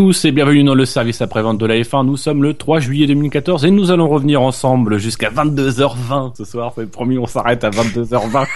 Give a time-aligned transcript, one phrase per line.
[0.00, 2.06] tous et bienvenue dans le service après-vente de la F1.
[2.06, 6.72] Nous sommes le 3 juillet 2014 et nous allons revenir ensemble jusqu'à 22h20 ce soir.
[6.74, 8.46] C'est promis, on s'arrête à 22h20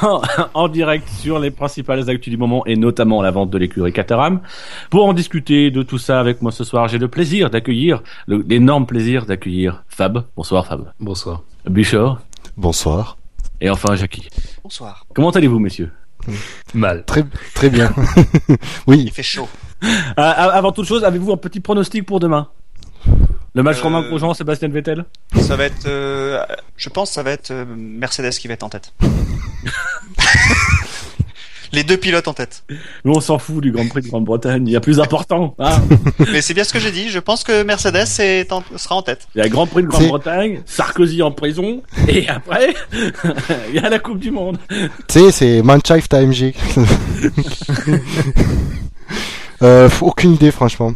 [0.00, 0.22] en,
[0.54, 4.40] en direct sur les principales actus du moment et notamment la vente de l'écurie Caterham.
[4.88, 8.86] Pour en discuter de tout ça avec moi ce soir, j'ai le plaisir d'accueillir, l'énorme
[8.86, 10.24] plaisir d'accueillir Fab.
[10.34, 10.90] Bonsoir Fab.
[11.00, 11.42] Bonsoir.
[11.66, 12.22] Bouchard.
[12.56, 13.18] Bonsoir.
[13.60, 14.26] Et enfin Jackie.
[14.64, 15.04] Bonsoir.
[15.14, 15.90] Comment allez-vous messieurs?
[16.72, 17.04] Mal.
[17.04, 17.92] Très, très bien.
[18.86, 19.02] oui.
[19.04, 19.48] Il fait chaud.
[20.16, 22.48] Ah, Avant toute chose, avez-vous un petit pronostic pour demain?
[23.54, 25.04] Le match Euh, Romain Grosjean, Sébastien Vettel?
[25.40, 26.42] Ça va être, euh,
[26.76, 28.92] je pense, que ça va être euh, Mercedes qui va être en tête.
[31.74, 32.64] Les deux pilotes en tête.
[33.04, 34.66] Nous, on s'en fout du Grand Prix de Grande-Bretagne.
[34.68, 35.54] Il y a plus important.
[35.58, 35.80] hein.
[36.30, 37.08] Mais c'est bien ce que j'ai dit.
[37.08, 39.26] Je pense que Mercedes est en- sera en tête.
[39.34, 42.74] il y a le Grand Prix de Grande-Bretagne, Sarkozy en prison, et après,
[43.70, 44.58] il y a la Coupe du Monde.
[44.68, 46.52] Tu sais, c'est Mannschaft AMG.
[49.62, 50.92] Euh, aucune idée, franchement.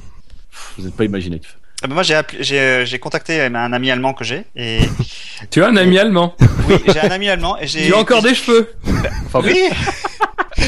[0.78, 1.56] Vous n'êtes pas imaginatif.
[1.82, 4.80] Ah ben moi, j'ai appelé- j'ai euh, j'ai contacté un ami allemand que j'ai et
[5.50, 6.34] Tu as un ami allemand?
[6.68, 7.86] Oui, j'ai un ami allemand et j'ai.
[7.86, 8.72] Il a encore des cheveux
[9.26, 9.58] Enfin, Oui.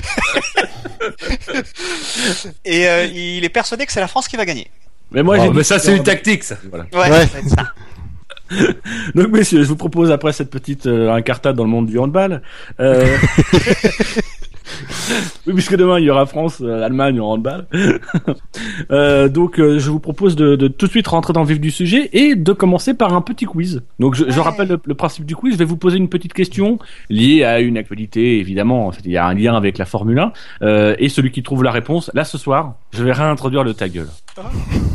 [2.64, 4.70] et euh, il est persuadé que c'est la France qui va gagner.
[5.10, 6.56] Mais moi, Oh, j'ai mais ça c'est une tactique ça.
[6.68, 6.84] Voilà.
[6.92, 6.98] Ouais.
[7.10, 7.26] Ouais.
[7.26, 7.72] ça va être ça.
[9.14, 12.42] Donc, messieurs, je vous propose après cette petite euh, incartade dans le monde du handball.
[12.80, 13.16] Euh...
[15.46, 17.66] oui, puisque demain il y aura France, euh, Allemagne en handball.
[18.90, 21.60] Euh, donc, euh, je vous propose de, de tout de suite rentrer dans le vif
[21.60, 23.82] du sujet et de commencer par un petit quiz.
[23.98, 25.54] Donc, je, rappelle le, le principe du quiz.
[25.54, 26.78] Je vais vous poser une petite question
[27.10, 28.92] liée à une actualité, évidemment.
[29.04, 30.32] Il y a un lien avec la Formule 1.
[30.62, 33.88] Euh, et celui qui trouve la réponse, là ce soir, je vais réintroduire le ta
[33.88, 34.08] gueule.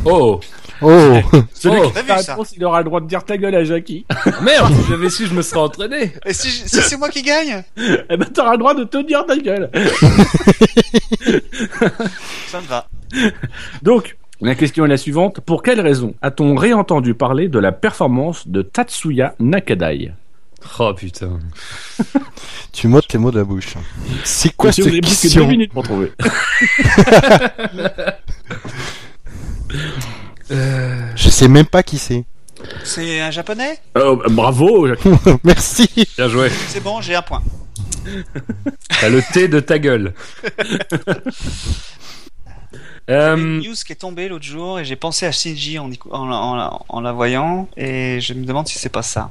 [0.04, 0.40] Oh
[0.82, 1.20] Oh
[1.54, 3.36] Celui Oh, qui trouve la vu ça réponse, il aura le droit de dire ta
[3.36, 4.04] gueule à Jackie.
[4.42, 7.62] Merde Si j'avais su, je me serais entraîné Et si, si c'est moi qui gagne
[7.76, 9.70] eh ben, t'auras le droit de te dire ta gueule.
[12.48, 12.88] Ça me va.
[13.82, 15.40] Donc, la question est la suivante.
[15.40, 20.12] Pour quelle raison a-t-on réentendu parler de la performance de Tatsuya Nakadai?
[20.78, 21.38] Oh putain.
[22.72, 23.74] Tu m'ôtes tes mots de la bouche.
[24.24, 26.10] C'est quoi cette plus que deux question minutes pour trouver.
[30.50, 32.24] Je sais même pas qui c'est.
[32.82, 33.78] C'est un japonais?
[33.96, 34.88] Euh, bravo.
[35.44, 35.88] Merci.
[36.16, 36.50] Bien joué.
[36.68, 37.42] C'est bon, j'ai un point.
[39.00, 40.14] T'as le thé de ta gueule.
[43.06, 45.32] Il y a une Euh, news qui est tombée l'autre jour et j'ai pensé à
[45.32, 49.30] Shinji en la voyant et je me demande si c'est pas ça.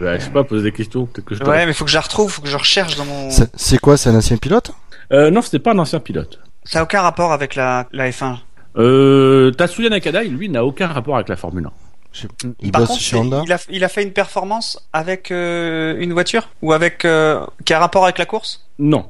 [0.00, 1.06] Ouais, je sais pas, poser des questions.
[1.06, 3.04] Peut-être que je Ouais, mais faut que je la retrouve, faut que je recherche dans
[3.04, 3.30] mon.
[3.30, 4.72] C'est- C'est quoi C'est un ancien pilote
[5.12, 6.38] Euh, non, c'était pas un ancien pilote.
[6.64, 8.36] Ça a aucun rapport avec la, la F1.
[8.76, 11.72] Euh, Tatsuya Nakadai, lui, n'a aucun rapport avec la Formule 1.
[12.12, 12.26] Je-
[12.60, 15.30] Il Par bosse contre, chez c'est- Honda il a, il a fait une performance avec
[15.30, 18.66] euh, une voiture ou avec euh, qui a rapport avec la course?
[18.78, 19.08] Non.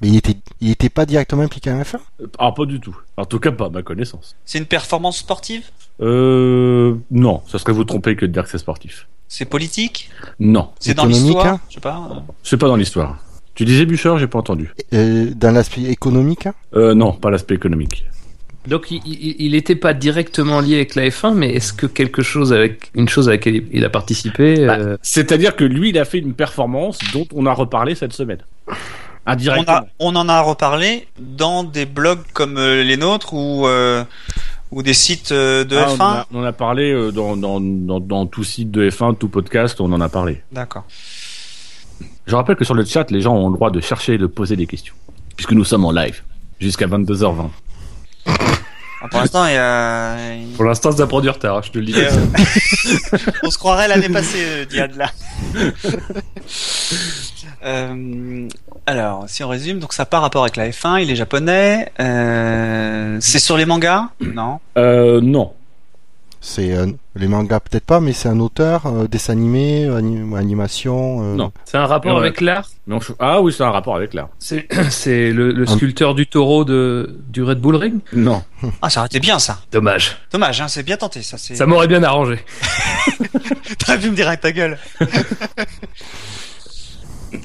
[0.00, 2.78] Mais il était, il était pas directement impliqué à la F1 Euh, Ah, pas du
[2.80, 2.96] tout.
[3.16, 4.36] En tout cas, pas à ma connaissance.
[4.44, 5.64] C'est une performance sportive?
[6.00, 9.08] Euh, non, ça serait vous tromper que de dire que c'est sportif.
[9.26, 10.10] C'est politique?
[10.38, 11.46] Non, C'est dans Économique, l'histoire?
[11.46, 11.60] hein?
[11.68, 12.08] Je sais pas.
[12.12, 12.20] euh.
[12.42, 13.18] c'est pas dans l'histoire.
[13.54, 14.72] Tu disais Bûcher, j'ai pas entendu.
[14.94, 16.54] Euh, Dans l'aspect économique hein?
[16.74, 18.04] Euh, non, pas l'aspect économique.
[18.68, 22.22] donc il- il il était pas directement lié avec la F1, mais est-ce que quelque
[22.22, 25.88] chose avec une chose à laquelle il- il a participé Bah, euh, C'est-à-dire que lui,
[25.90, 28.42] il a fait une performance dont on a reparlé cette semaine.
[29.28, 34.02] On, a, on en a reparlé dans des blogs comme euh, les nôtres ou euh,
[34.70, 36.02] ou des sites euh, de Ah, on, en F1.
[36.02, 39.80] a, on en a parlé dans, dans, dans, dans tout site de F1, tout podcast,
[39.80, 40.42] on en a parlé.
[40.52, 40.84] D'accord.
[42.26, 44.26] Je rappelle que sur le chat, les gens ont le droit de chercher et de
[44.26, 44.94] poser des questions.
[45.36, 46.22] Puisque nous sommes en live.
[46.60, 47.48] Jusqu'à 22h20.
[49.00, 50.16] Ah, Pour l'instant, il y a.
[50.56, 51.94] Pour l'instant, ça prend du retard, hein, je te le dis.
[53.44, 55.10] on se croirait l'année passée, Diad là.
[57.64, 58.48] Euh,
[58.86, 61.90] alors, si on résume, donc ça n'a pas rapport avec la F1, il est japonais.
[62.00, 64.08] Euh, c'est sur les mangas?
[64.20, 64.60] Non.
[64.76, 65.52] Euh, non.
[66.40, 71.20] C'est euh, les mangas peut-être pas, mais c'est un auteur, euh, dessin animé, ani- animation.
[71.20, 71.50] euh, Non.
[71.64, 72.20] C'est un rapport Ouais.
[72.20, 72.70] avec l'art?
[72.86, 74.28] Non, je- Ah oui, c'est un rapport avec l'art.
[74.38, 77.98] C'est c'est le, le sculpteur du taureau de, du Red Bull Ring?
[78.12, 78.44] Non.
[78.82, 79.58] Ah, ça aurait été bien ça.
[79.72, 80.16] Dommage.
[80.30, 81.38] Dommage, hein, c'est bien tenté ça.
[81.38, 82.38] c'est- Ça m'aurait bien arrangé.
[83.80, 84.78] T'aurais pu me dire avec ta gueule.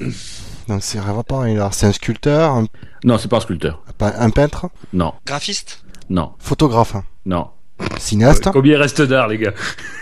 [0.68, 1.74] Donc c'est un rapport l'art.
[1.74, 2.66] C'est un sculpteur, un,
[3.04, 3.82] Non, c'est pas un sculpteur.
[3.98, 5.12] pas- un peintre, Non.
[5.26, 5.82] Graphiste?
[6.10, 6.32] Non.
[6.38, 6.96] photographe.
[7.26, 7.48] Non.
[7.98, 9.52] cinéaste, Combien il reste d'art, les gars?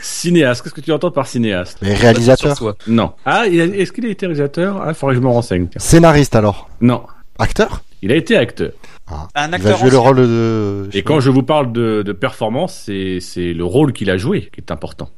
[0.02, 0.62] Cinéaste.
[0.62, 1.78] Qu'est-ce que tu entends par cinéaste?
[1.82, 2.56] Et réalisateur.
[2.86, 3.12] Non.
[3.24, 4.82] Ah, il a- est-ce qu'il a été réalisateur?
[4.82, 5.68] Ah, faudrait que je me renseigne.
[5.76, 7.04] scénariste alors, Non.
[7.38, 7.82] acteur?
[8.02, 8.72] Il a été acteur.
[9.08, 9.28] Ah.
[9.34, 10.88] Un Il va acteur jouer le rôle de.
[10.92, 14.50] Et quand je vous parle de, de performance, c'est, c'est le rôle qu'il a joué
[14.52, 15.08] qui est important.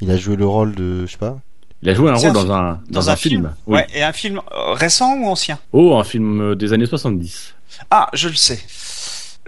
[0.00, 1.38] Il a joué le rôle de, je sais pas.
[1.82, 3.54] Il a joué un rôle un dans un, dans un film.
[3.66, 3.78] Oui.
[3.78, 5.58] Ouais, et un film euh, récent ou ancien?
[5.72, 7.54] Oh, un film euh, des années 70.
[7.90, 8.60] Ah, je le sais.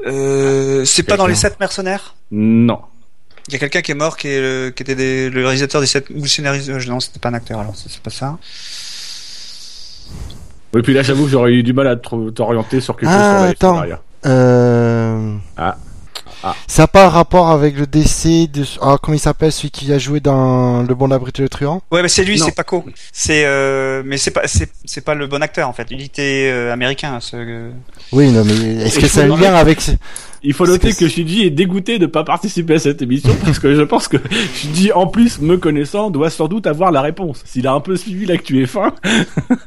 [0.06, 2.14] Euh, c'est pas dans les sept mercenaires?
[2.32, 2.80] Non.
[3.48, 5.80] Il y a quelqu'un qui est mort qui, est le, qui était des- le réalisateur
[5.80, 6.68] des sept ou le scénariste.
[6.88, 8.36] Non, c'était pas un acteur alors, c'est pas ça.
[10.76, 13.46] Et puis là, j'avoue que j'aurais eu du mal à te- t'orienter sur quelque Ah,
[13.46, 13.98] chose sur la attends.
[14.26, 15.36] Euh...
[15.56, 15.76] Ah.
[16.46, 16.54] Ah.
[16.66, 18.64] Ça n'a pas rapport avec le décès de...
[18.82, 21.80] Ah, comment il s'appelle, celui qui a joué dans Le Bon Abri le Truand?
[21.90, 22.84] Ouais, mais c'est lui, c'est Paco.
[23.12, 25.86] C'est, euh, mais c'est pas, c'est, c'est pas le bon acteur en fait.
[25.90, 27.18] Il était euh, américain.
[27.20, 27.70] Ce...
[28.12, 28.52] Oui, non, mais
[28.84, 29.80] est-ce Et que il c'est un lien avec...
[30.42, 33.34] Il faut noter que que Shinji est dégoûté de ne pas participer à cette émission
[33.42, 34.18] parce que je pense que
[34.54, 37.40] Shinji, en plus, me connaissant, doit sans doute avoir la réponse.
[37.46, 38.92] S'il a un peu suivi l'actu F1,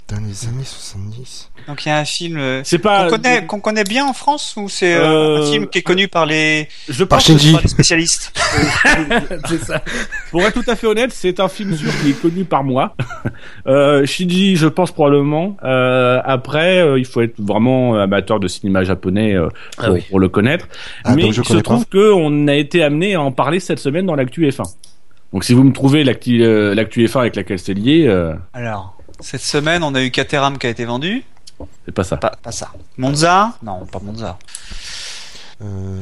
[0.07, 3.04] Dans les années 70 Donc il y a un film euh, c'est pas.
[3.06, 5.81] qu'on connaît, qu'on connaît bien en France ou c'est euh, Euh, un film qui est
[5.81, 8.31] connu par les, Je Par pense, par les spécialistes.
[9.50, 9.84] c'est ça.
[10.31, 12.96] pour être tout à fait honnête, c'est un film sûr qui est connu par moi.
[13.68, 15.58] Euh, Shinji, je pense probablement.
[15.64, 20.06] Euh, après, euh, il faut être vraiment amateur de cinéma japonais euh, pour, Ah oui.
[20.10, 20.68] pour le connaître.
[21.04, 24.06] Ah, Mais je il se trouve qu'on a été amené à en parler cette semaine
[24.06, 24.63] dans l'actu F1.
[25.34, 28.96] Donc si vous me trouvez l'actu euh, l'actu F1 avec laquelle c'est lié, euh, Alors
[29.20, 31.24] cette semaine, on a eu Caterham qui a été vendu.
[31.86, 32.18] C'est pas ça.
[32.18, 32.71] Pas, pas ça.
[32.98, 34.38] Monza Non, pas Monza.
[35.62, 36.01] Euh...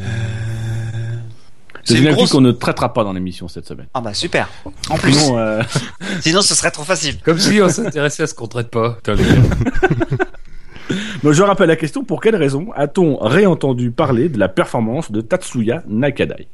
[1.86, 2.32] C'est une grosse.
[2.32, 3.86] qu'on ne traitera pas dans l'émission cette semaine.
[3.94, 4.50] Ah bah super.
[4.90, 5.62] En plus, Sinon, euh,
[6.22, 7.20] sinon ce serait trop facile.
[7.22, 8.94] Comme si on s'intéressait à ce qu'on traite pas.
[8.94, 9.16] Putain,
[11.24, 15.22] donc je rappelle la question pour quelle raison a-t-on réentendu parler de la performance de
[15.22, 16.48] Tatsuya Nakadai?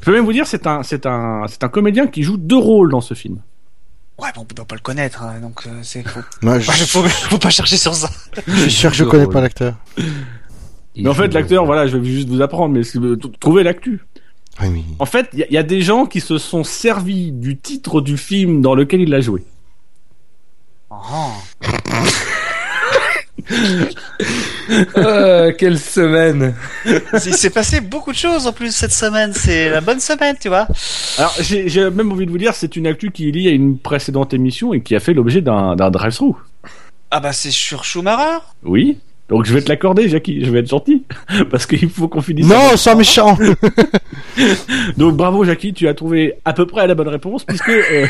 [0.00, 2.56] Je peux même vous dire c'est un c'est un c'est un comédien qui joue deux
[2.56, 3.40] rôles dans ce film.
[4.18, 7.02] Ouais, bon, on peut pas le connaître, hein, donc euh, c'est faut, Moi, je, faut,
[7.02, 8.10] faut pas chercher sur ça.
[8.46, 9.74] je suis sûr que je connais pas l'acteur.
[10.96, 14.00] Mais en fait l'acteur voilà je vais juste vous apprendre mais si vous trouvez l'actu.
[14.60, 14.84] Oui.
[14.98, 18.18] En fait il y, y a des gens qui se sont servis du titre du
[18.18, 19.42] film dans lequel il a joué.
[20.90, 21.30] Oh.
[24.94, 26.54] Ah, quelle semaine.
[26.86, 29.32] Il s'est passé beaucoup de choses en plus cette semaine.
[29.34, 30.66] C'est la bonne semaine, tu vois.
[31.18, 33.78] Alors j'ai même envie de vous dire c'est une actu qui est liée à une
[33.78, 36.36] précédente émission et qui a fait l'objet d'un d'un drive-through.
[37.10, 38.38] Ah bah c'est sur Schumacher.
[38.64, 38.98] Oui.
[39.28, 40.44] Donc je vais te l'accorder, Jackie.
[40.44, 41.04] Je vais être gentil
[41.50, 42.46] parce qu'il faut qu'on finisse.
[42.46, 43.38] Non, sois méchant
[44.96, 45.72] Donc bravo, Jackie.
[45.72, 48.06] Tu as trouvé à peu près la bonne réponse puisque euh,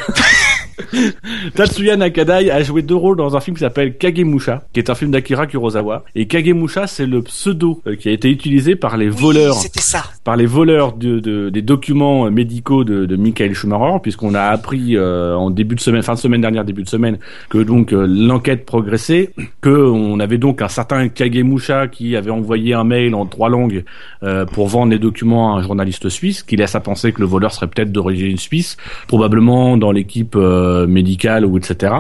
[1.55, 4.95] Tatsuya Nakadai a joué deux rôles dans un film qui s'appelle Kagemusha, qui est un
[4.95, 6.05] film d'Akira Kurosawa.
[6.15, 9.81] Et Kagemusha, c'est le pseudo euh, qui a été utilisé par les Oui, voleurs C'était
[9.81, 10.05] ça.
[10.25, 14.43] par les voleurs de, de- des documents euh, médicaux de, de Michael Schumacher, puisqu'on a
[14.43, 17.93] appris euh, en début de semaine, fin de semaine dernière, début de semaine, que donc
[17.93, 19.31] euh, l'enquête progressait,
[19.61, 23.85] que on avait donc un certain Kagemusha qui avait envoyé un mail en trois langues
[24.23, 27.27] euh, pour vendre les documents à un journaliste suisse, qui laisse à penser que le
[27.27, 28.77] voleur serait peut-être d'origine suisse,
[29.09, 31.95] probablement dans l'équipe euh, médicale ou etc.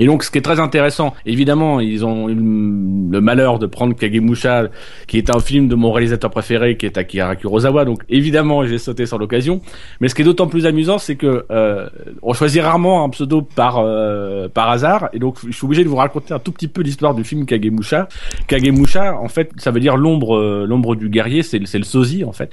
[0.00, 3.94] Et donc, ce qui est très intéressant, évidemment, ils ont eu le malheur de prendre
[3.94, 4.68] Kagemusha,
[5.06, 7.84] qui est un film de mon réalisateur préféré, qui est Akira Kurosawa.
[7.84, 9.60] Donc, évidemment, j'ai sauté sur l'occasion.
[10.00, 11.86] Mais ce qui est d'autant plus amusant, c'est que euh,
[12.22, 15.10] on choisit rarement un pseudo par euh, par hasard.
[15.12, 17.44] Et donc, je suis obligé de vous raconter un tout petit peu l'histoire du film
[17.44, 18.08] Kagemusha.
[18.46, 21.42] Kagemusha, en fait, ça veut dire l'ombre euh, l'ombre du guerrier.
[21.42, 22.50] C'est c'est le sosie, en fait.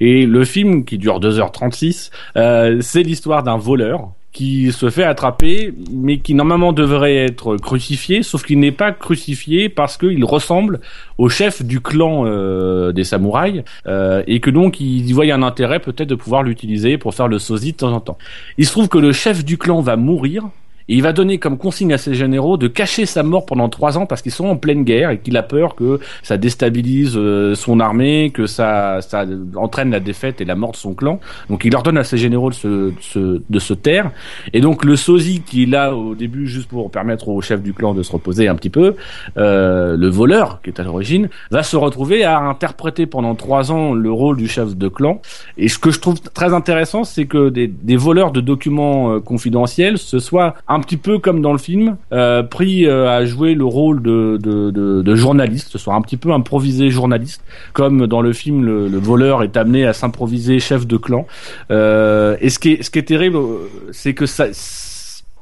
[0.00, 5.74] Et le film, qui dure 2h36, euh, c'est l'histoire d'un voleur qui se fait attraper,
[5.90, 10.78] mais qui normalement devrait être crucifié, sauf qu'il n'est pas crucifié parce qu'il ressemble
[11.18, 15.42] au chef du clan euh, des samouraïs, euh, et que donc il y voit un
[15.42, 18.16] intérêt peut-être de pouvoir l'utiliser pour faire le sosie de temps en temps.
[18.58, 20.44] Il se trouve que le chef du clan va mourir,
[20.88, 23.98] et il va donner comme consigne à ses généraux de cacher sa mort pendant trois
[23.98, 27.54] ans parce qu'ils sont en pleine guerre et qu'il a peur que ça déstabilise euh,
[27.54, 29.24] son armée, que ça, ça
[29.56, 31.20] entraîne la défaite et la mort de son clan.
[31.50, 34.10] Donc il leur donne à ses généraux de se, de se, de se taire.
[34.52, 37.74] Et donc le sosie qui est là au début juste pour permettre au chef du
[37.74, 38.96] clan de se reposer un petit peu,
[39.36, 43.92] euh, le voleur qui est à l'origine, va se retrouver à interpréter pendant trois ans
[43.92, 45.20] le rôle du chef de clan.
[45.58, 49.20] Et ce que je trouve très intéressant, c'est que des, des voleurs de documents euh,
[49.20, 53.64] confidentiels se soient petit peu comme dans le film euh, pris euh, à jouer le
[53.64, 57.42] rôle de, de, de, de journaliste, soit un petit peu improvisé journaliste,
[57.72, 61.26] comme dans le film le, le voleur est amené à s'improviser chef de clan.
[61.70, 64.46] Euh, et ce qui est, terrible, euh, c'est que ça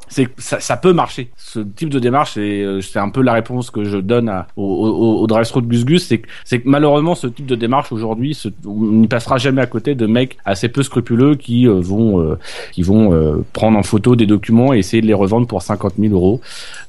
[0.08, 1.30] c'est ça, ça peut marcher.
[1.36, 4.46] Ce type de démarche, c'est euh, c'est un peu la réponse que je donne à,
[4.56, 7.92] au, au, au de Gus Gus, c'est que c'est que malheureusement ce type de démarche
[7.92, 12.20] aujourd'hui, on n'y passera jamais à côté de mecs assez peu scrupuleux qui euh, vont
[12.20, 12.38] euh,
[12.72, 15.94] qui vont euh, prendre en photo des documents et essayer de les revendre pour 50
[15.98, 16.40] 000 euros,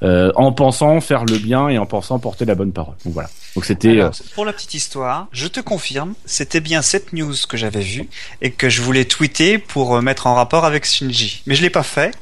[0.02, 2.94] euh, en pensant faire le bien et en pensant porter la bonne parole.
[3.04, 3.28] Donc voilà.
[3.58, 7.34] Donc c'était Alors, euh, pour la petite histoire, je te confirme, c'était bien cette news
[7.48, 8.08] que j'avais vue
[8.40, 11.42] et que je voulais tweeter pour euh, mettre en rapport avec Shinji.
[11.46, 12.14] Mais je l'ai pas fait.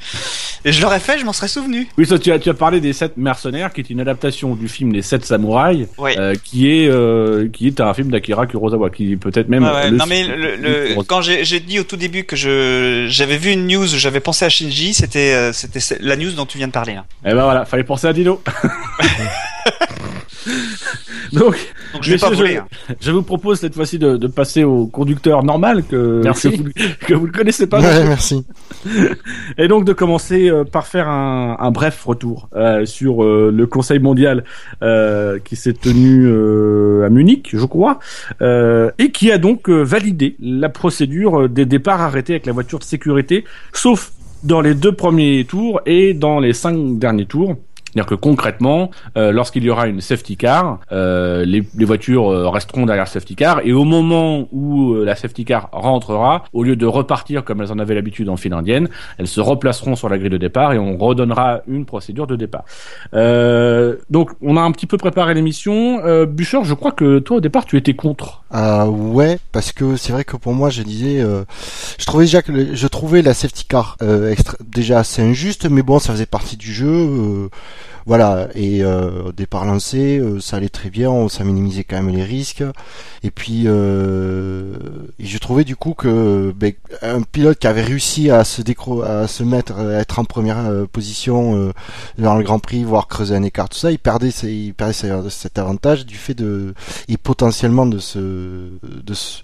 [0.64, 1.88] Et je l'aurais fait, je m'en serais souvenu.
[1.98, 4.66] Oui, ça, tu as, tu as parlé des sept mercenaires, qui est une adaptation du
[4.66, 9.12] film Les Sept Samouraïs, euh, qui est euh, qui est un film d'Akira Kurosawa, qui
[9.12, 9.64] est peut-être même.
[9.64, 9.90] Ouais, ouais.
[9.90, 13.36] le- Non mais le, le- quand j'ai j'ai dit au tout début que je j'avais
[13.36, 16.56] vu une news, où j'avais pensé à Shinji, c'était euh, c'était la news dont tu
[16.56, 17.04] viens de parler là.
[17.26, 18.42] Eh ben voilà, fallait penser à Dino.
[21.32, 21.56] Donc,
[21.92, 22.56] Donc je vais pas voler.
[22.56, 22.66] hein.
[23.00, 26.50] je vous propose cette fois-ci de, de passer au conducteur normal que, Merci.
[26.50, 26.68] que, vous,
[27.06, 27.80] que vous ne connaissez pas.
[27.80, 28.44] Ouais, merci.
[29.58, 33.66] Et donc de commencer euh, par faire un, un bref retour euh, sur euh, le
[33.66, 34.44] Conseil mondial
[34.82, 37.98] euh, qui s'est tenu euh, à Munich, je crois,
[38.42, 42.84] euh, et qui a donc validé la procédure des départs arrêtés avec la voiture de
[42.84, 44.12] sécurité, sauf
[44.44, 47.56] dans les deux premiers tours et dans les cinq derniers tours.
[47.96, 52.46] C'est-à-dire que concrètement, euh, lorsqu'il y aura une safety car, euh, les, les voitures euh,
[52.50, 56.76] resteront derrière safety car et au moment où euh, la safety car rentrera, au lieu
[56.76, 60.18] de repartir comme elles en avaient l'habitude en file indienne, elles se replaceront sur la
[60.18, 62.64] grille de départ et on redonnera une procédure de départ.
[63.14, 66.00] Euh, donc on a un petit peu préparé l'émission.
[66.04, 68.42] Euh, Bûcher, je crois que toi au départ tu étais contre.
[68.50, 71.24] Ah ouais, parce que c'est vrai que pour moi, je disais,
[71.98, 73.96] je trouvais déjà que le- je trouvais la safety car
[74.30, 77.48] extra- déjà assez injuste, mais bon, ça faisait partie du jeu.
[78.06, 82.22] Voilà, et euh, départ lancé, euh, ça allait très bien, ça minimisait quand même les
[82.24, 82.62] risques.
[83.22, 84.74] Et puis, euh,
[85.18, 89.02] et je trouvais du coup que ben, un pilote qui avait réussi à se décro
[89.02, 91.72] à se mettre, à être en première euh, position euh,
[92.18, 94.92] dans le Grand Prix, voire creuser un écart, tout ça, il perdait, il perdait
[95.30, 96.74] cet avantage du fait de
[97.08, 99.40] et potentiellement de se de se-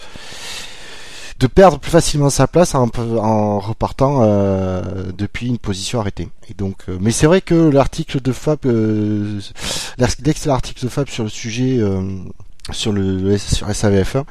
[1.42, 6.28] de perdre plus facilement sa place en, en repartant euh, depuis une position arrêtée.
[6.48, 9.40] Et donc, euh, mais c'est vrai que l'article de Fab, euh,
[10.24, 12.00] l'excellent article de Fab sur le sujet euh,
[12.70, 14.22] sur le, sur SAVF1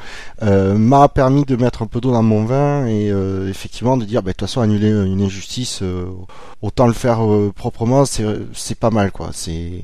[0.44, 3.08] euh, m'a permis de mettre un peu d'eau dans mon vin et
[3.50, 5.84] effectivement de dire bah, de toute façon annuler une injustice
[6.62, 7.20] autant le faire
[7.54, 9.84] proprement c'est c'est pas mal quoi c'est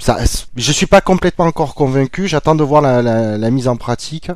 [0.00, 0.18] ça,
[0.56, 2.26] je suis pas complètement encore convaincu.
[2.26, 4.30] J'attends de voir la, la, la mise en pratique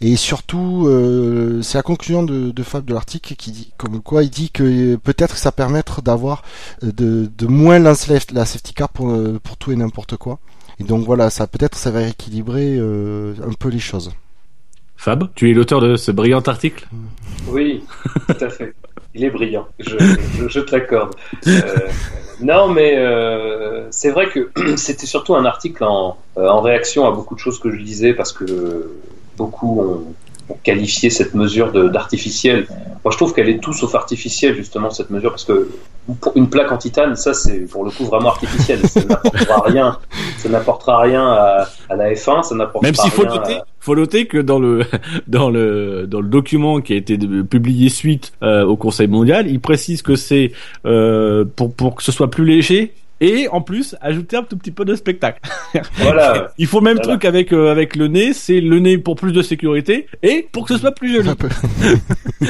[0.00, 4.22] et surtout, euh, c'est la conclusion de, de Fab de l'article qui dit comme quoi
[4.22, 6.42] il dit que peut-être que ça permettre d'avoir
[6.84, 10.38] euh, de, de moins lancer la, safety car pour euh, pour tout et n'importe quoi.
[10.78, 14.12] Et donc voilà, ça peut-être ça va équilibrer euh, un peu les choses.
[14.96, 16.86] Fab, tu es l'auteur de ce brillant article?
[17.48, 17.82] Oui,
[18.28, 18.74] tout à fait.
[19.14, 19.96] Il est brillant, je,
[20.38, 21.14] je, je te l'accorde.
[21.46, 21.60] Euh,
[22.40, 27.10] non, mais euh, c'est vrai que c'était surtout un article en, euh, en réaction à
[27.10, 28.90] beaucoup de choses que je disais parce que
[29.36, 30.14] beaucoup ont,
[30.48, 32.68] ont qualifié cette mesure d'artificielle.
[33.04, 35.68] Moi, je trouve qu'elle est tout sauf artificielle, justement, cette mesure, parce que
[36.34, 38.80] une plaque en titane, ça, c'est pour le coup vraiment artificiel.
[38.88, 39.98] Ça n'apportera rien.
[40.38, 43.94] Ça n'apportera rien à, à la F1, ça n'apportera Même s'il faut noter, à- faut
[43.94, 44.84] noter que dans le
[45.28, 49.60] dans le dans le document qui a été publié suite euh, au Conseil mondial, il
[49.60, 50.52] précise que c'est
[50.86, 54.70] euh, pour pour que ce soit plus léger et en plus ajouter un tout petit
[54.70, 55.40] peu de spectacle.
[55.98, 56.50] Voilà.
[56.58, 57.10] Il faut le même Voilà.
[57.12, 60.66] truc avec euh, avec le nez, c'est le nez pour plus de sécurité et pour
[60.66, 61.28] que ce soit plus joli.
[61.28, 61.48] Un peu.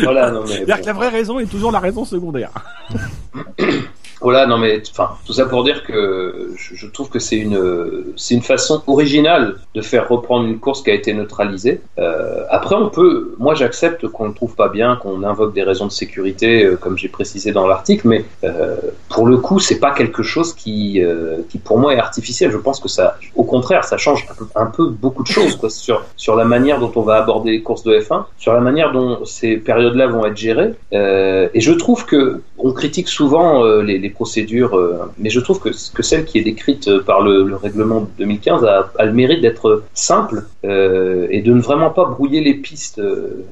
[0.02, 0.80] Voilà, non, mais C'est-à-dire bon.
[0.82, 2.50] que la vraie raison est toujours la raison secondaire.
[4.20, 8.34] Voilà, non mais enfin tout ça pour dire que je, trouve que c'est une c'est
[8.34, 11.80] une façon originale de faire reprendre une course qui a été neutralisée.
[11.98, 15.86] Euh, après on peut, moi j'accepte qu'on ne trouve pas bien, qu'on invoque des raisons
[15.86, 18.76] de sécurité euh, comme j'ai précisé dans l'article, mais euh,
[19.08, 22.50] pour le coup c'est pas quelque chose qui euh, qui pour moi est artificiel.
[22.50, 26.04] Je pense que ça, au contraire, ça change un peu, beaucoup de choses quoi, sur
[26.16, 29.24] sur la manière dont on va aborder les courses de F1, sur la manière dont
[29.24, 30.74] ces périodes-là vont être gérées.
[30.92, 35.60] Euh, et je trouve que on critique souvent euh, les, procédures, euh, mais je trouve
[35.60, 39.40] que, celle qui est décrite euh, par le, le règlement de 2015 a, le mérite
[39.40, 43.00] d'être simple euh, et de ne vraiment pas brouiller les pistes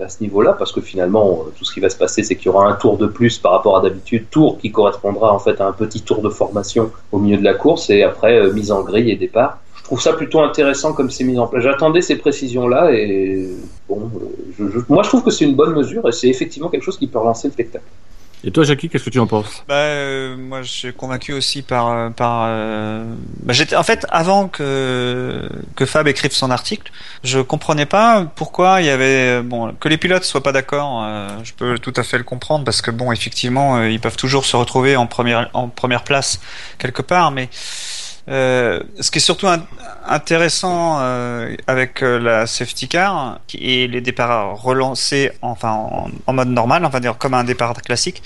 [0.03, 2.49] à ce niveau-là, parce que finalement, tout ce qui va se passer, c'est qu'il y
[2.49, 5.67] aura un tour de plus par rapport à d'habitude, tour qui correspondra en fait à
[5.67, 9.11] un petit tour de formation au milieu de la course, et après mise en grille
[9.11, 9.59] et départ.
[9.77, 11.63] Je trouve ça plutôt intéressant comme c'est mis en place.
[11.63, 13.49] J'attendais ces précisions-là et
[13.89, 14.11] bon,
[14.91, 17.19] moi je trouve que c'est une bonne mesure et c'est effectivement quelque chose qui peut
[17.19, 17.87] relancer le spectacle.
[18.45, 19.65] Et toi, Jackie, qu'est-ce que tu en penses?
[19.67, 22.45] Bah, euh, moi, je suis convaincu aussi par euh, par.
[22.47, 23.05] euh,
[23.43, 26.93] bah, en fait avant que que Fab écrive son article,
[27.25, 31.03] je comprenais pas pourquoi il y avait bon que les pilotes soient pas d'accord.
[31.05, 34.17] euh, je peux tout à fait le comprendre parce que bon, effectivement, euh, ils peuvent
[34.17, 36.41] toujours se retrouver en première en première place
[36.79, 37.49] quelque part, mais
[38.29, 39.65] euh, ce qui est surtout in-
[40.07, 46.49] intéressant euh, avec euh, la safety car et les départs relancés enfin en, en mode
[46.49, 48.23] normal, va dire comme un départ classique,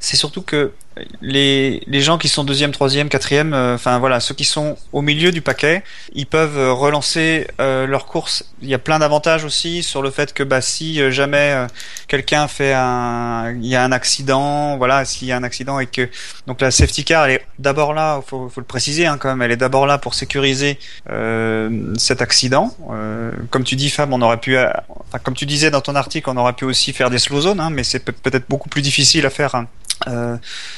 [0.00, 0.72] c'est surtout que
[1.20, 5.02] les, les gens qui sont deuxième, troisième, quatrième, euh, enfin voilà, ceux qui sont au
[5.02, 5.82] milieu du paquet,
[6.14, 8.44] ils peuvent euh, relancer euh, leur course.
[8.62, 11.66] Il y a plein d'avantages aussi sur le fait que bah si euh, jamais euh,
[12.08, 15.86] quelqu'un fait un, il y a un accident, voilà, s'il y a un accident et
[15.86, 16.08] que
[16.46, 19.42] donc la safety car elle est d'abord là, faut, faut le préciser hein, quand même,
[19.42, 20.78] elle est d'abord là pour sécuriser
[21.98, 22.74] cet accident.
[23.50, 24.56] Comme tu dis Fab, on aurait pu,
[25.22, 27.70] comme tu disais dans ton article, on aurait pu aussi faire des slow zones, hein,
[27.70, 29.54] mais c'est peut- peut-être beaucoup plus difficile à faire.
[29.54, 29.66] hein.
[30.08, 30.36] Euh,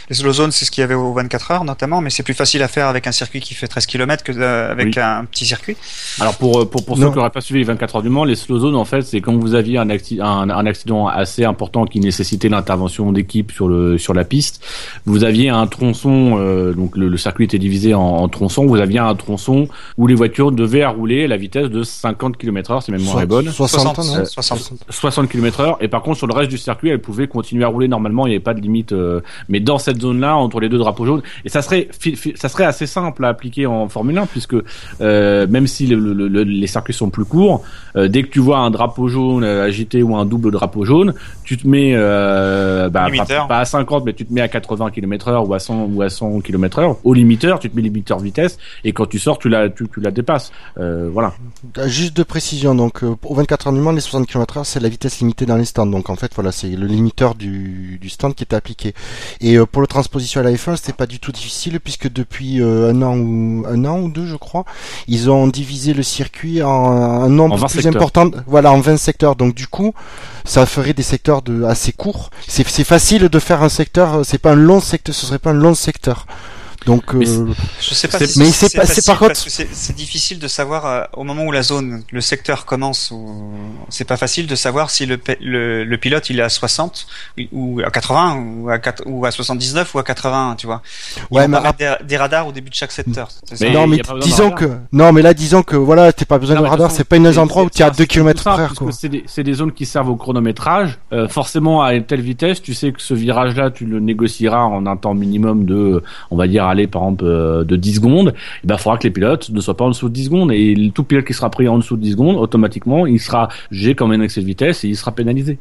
[0.08, 2.34] les slow zones, c'est ce qu'il y avait aux 24 heures notamment, mais c'est plus
[2.34, 5.02] facile à faire avec un circuit qui fait 13 km que euh, avec Oui.
[5.02, 5.76] un petit circuit.
[6.20, 8.24] Alors pour euh, pour, pour ceux qui n'auraient pas suivi les 24 heures du Mans,
[8.24, 11.44] les slow zones en fait, c'est quand vous aviez un, acci- un, un accident assez
[11.44, 14.64] important qui nécessitait l'intervention d'équipe sur le sur la piste.
[15.04, 18.66] Vous aviez un tronçon, euh, donc le, le circuit était divisé en, en tronçons.
[18.66, 22.82] Vous aviez un tronçon où les voitures devaient rouler à la vitesse de 50 km/h,
[22.84, 23.50] si ma mémoire est bonne.
[23.50, 24.72] 60, 60, non 60.
[24.90, 27.68] 60 km heure et par contre sur le reste du circuit elle pouvait continuer à
[27.68, 29.07] rouler normalement il n'y avait pas de limite euh,
[29.48, 31.22] mais dans cette zone là entre les deux drapeaux jaunes.
[31.44, 34.56] Et ça serait fi- fi- ça serait assez simple à appliquer en Formule 1 puisque
[35.00, 37.62] euh, même si le- le- le- les circuits sont plus courts
[37.96, 41.14] euh, dès que tu vois un drapeau jaune euh, agité ou un double drapeau jaune
[41.44, 43.06] tu te mets euh, bah,
[43.48, 46.02] pas, à 50 mais tu te mets à 80 km heure ou à 100 ou
[46.02, 49.38] à 100 km heure au limiteur tu te mets limiteur vitesse et quand tu sors
[49.38, 50.50] tu la tu, tu la dépasses.
[50.78, 51.32] Euh, voilà.
[51.78, 54.80] Euh, Juste de précision, donc euh, au 24 heures du Mans, les 60 km/h, c'est
[54.80, 55.86] la vitesse limitée dans les stands.
[55.86, 58.94] Donc en fait, voilà, c'est le limiteur du, du stand qui était appliqué.
[59.40, 62.60] Et euh, pour la transposition à la F1, c'était pas du tout difficile puisque depuis
[62.60, 64.64] euh, un an ou un an ou deux, je crois,
[65.06, 68.02] ils ont divisé le circuit en un nombre En 20 plus secteurs.
[68.02, 68.30] important.
[68.46, 69.36] Voilà, en 20 secteurs.
[69.36, 69.94] Donc du coup,
[70.44, 72.30] ça ferait des secteurs de assez courts.
[72.46, 74.24] C'est facile de faire un secteur.
[74.24, 75.14] C'est pas un long secteur.
[75.14, 76.26] Ce serait pas un long secteur.
[76.86, 77.46] Donc Mais euh,
[77.80, 79.68] Je sais pas C'est- si mais c'est pas- c'est facile par contre- parce que c'est
[79.72, 83.10] c'est difficile de savoir euh, au moment où la zone, le secteur commence.
[83.10, 83.52] Ou...
[83.88, 87.06] C'est pas facile de savoir si le, le, le pilote il est à 60
[87.52, 90.82] ou à 80 ou à, 4 ou à 79 ou à 81, tu vois.
[91.16, 93.28] Ils Ouais, mais mettre des, des radars au début de chaque secteur.
[93.60, 96.62] Mais non, mais disons que non, mais là, disons que voilà, t'as pas besoin Non,
[96.62, 96.90] de radar.
[96.90, 99.42] C'est pas une endroit où tu es à c'est 2 tout km près, des, c'est
[99.42, 100.98] des zones qui servent au chronométrage.
[101.12, 104.86] Euh, forcément, à une telle vitesse, tu sais que ce virage-là, tu le négocieras en
[104.86, 108.34] un temps minimum de, on va dire, aller par exemple euh, de 10 secondes.
[108.64, 110.52] Il ben, faudra que les pilotes ne soient pas en dessous de 10 secondes.
[110.52, 113.94] Et tout pilote qui sera pris en dessous de 10 secondes, automatiquement, il sera jugé
[113.94, 115.58] comme un excès de vitesse et il sera pénalisé.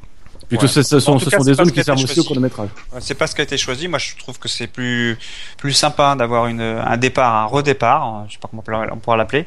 [0.47, 0.69] Puisque Ouais.
[0.69, 2.69] ce, ce sont, ce cas, des zones qui servent aussi au chronométrage.
[2.99, 3.89] C'est pas ce qui a été choisi.
[3.89, 5.17] Moi, je trouve que c'est plus
[5.57, 9.45] plus sympa d'avoir un départ, un redépart, je sais pas comment on pourra l'appeler,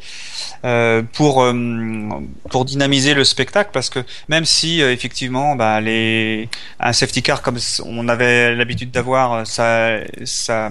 [0.64, 1.54] euh, pour euh,
[2.50, 7.40] pour dynamiser le spectacle, parce que même si euh, effectivement, bah, les un safety car
[7.40, 10.68] comme on avait l'habitude d'avoir, ça ça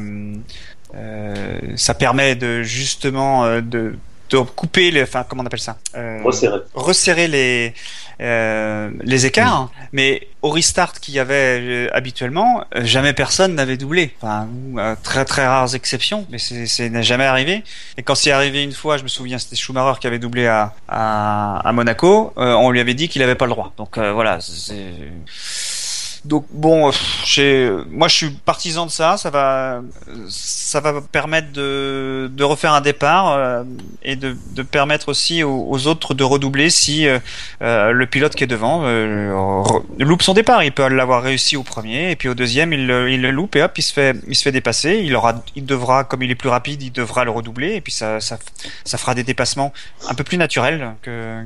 [1.75, 3.95] ça permet de justement euh, de
[4.31, 6.59] de couper les, enfin comment on appelle ça, Euh, Resserré.
[6.75, 7.73] resserrer les
[8.21, 13.75] euh, les écarts, mais au restart qu'il y avait euh, habituellement, euh, jamais personne n'avait
[13.77, 14.13] doublé.
[14.21, 14.47] Enfin,
[14.77, 17.63] euh, très très rares exceptions, mais c'est c'est n'est jamais arrivé.
[17.97, 20.75] Et quand c'est arrivé une fois, je me souviens, c'était Schumacher qui avait doublé à
[20.87, 22.31] à, à Monaco.
[22.37, 23.73] euh, on lui avait dit qu'il avait pas le droit.
[23.77, 24.93] Donc euh, voilà, c'est
[26.25, 26.91] donc bon,
[27.37, 29.17] euh, moi je suis partisan de ça.
[29.17, 29.81] Ça va,
[30.27, 33.63] ça va permettre de, de refaire un départ euh,
[34.03, 37.19] et de, de permettre aussi aux, autres de redoubler si euh,
[37.61, 40.63] euh, le pilote qui est devant euh, re- loupe son départ.
[40.63, 43.63] Il peut l'avoir réussi au premier et puis au deuxième il, il le loupe et
[43.63, 45.01] hop il se fait il se fait dépasser.
[45.03, 47.93] Il aura, il devra comme il est plus rapide, il devra le redoubler et puis
[47.93, 48.37] ça ça,
[48.83, 49.73] ça fera des dépassements
[50.09, 51.43] un peu plus naturels que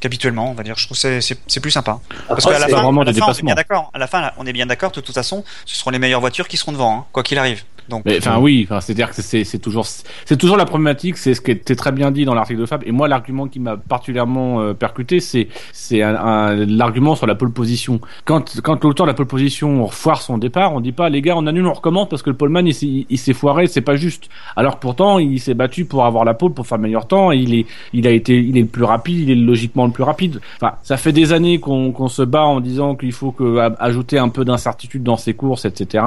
[0.00, 0.76] qu'habituellement on va dire.
[0.76, 2.00] Je trouve que c'est plus sympa.
[2.28, 3.90] Parce qu'à la fin, vraiment à la des fin, on est bien d'accord.
[3.94, 4.90] À la fin, on est bien d'accord.
[4.90, 7.64] De toute façon, ce seront les meilleures voitures qui seront devant, hein, quoi qu'il arrive.
[7.90, 9.84] Donc, enfin oui, enfin c'est-à-dire que c'est toujours
[10.24, 12.82] c'est toujours la problématique, c'est ce qui était très bien dit dans l'article de Fab.
[12.86, 17.34] Et moi l'argument qui m'a particulièrement euh, percuté, c'est c'est un, un- l'argument sur la
[17.34, 18.00] pole position.
[18.24, 21.34] Quand quand l'auteur de la pole position foire son départ, on dit pas les gars
[21.36, 23.96] on annule on recommence parce que le poleman il s'est il s'est foiré, c'est pas
[23.96, 24.28] juste.
[24.56, 27.36] Alors pourtant il s'est battu pour avoir la pole pour faire le meilleur temps et
[27.38, 30.04] il est il a été il est le plus rapide, il est logiquement le plus
[30.04, 30.40] rapide.
[30.56, 34.18] Enfin ça fait des années qu'on qu'on se bat en disant qu'il faut que ajouter
[34.18, 36.04] un peu d'incertitude dans ses courses etc.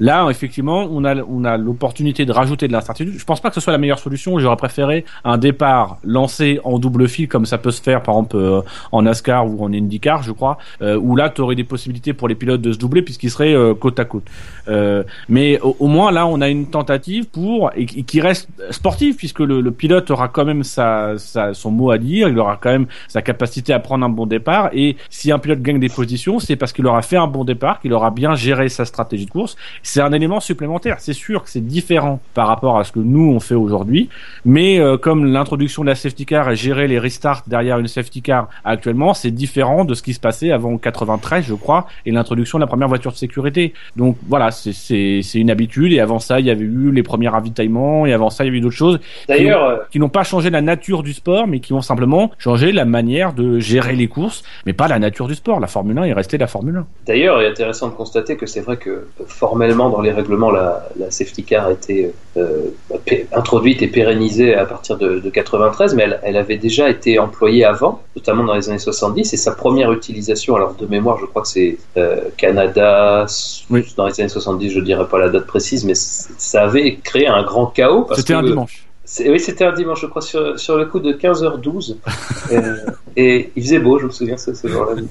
[0.00, 3.14] Là, effectivement, on a, on a l'opportunité de rajouter de l'incertitude.
[3.18, 4.38] Je pense pas que ce soit la meilleure solution.
[4.38, 8.36] J'aurais préféré un départ lancé en double fil, comme ça peut se faire, par exemple,
[8.36, 8.60] euh,
[8.92, 12.28] en NASCAR ou en IndyCar, je crois, euh, où là, tu aurais des possibilités pour
[12.28, 14.24] les pilotes de se doubler puisqu'ils seraient euh, côte à côte.
[14.68, 19.16] Euh, mais au, moins, là, on a une tentative pour, et, qui- qui reste sportive,
[19.16, 22.58] puisque le, le pilote aura quand même sa, sa, son mot à dire, il aura
[22.60, 25.88] quand même sa capacité à prendre un bon départ, et si un pilote gagne des
[25.88, 29.26] positions, c'est parce qu'il aura fait un bon départ, qu'il aura bien géré sa stratégie
[29.26, 30.96] de course, c'est un élément supplémentaire.
[31.00, 34.08] C'est sûr que c'est différent par rapport à ce que nous on fait aujourd'hui,
[34.44, 38.22] mais euh, comme l'introduction de la safety car et gérer les restarts derrière une safety
[38.22, 42.58] car actuellement, c'est différent de ce qui se passait avant 93, je crois, et l'introduction
[42.58, 43.74] de la première voiture de sécurité.
[43.96, 45.92] Donc voilà, c'est une habitude.
[45.92, 48.50] Et avant ça, il y avait eu les premiers ravitaillements, et avant ça, il y
[48.50, 49.00] avait eu d'autres choses.
[49.28, 52.84] D'ailleurs, qui n'ont pas changé la nature du sport, mais qui ont simplement changé la
[52.84, 55.60] manière de gérer les courses, mais pas la nature du sport.
[55.60, 56.86] La Formule 1 est restée la Formule 1.
[57.06, 60.88] D'ailleurs, il est intéressant de constater que c'est vrai que formellement dans les règlements, la,
[60.98, 62.70] la safety car a été euh,
[63.04, 67.18] pé- introduite et pérennisée à partir de, de 93, mais elle, elle avait déjà été
[67.18, 71.26] employée avant, notamment dans les années 70, et sa première utilisation, alors de mémoire, je
[71.26, 73.26] crois que c'est euh, Canada,
[73.70, 73.84] Oui.
[73.96, 77.42] dans les années 70, je dirais pas la date précise, mais ça avait créé un
[77.42, 78.06] grand chaos.
[78.14, 78.86] C'était un dimanche.
[79.26, 81.96] Oui, c'était un dimanche, je crois, sur, sur le coup de 15h12.
[82.52, 82.76] euh,
[83.16, 85.02] et il faisait beau, je me souviens, ce, ce jour-là.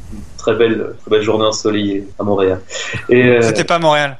[0.49, 2.59] Très belle, très belle journée ensoleillée à Montréal.
[3.07, 4.17] Et, euh, C'était pas à Montréal.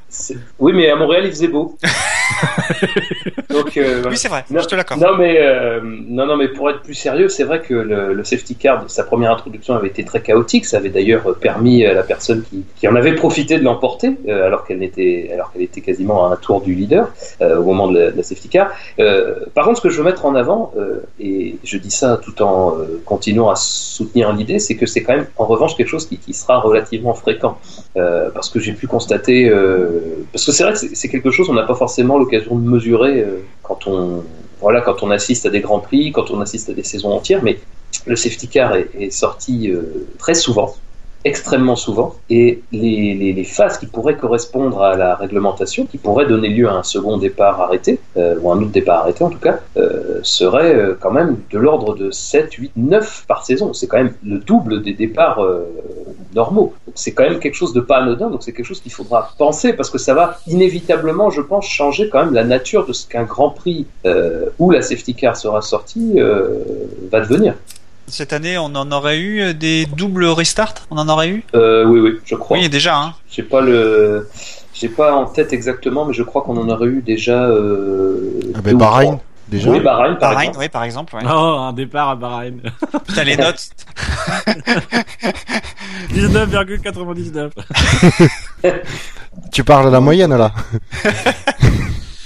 [0.60, 1.76] oui, mais à Montréal, il faisait beau.
[3.50, 4.04] Donc, euh.
[4.08, 4.46] Oui, c'est vrai.
[4.52, 5.02] Non, Je te l'accorde.
[5.02, 8.24] Non mais euh, non non mais pour être plus sérieux, c'est vrai que le, le
[8.24, 10.66] safety car, sa première introduction avait été très chaotique.
[10.68, 14.46] Ça avait d'ailleurs permis à la personne qui, qui en avait profité de l'emporter, euh,
[14.46, 17.10] alors qu'elle n'était alors qu'elle était quasiment à un tour du leader
[17.42, 18.70] au moment de la, de la safety car.
[19.56, 20.74] Par contre, ce que je veux mettre en avant,
[21.20, 25.28] et je dis ça tout en continuant à soutenir l'idée, c'est que c'est quand même
[25.38, 27.58] en revanche quelque chose qui, qui sera relativement fréquent,
[27.98, 31.48] Euh, parce que j'ai pu constater, euh, parce que c'est vrai que c'est quelque chose
[31.48, 34.24] qu'on n'a pas forcément l'occasion de mesurer euh, quand on
[34.62, 37.42] voilà, quand on assiste à des grands prix, quand on assiste à des saisons entières,
[37.42, 37.60] mais
[38.06, 39.72] le safety car est, sorti
[40.18, 40.76] très souvent,
[41.26, 46.26] extrêmement souvent, et les, les, les phases qui pourraient correspondre à la réglementation, qui pourraient
[46.26, 49.40] donner lieu à un second départ arrêté, euh, ou un autre départ arrêté en tout
[49.40, 53.74] cas, euh, seraient euh, quand même de l'ordre de 7, 8, 9 par saison.
[53.74, 55.66] C'est quand même le double des départs euh,
[56.34, 56.74] normaux.
[56.86, 59.32] Donc c'est quand même quelque chose de pas anodin, donc c'est quelque chose qu'il faudra
[59.38, 63.06] penser, parce que ça va inévitablement, je pense, changer quand même la nature de ce
[63.06, 66.20] qu'un Grand Prix euh, où la safety car sera sortie
[67.12, 67.56] va devenir.
[68.10, 70.74] Cette année, on en aurait eu euh, des doubles restarts?
[70.90, 71.44] On en aurait eu?
[71.56, 72.58] Euh, oui, oui, je crois.
[72.58, 72.98] Oui, déjà.
[72.98, 73.14] Hein.
[73.30, 74.28] J'ai pas le,
[74.74, 77.44] j'ai pas en tête exactement, mais je crois qu'on en aurait eu déjà.
[77.44, 79.70] Euh, Ah ben Bahreïn, déjà.
[79.70, 80.60] Oui, Bahreïn, par Bahreïn, exemple.
[80.64, 81.16] oui, par exemple.
[81.16, 81.22] ouais.
[81.26, 82.56] Oh, un départ à Bahreïn.
[83.08, 83.70] Putain, les notes.
[86.14, 87.52] 19,99.
[89.52, 90.52] Tu parles de la moyenne là.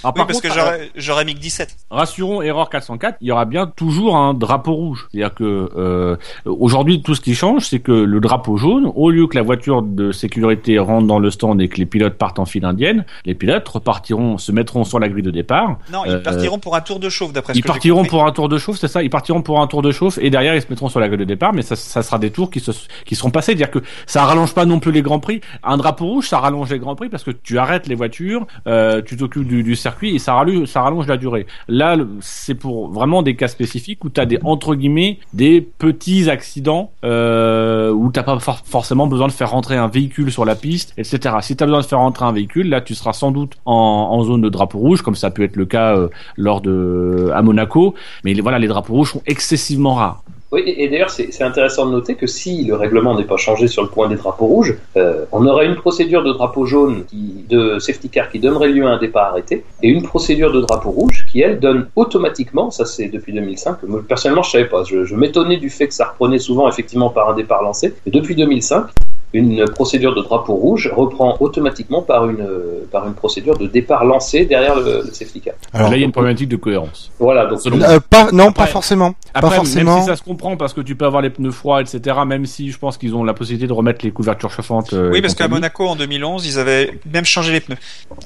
[0.04, 1.76] Alors, Oui, par parce contre, que j'aurais- j'aurais mis que 17.
[1.89, 5.08] Rassurons, erreur 404, il y aura bien toujours un drapeau rouge.
[5.12, 9.28] C'est-à-dire que euh, aujourd'hui, tout ce qui change, c'est que le drapeau jaune, au lieu
[9.28, 12.46] que la voiture de sécurité rentre dans le stand et que les pilotes partent en
[12.46, 15.78] file indienne, les pilotes repartiront, se mettront sur la grille de départ.
[15.92, 18.06] Non, ils Euh, partiront pour un tour de chauffe, d'après ce Ils que j'ai partiront
[18.06, 20.30] pour un tour de chauffe, c'est ça Ils partiront pour un tour de chauffe et
[20.30, 22.50] derrière ils se mettront sur la grille de départ, mais ça, ça sera des tours
[22.52, 22.72] qui, se,
[23.06, 23.44] qui seront passés.
[23.54, 25.42] C'est-à-dire que ça rallonge pas non plus les grands prix.
[25.63, 29.02] Un drapeau rouge, ça rallonge les grands prix parce que tu arrêtes les voitures, euh,
[29.02, 31.46] tu t'occupes du, du circuit et ça rallonge, ça rallonge la durée.
[31.68, 36.30] Là, c'est pour vraiment des cas spécifiques où tu as des entre guillemets des petits
[36.30, 40.56] accidents euh, où t'as pas for- forcément besoin de faire rentrer un véhicule sur la
[40.56, 41.36] piste, etc.
[41.42, 44.24] Si tu as besoin de faire rentrer un véhicule, là tu seras sans doute en,
[44.24, 47.96] zone de drapeau rouge, comme ça peut être le cas euh, lors de à Monaco.
[48.24, 50.24] Mais voilà, les drapeaux rouges sont excessivement rares.
[50.54, 53.68] Oui, et, et d'ailleurs, c'est intéressant de noter que si le règlement n'est pas changé
[53.68, 57.06] sur le point des drapeaux rouges, euh, on aurait une procédure de drapeau jaune
[57.50, 60.92] de safety car qui donnerait lieu à un départ arrêté, et une procédure de drapeau
[60.92, 65.16] rouge qui, elle, donne automatiquement, ça c'est depuis 2005, moi, personnellement je savais pas, je,
[65.16, 68.86] m'étonnais du fait que ça reprenait souvent effectivement par un départ lancé, mais depuis 2005,
[69.34, 72.46] une procédure de drapeau rouge reprend automatiquement par une,
[72.91, 75.56] par une procédure de départ lancé derrière le, le safety car.
[75.74, 77.12] Alors, là, il y a une problématique de cohérence.
[77.19, 79.15] Voilà, donc Selon- euh, pas, non, Après- pas forcément.
[79.34, 79.93] Après, pas forcément.
[79.96, 82.17] même si ça se comprend parce que tu peux avoir les pneus froids, etc.
[82.28, 84.93] Même si je pense qu'ils ont la possibilité de remettre les couvertures chauffantes.
[84.93, 85.48] euh, Oui, parce qu'à.
[85.48, 87.78] Monaco, en 2011, ils avaient même changé les pneus.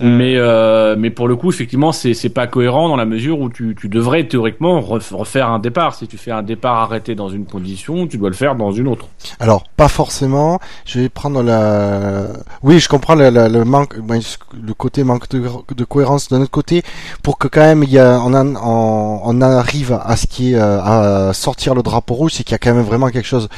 [0.01, 3.49] Mais euh, mais pour le coup, effectivement, c'est c'est pas cohérent dans la mesure où
[3.49, 5.95] tu tu devrais théoriquement ref- refaire un départ.
[5.95, 8.87] Si tu fais un départ arrêté dans une condition, tu dois le faire dans une
[8.87, 9.05] autre.
[9.39, 10.59] Alors, pas forcément.
[10.85, 12.23] Je vais prendre la.
[12.63, 14.21] Oui, je comprends le, le- le manque, ben,
[14.65, 15.41] le côté manque de,
[15.75, 16.83] de cohérence de notre côté,
[17.23, 20.53] pour que quand même il y a, on, en- on, on arrive à ce qui
[20.53, 20.81] est euh,
[21.29, 23.49] à sortir le drapeau rouge, c'est qu'il y a quand même vraiment quelque chose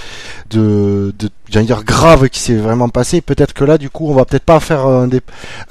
[0.49, 3.21] de, de j'allais dire grave qui s'est vraiment passé.
[3.21, 5.21] Peut-être que là, du coup, on va peut-être pas faire un, dé-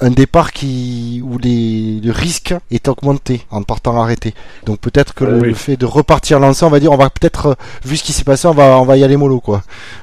[0.01, 4.33] un départ qui où les, le risque est augmenté en partant arrêté.
[4.65, 5.47] Donc peut-être que le, Oui.
[5.49, 7.53] le fait de repartir lancer, on va dire, on va peut-être, euh,
[7.85, 9.57] vu ce qui s'est passé, on va on va y aller mollo quoi.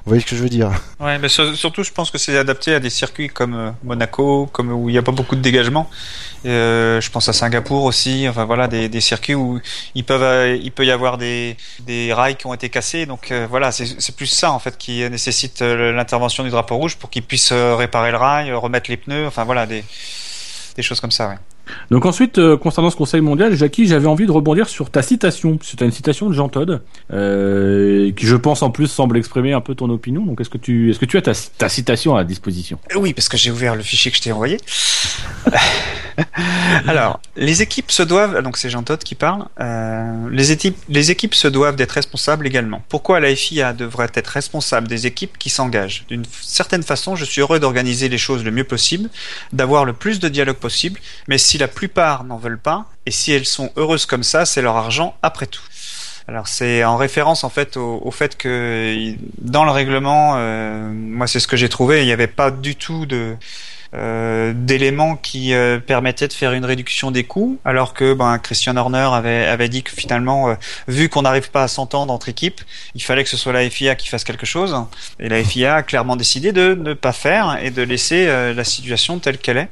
[0.05, 0.71] Vous voyez ce que je veux dire?
[1.01, 4.49] Ouais, mais sur- surtout, je pense que c'est adapté à des circuits comme euh, Monaco,
[4.53, 5.91] comme où il n'y a pas beaucoup de dégagement.
[6.45, 8.29] Euh, je pense à Singapour aussi.
[8.29, 11.57] Enfin voilà, des, circuits où euh, il peut y avoir des,
[12.13, 13.07] rails qui ont été cassés.
[13.07, 17.25] Donc voilà, c'est plus ça en fait qui nécessite l'intervention du drapeau rouge pour qu'ils
[17.25, 19.27] puissent réparer le rail, remettre les pneus.
[19.27, 19.85] Enfin voilà, des,
[20.81, 21.35] choses comme ça.
[21.91, 25.59] Donc ensuite, euh, concernant ce Conseil mondial, Jackie, j'avais envie de rebondir sur ta citation.
[25.63, 29.61] C'est une citation de Jean Todd, euh, qui je pense en plus semble exprimer un
[29.61, 30.25] peu ton opinion.
[30.25, 32.79] Donc est-ce que tu, est-ce que tu as ta, ta citation à disposition?
[32.97, 34.59] Oui, parce que j'ai ouvert le fichier que je t'ai envoyé.
[36.87, 41.11] Alors, les équipes se doivent, donc c'est Jean Todt qui parle, euh, les, équipes, les
[41.11, 42.83] équipes se doivent d'être responsables également.
[42.89, 46.05] Pourquoi la FIA devrait être responsable des équipes qui s'engagent?
[46.09, 49.11] D'une certaine façon, je suis heureux d'organiser les choses le mieux possible,
[49.53, 53.33] d'avoir le plus de dialogue possible, mais si la plupart n'en veulent pas, et si
[53.33, 55.63] elles sont heureuses comme ça, c'est leur argent après tout.
[56.29, 61.39] Alors c'est en référence en fait au, fait que dans le règlement, euh, moi c'est
[61.39, 63.07] ce que j'ai trouvé, il n'y avait pas du tout
[63.95, 68.77] euh, d'éléments qui euh, permettaient de faire une réduction des coûts, alors que ben, Christian
[68.77, 70.57] Horner avait, dit que finalement,
[70.89, 72.61] vu qu'on n'arrive pas à s'entendre entre équipes,
[72.97, 74.77] il fallait que ce soit la FIA qui fasse quelque chose.
[75.21, 79.21] Et la FIA a clairement décidé de ne pas faire et de laisser la situation
[79.21, 79.69] telle qu'elle est.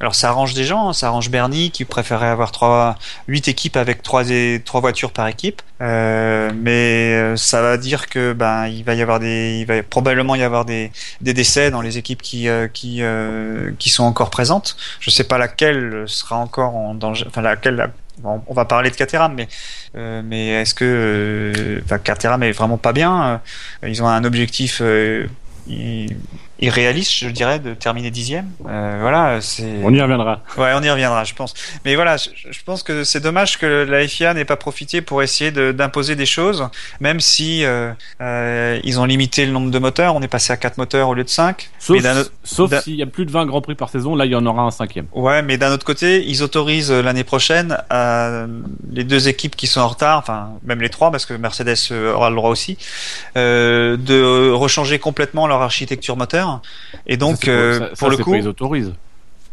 [0.00, 0.92] Alors ça arrange des gens, hein.
[0.92, 2.96] ça arrange Bernie qui préférait avoir trois,
[3.28, 4.24] huit équipes avec trois,
[4.64, 5.62] trois voitures par équipe.
[5.80, 9.82] Euh, mais euh, ça va dire que ben il va y avoir des, il va
[9.82, 14.04] probablement y avoir des, des décès dans les équipes qui euh, qui euh, qui sont
[14.04, 14.76] encore présentes.
[14.98, 17.90] Je sais pas laquelle sera encore en danger, enfin laquelle.
[18.24, 19.48] on va parler de Caterham, mais
[19.96, 23.40] euh, mais est-ce que enfin Caterham est vraiment pas bien
[23.86, 24.82] Ils ont un objectif
[26.64, 28.50] irréaliste, je dirais, de terminer dixième.
[28.66, 29.80] Euh, voilà, c'est.
[29.82, 30.40] On y reviendra.
[30.56, 31.54] Ouais, on y reviendra, je pense.
[31.84, 35.22] Mais voilà, je, je pense que c'est dommage que la FIA n'ait pas profité pour
[35.22, 36.68] essayer d'imposer des choses,
[37.00, 40.14] même si euh, euh, ils ont limité le nombre de moteurs.
[40.14, 42.02] On est passé à quatre moteurs au lieu de 5 Sauf,
[42.44, 44.46] sauf s'il y a plus de 20 grands prix par saison, là il y en
[44.46, 45.06] aura un cinquième.
[45.12, 48.46] Ouais, mais d'un autre côté, ils autorisent l'année prochaine à
[48.90, 52.30] les deux équipes qui sont en retard, enfin même les trois, parce que Mercedes aura
[52.30, 52.78] le droit aussi,
[53.34, 56.53] de rechanger complètement leur architecture moteur
[57.06, 58.92] et donc, ça, euh, ça, pour ça, le coup, ils autorisent.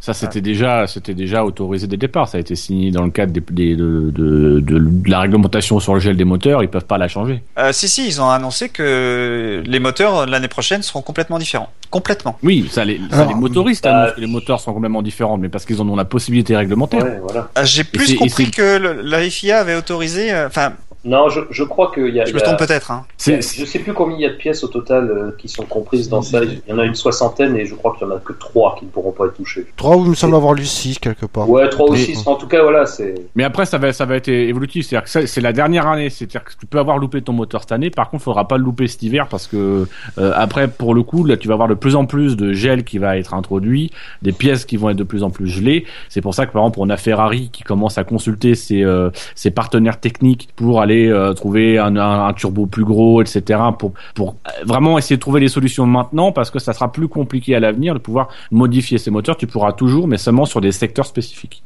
[0.01, 2.27] Ça, c'était déjà, c'était déjà autorisé dès le départ.
[2.27, 5.79] Ça a été signé dans le cadre des, des, de, de, de, de, la réglementation
[5.79, 6.63] sur le gel des moteurs.
[6.63, 7.43] Ils peuvent pas la changer.
[7.59, 11.69] Euh, si, si, ils ont annoncé que les moteurs l'année prochaine seront complètement différents.
[11.91, 12.39] Complètement.
[12.41, 15.49] Oui, ça les, ça, les motoristes euh, annoncent que les moteurs sont complètement différents, mais
[15.49, 17.03] parce qu'ils en ont la possibilité réglementaire.
[17.03, 17.51] Ouais, voilà.
[17.59, 21.91] Euh, J'ai plus compris que le, la FIA avait autorisé, enfin, non, je, je crois
[21.91, 22.25] qu'il y a.
[22.25, 22.91] Je me trompe peut-être.
[22.91, 23.05] Hein.
[23.17, 26.09] Je sais plus combien il y a de pièces au total euh, qui sont comprises
[26.09, 26.43] dans ça.
[26.43, 28.75] Il y en a une soixantaine et je crois qu'il y en a que trois
[28.77, 29.65] qui ne pourront pas être touchées.
[29.77, 31.49] Trois ou il me semble avoir lu six quelque part.
[31.49, 32.21] Ouais, trois ou six.
[32.27, 33.15] En tout cas, voilà, c'est.
[33.35, 34.85] Mais après, ça va, ça va être évolutif.
[34.85, 36.11] C'est-à-dire que c'est la dernière année.
[36.11, 37.89] C'est-à-dire que tu peux avoir loupé ton moteur cette année.
[37.89, 39.87] Par contre, il faudra pas le louper cet hiver parce que
[40.19, 42.83] euh, après, pour le coup, là, tu vas avoir de plus en plus de gel
[42.83, 43.89] qui va être introduit,
[44.21, 45.85] des pièces qui vont être de plus en plus gelées.
[46.09, 49.09] C'est pour ça que par exemple, on a Ferrari qui commence à consulter ses, euh,
[49.33, 53.59] ses partenaires techniques pour aller euh, trouver un, turbo plus gros, etc.
[53.77, 57.55] Pour, pour vraiment essayer de trouver les solutions maintenant parce que ça sera plus compliqué
[57.55, 59.37] à l'avenir de pouvoir modifier ces moteurs.
[59.37, 61.63] Tu pourras toujours, mais seulement sur des secteurs spécifiques.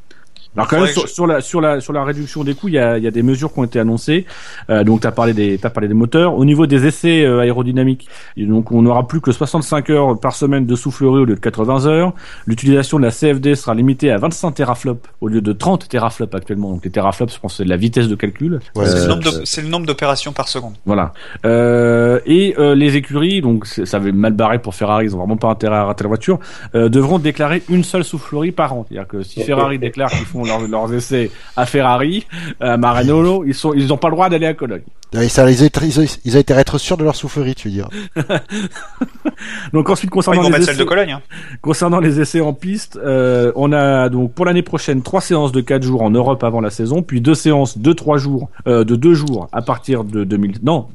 [0.55, 2.79] Alors quand même sur, sur, la sur la sur la réduction des coûts, il y
[2.79, 4.25] a, il y a des mesures qui ont été annoncées.
[4.69, 6.35] Euh, donc tu as parlé des t'as parlé des moteurs.
[6.35, 10.65] Au niveau des essais euh, aérodynamiques, donc on n'aura plus que 65 heures par semaine
[10.65, 12.13] de soufflerie au lieu de 80 heures.
[12.45, 16.71] L'utilisation de la CFD sera limitée à 25 teraflops au lieu de 30 teraflops actuellement.
[16.71, 18.59] Donc les teraflops, je pense c'est de la vitesse de calcul.
[18.75, 20.75] Ouais, euh, c'est le nombre d'opérations par seconde.
[20.85, 21.13] Voilà.
[21.45, 25.49] Euh, et les écuries, donc ça avait mal barré pour Ferrari, ils ont vraiment pas
[25.49, 26.39] intérêt à rater la voiture,
[26.73, 28.85] devront déclarer une seule soufflerie par an.
[28.87, 32.25] C'est-à-dire que si Ferrari déclare qu'ils font leurs, leurs essais à Ferrari,
[32.59, 34.83] à Maranello, ils sont, ils n'ont pas le droit d'aller à Cologne.
[35.21, 37.89] Et ça, ils, ils, ils été être sûrs de leur soufflerie, tu veux dire.
[39.73, 41.11] donc ensuite concernant ouais, les essais, de Cologne.
[41.11, 41.21] Hein.
[41.61, 45.61] concernant les essais en piste, euh, on a donc pour l'année prochaine trois séances de
[45.61, 48.95] quatre jours en Europe avant la saison, puis deux séances de trois jours, euh, de
[48.95, 50.87] deux jours à partir de 2000, non,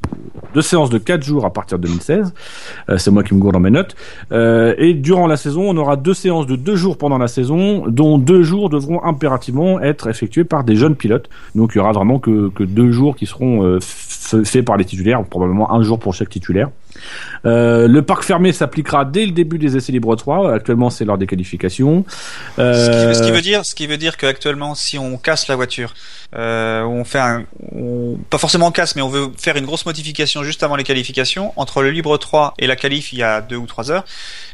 [0.55, 2.35] deux séances de quatre jours à partir de 2016.
[2.89, 3.95] Euh, c'est moi qui me gourde dans mes notes.
[4.33, 7.87] Euh, et durant la saison, on aura deux séances de deux jours pendant la saison,
[7.87, 9.40] dont deux jours devront impérativement
[9.81, 11.29] être effectués par des jeunes pilotes.
[11.55, 13.79] Donc il y aura vraiment que, que deux jours qui seront
[14.35, 16.71] euh, faits par les titulaires, probablement un jour pour chaque titulaire.
[17.47, 20.55] Euh, le parc fermé s'appliquera dès le début des essais libres 3.
[20.55, 22.05] Actuellement, c'est lors des qualifications.
[22.59, 22.75] Euh...
[22.75, 25.57] Ce, qui, ce, qui, veut dire, ce qui veut dire qu'actuellement, si on casse la
[25.57, 25.95] voiture,
[26.37, 29.87] euh, on fait un, on, pas forcément on casse, mais on veut faire une grosse
[29.87, 31.53] modification juste avant les qualifications.
[31.57, 34.05] Entre le libre 3 et la qualif, il y a deux ou trois heures,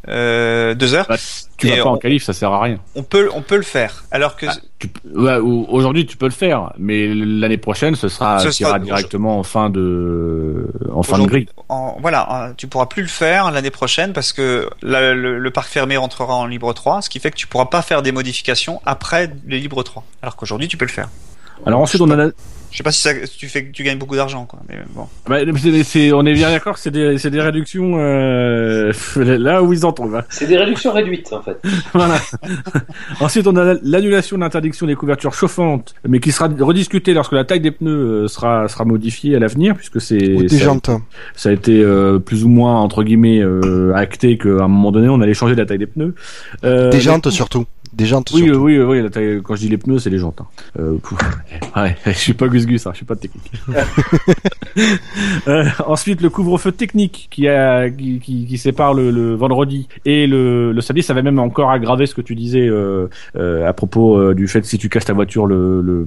[0.09, 1.07] euh, deux heures.
[1.09, 1.17] Bah,
[1.59, 2.79] tu vas pas on, en qualif, ça sert à rien.
[2.95, 4.05] On peut, on peut le faire.
[4.11, 4.55] Alors que ah,
[5.15, 9.43] ouais, aujourd'hui, tu peux le faire, mais l'année prochaine, ce sera, ce sera directement en
[9.43, 11.48] fin de, en fin de grille.
[11.68, 15.68] En, voilà, tu pourras plus le faire l'année prochaine parce que la, le, le, parc
[15.68, 18.81] fermé rentrera en libre 3, ce qui fait que tu pourras pas faire des modifications
[18.87, 20.05] après les libres 3.
[20.22, 21.09] Alors qu'aujourd'hui, tu peux le faire.
[21.64, 22.31] Alors ensuite, on a la...
[22.77, 24.59] Je sais pas si, ça, tu fais, tu gagnes beaucoup d'argent, quoi.
[24.69, 25.07] Mais bon.
[25.27, 29.62] Bah, c'est- c'est- on est bien d'accord que c'est des, c'est des réductions euh, là
[29.62, 30.15] où ils en trouvent.
[30.17, 30.25] hein.
[30.29, 31.57] C'est des réductions réduites en fait.
[31.95, 32.17] Voilà.
[33.21, 37.45] Ensuite, on a l'annulation de l'interdiction des couvertures chauffantes, mais qui sera rediscutée lorsque la
[37.45, 40.91] taille des pneus euh, sera sera modifiée à l'avenir, puisque c'est Ou des ça, jantes.
[41.35, 45.09] ça a été euh, plus ou moins entre guillemets euh, acté qu'à un moment donné,
[45.09, 46.15] on allait changer la taille des pneus.
[46.65, 47.65] Euh, Des jantes surtout.
[47.97, 48.59] Des jantes Oui, surtout.
[48.61, 50.43] oui, oui, taille- quand je dis les pneus, c'est les jantes.
[50.43, 50.47] hein.
[50.79, 50.99] Euh,
[51.77, 53.51] ouais, je suis pas Gus Gus, hein, je suis pas technique.
[55.49, 60.27] Euh, ensuite, le couvre-feu technique qui, a, qui, qui, qui sépare le, le vendredi et
[60.27, 63.73] le, le samedi, ça va même encore aggraver ce que tu disais euh, euh, à
[63.73, 66.05] propos euh, du fait que si tu casses ta voiture, le, le,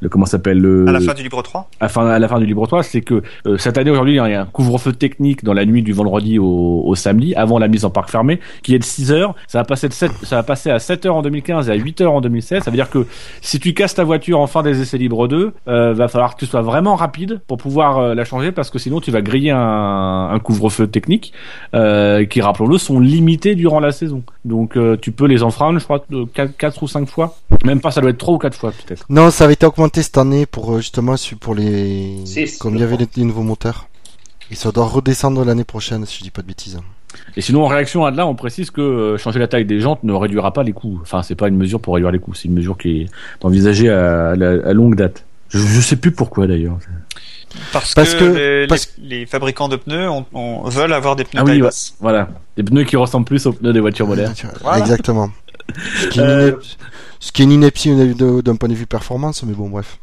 [0.00, 1.68] le comment ça s'appelle le À la fin du libre 3.
[1.80, 4.16] à, fin- à la fin du libre 3, c'est que euh, cette année aujourd'hui, il
[4.16, 7.68] y a un couvre-feu technique dans la nuit du vendredi au, au samedi, avant la
[7.68, 9.34] mise en parc fermé, qui est de 6 heures.
[9.46, 11.74] Ça va passer de 7, ça va passer à 7 heures en 2015 et à
[11.74, 12.62] 8 heures en 2016.
[12.62, 13.06] Ça veut dire que
[13.40, 16.40] si tu casses ta voiture en fin des essais libres 2, euh, va falloir que
[16.40, 19.50] tu sois vraiment rapide pour pouvoir euh, la changer parce que sinon tu vas griller
[19.52, 21.32] un, un couvre-feu technique
[21.74, 24.22] euh, qui, rappelons-le, sont limités durant la saison.
[24.46, 26.04] Donc euh, tu peux les enfreindre, je crois,
[26.58, 27.36] 4, ou 5 fois.
[27.64, 29.04] Même pas, ça doit être 3 ou 4 fois peut-être.
[29.10, 32.80] Non, ça avait été augmenté cette année pour euh, justement pour les Six, comme il
[32.80, 33.88] y avait les, les nouveaux moteurs.
[34.50, 36.78] Et ça doit redescendre l'année prochaine si je dis pas de bêtises.
[37.36, 40.04] Et sinon, en réaction à là, on précise que euh, changer la taille des jantes
[40.04, 40.98] ne réduira pas les coûts.
[41.02, 43.06] Enfin, c'est pas une mesure pour réduire les coûts, c'est une mesure qui est
[43.44, 45.24] envisagée à, à la- à longue date.
[45.48, 46.78] Je, je sais plus pourquoi d'ailleurs.
[47.72, 51.16] Parce, Parce que, que- les, parce- les- les fabricants de pneus on, on- veulent avoir
[51.16, 51.70] des pneus Ah oui, ouais.
[52.00, 54.34] Voilà, des pneus qui ressemblent plus aux pneus des voitures modernes.
[54.62, 54.78] Voilà.
[54.78, 55.30] Exactement.
[56.00, 56.52] Ce qui est une Euh,
[57.18, 59.98] ce qui est une ineptie d'un point de vue performance, mais bon, bref.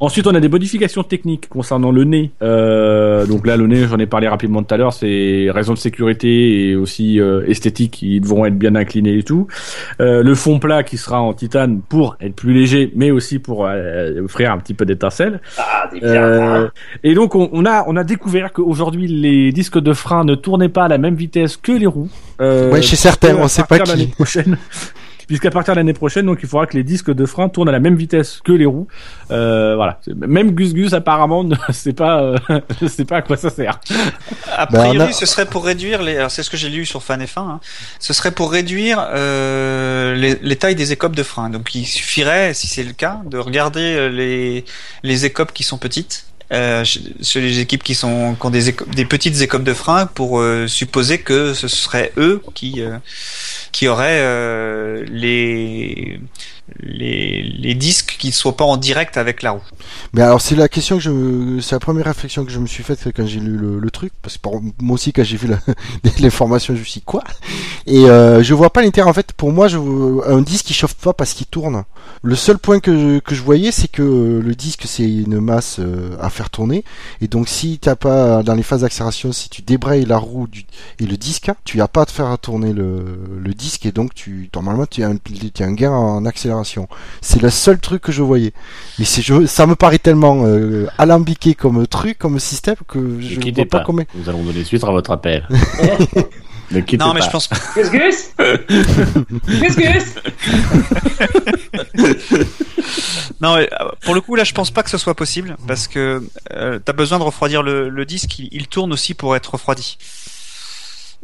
[0.00, 2.30] Ensuite, on a des modifications techniques concernant le nez.
[2.42, 5.78] Euh, donc là, le nez, j'en ai parlé rapidement tout à l'heure, c'est raison de
[5.78, 9.46] sécurité et aussi euh, esthétique, ils devront être bien inclinés et tout.
[10.00, 13.66] Euh, le fond plat qui sera en titane pour être plus léger, mais aussi pour
[13.66, 15.40] euh, offrir un petit peu d'étincelle.
[15.58, 15.88] Ah.
[16.02, 16.68] Euh,
[17.02, 20.68] et donc on, on a on a découvert qu'aujourd'hui les disques de frein ne tournaient
[20.68, 22.08] pas à la même vitesse que les roues.
[22.40, 23.88] Euh, Ouais, chez certains, on sait pas qui.
[23.90, 24.56] l'année prochaine.
[25.26, 27.72] Puisqu'à partir de l'année prochaine, donc il faudra que les disques de frein tournent à
[27.72, 28.86] la même vitesse que les roues.
[29.30, 30.00] Euh, voilà.
[30.14, 32.36] Même Gus Gus apparemment ne sait pas, euh,
[32.82, 33.80] ne sait pas à quoi ça sert.
[34.56, 36.16] A Ben, priori, a- ce serait pour réduire les.
[36.16, 37.38] alors, C'est ce que j'ai lu sur Fan F1.
[37.40, 37.60] hein.
[37.98, 41.50] Ce serait pour réduire euh, les, les tailles des écopes de frein.
[41.50, 44.64] Donc, il suffirait, si c'est le cas, de regarder euh, les
[45.02, 46.26] les écopes qui sont petites.
[46.52, 50.40] Euh, chez les équipes qui sont qui ont des, des petites écopes de frein pour
[50.40, 52.98] euh, supposer que ce serait eux qui euh,
[53.72, 56.20] qui auraient euh, les
[56.80, 59.62] les les disques qui ne soient pas en direct avec la roue.
[60.12, 63.00] Mais alors c'est la question que c'est la première réflexion que je me suis faite
[63.14, 64.48] quand j'ai lu le, truc, parce que
[64.80, 65.60] moi aussi quand j'ai vu la-
[66.20, 67.22] l'information, je me suis dit quoi?
[67.86, 69.08] Et euh, je vois pas l'intérêt.
[69.08, 69.68] En fait, pour moi,
[70.26, 71.84] un disque qui chauffe pas parce qu'il tourne.
[72.22, 75.40] Le seul point que je, que je voyais, c'est que euh, le disque c'est une
[75.40, 76.84] masse euh, à faire tourner,
[77.20, 80.46] et donc si t'as pas dans les phases d'accélération, si tu débrayes la roue
[80.98, 84.50] et le disque, tu as pas à faire tourner le, le disque, et donc tu
[84.54, 86.53] normalement tu as un gain en accélération.
[87.20, 88.52] C'est le seul truc que je voyais.
[88.98, 93.40] Mais c'est, je, ça me paraît tellement euh, alambiqué comme truc, comme système, que je
[93.40, 93.84] Ne vois pas, pas.
[93.84, 94.02] comment.
[94.14, 95.48] Nous allons donner suite à votre appel.
[96.70, 97.26] ne quittez Non, mais pas.
[97.26, 97.48] je pense
[97.90, 98.30] Gus
[103.40, 105.88] Non, mais, euh, pour le coup, là, je pense pas que ce soit possible parce
[105.88, 108.38] que euh, t'as besoin de refroidir le, le disque.
[108.38, 109.96] Il, il tourne aussi pour être refroidi.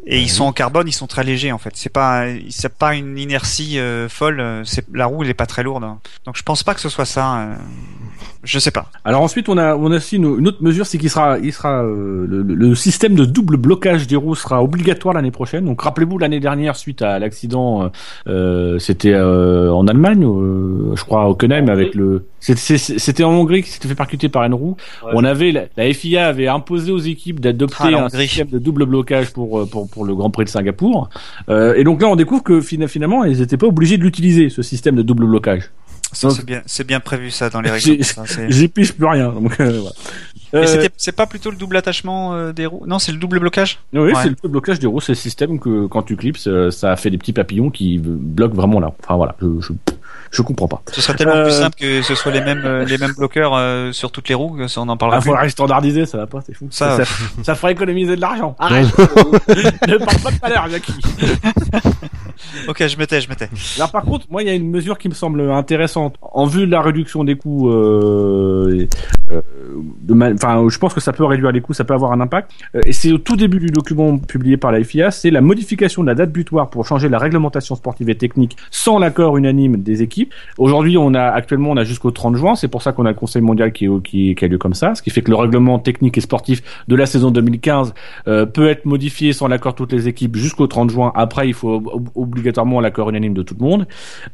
[0.07, 1.73] Et ils sont en carbone, ils sont très légers en fait.
[1.77, 4.41] C'est pas, c'est pas une inertie euh, folle.
[4.41, 5.85] euh, C'est la roue, elle est pas très lourde.
[6.25, 7.39] Donc je pense pas que ce soit ça.
[7.41, 7.55] euh,
[8.43, 8.87] Je sais pas.
[9.05, 11.53] Alors ensuite, on a, on a aussi une, une autre mesure, c'est qu'il sera, il
[11.53, 15.65] sera, euh, le, système de double blocage des roues sera obligatoire l'année prochaine.
[15.67, 17.89] Donc rappelez-vous l'année dernière, suite à l'accident, euh,
[18.29, 23.63] euh, c'était euh, en Allemagne, euh, je crois à Hockenheim, avec le, c'était- en Hongrie
[23.63, 24.77] qui s'était fait percuter par une roue.
[25.05, 25.11] Ouais.
[25.15, 28.87] On avait, la, la FIA avait imposé aux équipes d'adopter Ah, un système de double
[28.87, 31.11] blocage pour pour pour le Grand Prix de Singapour.
[31.51, 34.49] Euh, et donc là, on découvre que fina- finalement, ils n'étaient pas obligés de l'utiliser
[34.49, 35.71] ce système de double blocage.
[36.13, 37.99] C'est bien, bien prévu ça dans les règles.
[38.49, 39.31] J'y pige plus rien.
[39.31, 39.83] Donc, euh,
[40.53, 42.83] Euh, c'est pas plutôt le double attachement euh, des roues?
[42.85, 43.79] Non, c'est le double blocage?
[43.93, 44.13] Oui, Ouais.
[44.21, 46.39] c'est le blocage des roues, c'est le système que quand tu clips,
[46.71, 48.93] ça, fait des petits papillons qui bloquent vraiment là.
[49.05, 49.73] Enfin voilà, je, je,
[50.33, 50.83] je comprends pas.
[50.91, 54.29] Ce serait tellement plus simple que ce soit les mêmes les mêmes bloqueurs sur toutes
[54.29, 54.57] les roues.
[54.57, 55.31] que ça, on en parlera Ah, plus.
[55.31, 56.67] faudrait standardiser, ça va pas, c'est fou.
[56.73, 57.13] Ça- ça,
[57.45, 58.57] ça ferait économiser de l'argent.
[58.59, 60.95] Arrête Ne parle pas de salaire, Jackie
[62.69, 63.49] Ok, je mettais, je mettais.
[63.77, 66.17] Alors par contre, moi, il y a une mesure qui me semble intéressante.
[66.21, 68.87] En vue de la réduction des coûts, euh,
[69.31, 69.41] euh,
[70.35, 72.51] enfin, je pense que ça peut réduire les coûts, ça peut avoir un impact.
[72.75, 76.03] Euh, et c'est au tout début du document publié par la FIA, c'est la modification
[76.03, 80.03] de la date butoir pour changer la réglementation sportive et technique sans l'accord unanime des
[80.03, 80.33] équipes.
[80.59, 83.15] Aujourd'hui, on a actuellement on a jusqu'au 30 juin, c'est pour ça qu'on a le
[83.15, 85.79] Conseil mondial qui, qui, qui, a lieu comme ça, ce qui fait que le règlement
[85.79, 87.95] technique et sportif de la saison 2015
[88.29, 91.13] euh, peut être modifié sans l'accord de toutes les équipes jusqu'au 30 juin.
[91.15, 91.83] Après, il faut
[92.31, 93.87] obligatoirement l'accord unanime de tout le monde.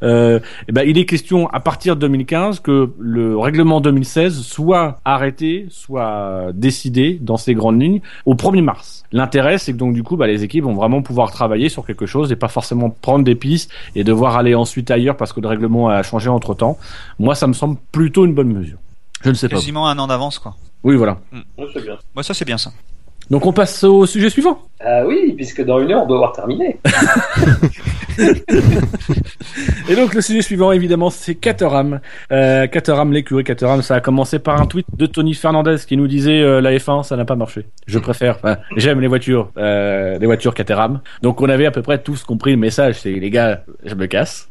[0.03, 4.99] Euh, et ben, il est question à partir de 2015 que le règlement 2016 soit
[5.05, 9.03] arrêté, soit décidé dans ses grandes lignes au 1er mars.
[9.11, 12.05] L'intérêt, c'est que donc du coup, bah, les équipes vont vraiment pouvoir travailler sur quelque
[12.05, 15.47] chose et pas forcément prendre des pistes et devoir aller ensuite ailleurs parce que le
[15.47, 16.77] règlement a changé entre temps.
[17.19, 18.77] Moi, ça me semble plutôt une bonne mesure.
[19.23, 19.55] Je ne sais pas.
[19.55, 20.55] Quasiment un an d'avance, quoi.
[20.83, 21.17] Oui, voilà.
[22.15, 22.71] Moi, ça c'est bien ça.
[23.29, 24.59] Donc on passe au sujet suivant.
[24.79, 26.77] Ah oui, puisque dans une heure, on doit avoir terminé.
[29.89, 31.99] Et donc le sujet suivant, évidemment, c'est Caterham.
[32.31, 36.07] Euh, Caterham, l'écurie Caterham, ça a commencé par un tweet de Tony Fernandez qui nous
[36.07, 37.65] disait euh, la F1, ça n'a pas marché.
[37.87, 38.39] Je préfère,
[38.75, 41.01] j'aime les voitures, euh, les voitures Caterham.
[41.21, 44.05] Donc on avait à peu près tous compris le message, c'est les gars, je me
[44.05, 44.49] casse.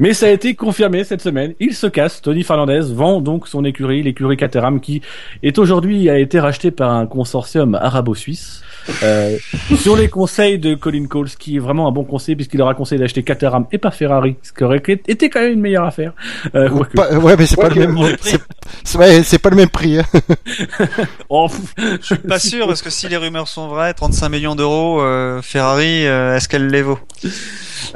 [0.00, 1.52] Mais ça a été confirmé cette semaine.
[1.60, 2.22] Il se casse.
[2.22, 5.02] Tony Fernandez vend donc son écurie, l'écurie Caterham, qui
[5.42, 8.62] est aujourd'hui a été racheté par un consortium arabo-suisse.
[9.02, 9.36] Euh,
[9.76, 12.74] sur les conseils de Colin Coles, qui est vraiment un bon conseil puisqu'il leur a
[12.74, 16.12] conseillé d'acheter Caterham et pas Ferrari, ce qui aurait été quand même une meilleure affaire.
[16.54, 17.98] Euh, ouais, mais c'est pas, le même.
[18.84, 19.98] C'est pas le même prix.
[19.98, 20.04] Hein.
[21.28, 25.00] oh, je suis pas sûr parce que si les rumeurs sont vraies, 35 millions d'euros,
[25.00, 26.98] euh, Ferrari, euh, est-ce qu'elle les vaut?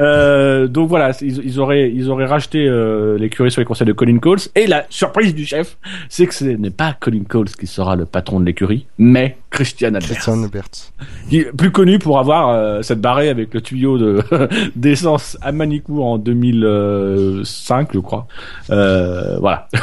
[0.01, 3.93] Euh, donc voilà, ils, ils, auraient ils auraient racheté euh, l'écurie sur les conseils de
[3.93, 4.41] Colin Coles.
[4.55, 5.77] Et la surprise du chef,
[6.09, 9.95] c'est que ce n'est pas Colin Coles qui sera le patron de l'écurie, mais Christian
[9.95, 10.11] Albert.
[10.11, 10.84] Christian Albert.
[11.29, 14.23] Qui est plus connu pour avoir euh, cette barrée avec le tuyau de
[14.77, 18.27] d'essence à Manicourt en 2005, je crois.
[18.71, 19.69] Euh, voilà.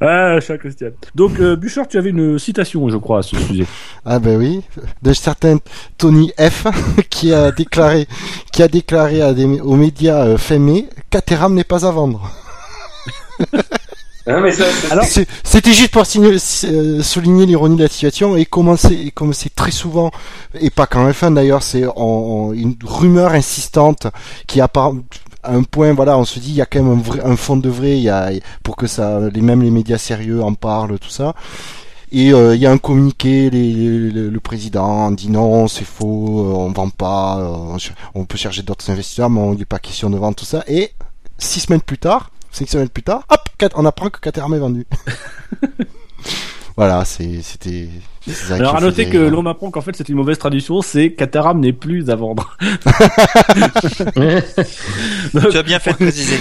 [0.00, 0.90] Ah, cher Christian.
[1.16, 3.66] Donc, euh, Bouchard, tu avais une citation, je crois, à ce sujet.
[4.04, 4.62] Ah ben oui,
[5.02, 5.58] de certain
[5.96, 6.68] Tony F,
[7.10, 8.06] qui a déclaré,
[8.52, 10.88] qui a déclaré à des, aux médias euh, fémés,
[11.50, 12.30] n'est pas à vendre.
[14.28, 15.06] Mais ça, Alors,
[15.42, 20.10] c'était juste pour euh, souligner l'ironie de la situation et comme c'est très souvent
[20.60, 24.06] et pas qu'en F1 d'ailleurs, c'est une rumeur insistante
[24.46, 24.96] qui apparaît
[25.44, 27.56] un point, voilà, on se dit il y a quand même un, vrai, un fond
[27.56, 28.30] de vrai, il y a
[28.62, 31.34] pour que ça, les même les médias sérieux en parlent, tout ça.
[32.10, 36.06] Et euh, il y a un communiqué, les, le président dit non, c'est faux,
[36.40, 37.78] euh, on vend pas, euh,
[38.14, 40.64] on, peut chercher d'autres investisseurs, mais on n'est pas question de vendre tout ça.
[40.68, 40.92] Et
[41.36, 43.40] six semaines plus tard, cinq semaines plus tard, hop,
[43.74, 44.86] on apprend que Caterham est vendu.
[46.76, 47.88] voilà, c'était
[48.50, 51.72] alors à noter que l'on m'apprend qu'en fait c'est une mauvaise traduction, c'est Caterham n'est
[51.72, 52.56] plus à vendre.
[55.32, 56.38] tu as bien fait de préciser.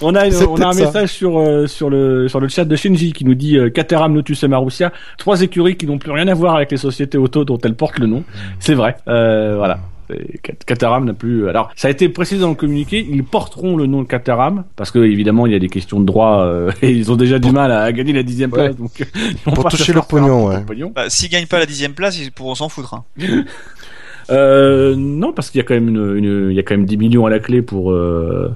[0.00, 3.12] On a, on a un message sur euh, sur le sur le chat de Shinji
[3.12, 6.34] qui nous dit euh, Caterham, Lotus et Marussia, trois écuries qui n'ont plus rien à
[6.34, 8.24] voir avec les sociétés auto dont elles portent le nom.
[8.60, 8.96] C'est vrai.
[9.08, 9.78] Euh, voilà.
[10.08, 11.48] N'a plus.
[11.48, 13.06] Alors, ça a été précisé dans le communiqué.
[13.08, 16.06] Ils porteront le nom de Caterham parce que évidemment il y a des questions de
[16.06, 18.76] droit euh, et ils ont déjà du mal à, gagner la dixième place.
[18.76, 19.06] Donc,
[19.44, 20.64] pour toucher leur pognon, ouais.
[20.94, 22.94] Bah, S'ils gagnent pas la dixième place, ils pourront s'en foutre.
[22.94, 23.04] Hein.
[24.30, 26.86] Euh, non, parce qu'il y a quand même une, une, il y a quand même
[26.86, 28.52] 10 millions à la clé pour euh,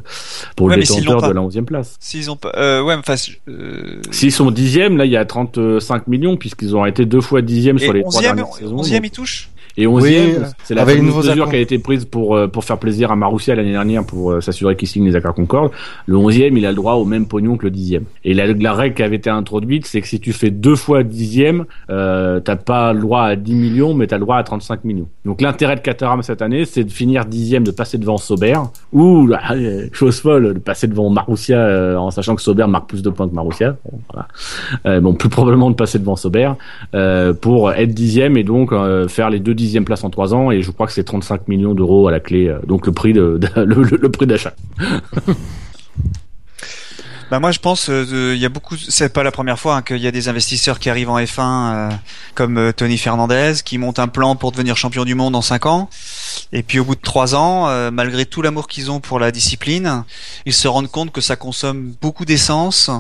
[0.57, 1.97] pour le détenteur de la 11e place.
[2.01, 3.15] S'ils ont pas, euh, ouais, enfin,
[3.49, 4.01] euh...
[4.11, 7.79] s'ils sont dixième, là il y a 35 millions puisqu'ils ont été deux fois dixième
[7.79, 8.83] sur les trois dernières saisons.
[8.83, 9.51] 11e ils touchent?
[9.77, 13.17] Et 11e, c'est la mesure qui a été prise pour euh, pour faire plaisir à
[13.17, 15.71] Marussia l'année dernière pour euh, s'assurer qu'il signe les accords Concorde.
[16.07, 18.03] Le 11e, il a le droit au même pognon que le 10e.
[18.25, 21.03] Et la, la règle qui avait été introduite, c'est que si tu fais deux fois
[21.03, 24.85] 10e, euh, t'as pas le droit à 10 millions, mais t'as le droit à 35
[24.85, 25.09] millions.
[25.25, 28.59] Donc l'intérêt de Caterham cette année, c'est de finir 10e, de passer devant Sauber,
[28.93, 29.31] ou
[29.93, 33.29] chose folle, de passer devant Marussia euh, en sachant que Sauber marque plus de points
[33.29, 33.77] que Marussia.
[33.85, 35.01] Bon, voilà.
[35.01, 36.53] bon plus probablement de passer devant Sauber
[37.41, 38.73] pour être 10e et donc
[39.09, 41.75] faire les deux dixième place en trois ans et je crois que c'est 35 millions
[41.75, 44.55] d'euros à la clé, euh, donc le prix de, le, prix d'achat.
[47.31, 49.83] Bah moi je pense euh, il y a beaucoup c'est pas la première fois hein,
[49.83, 51.91] qu'il y a des investisseurs qui arrivent en F1 euh,
[52.35, 55.89] comme Tony Fernandez qui monte un plan pour devenir champion du monde en 5 ans
[56.53, 59.31] et puis au bout de trois ans, euh, malgré tout l'amour qu'ils ont pour la
[59.31, 60.05] discipline,
[60.47, 62.91] ils se rendent compte que ça consomme beaucoup d'essence,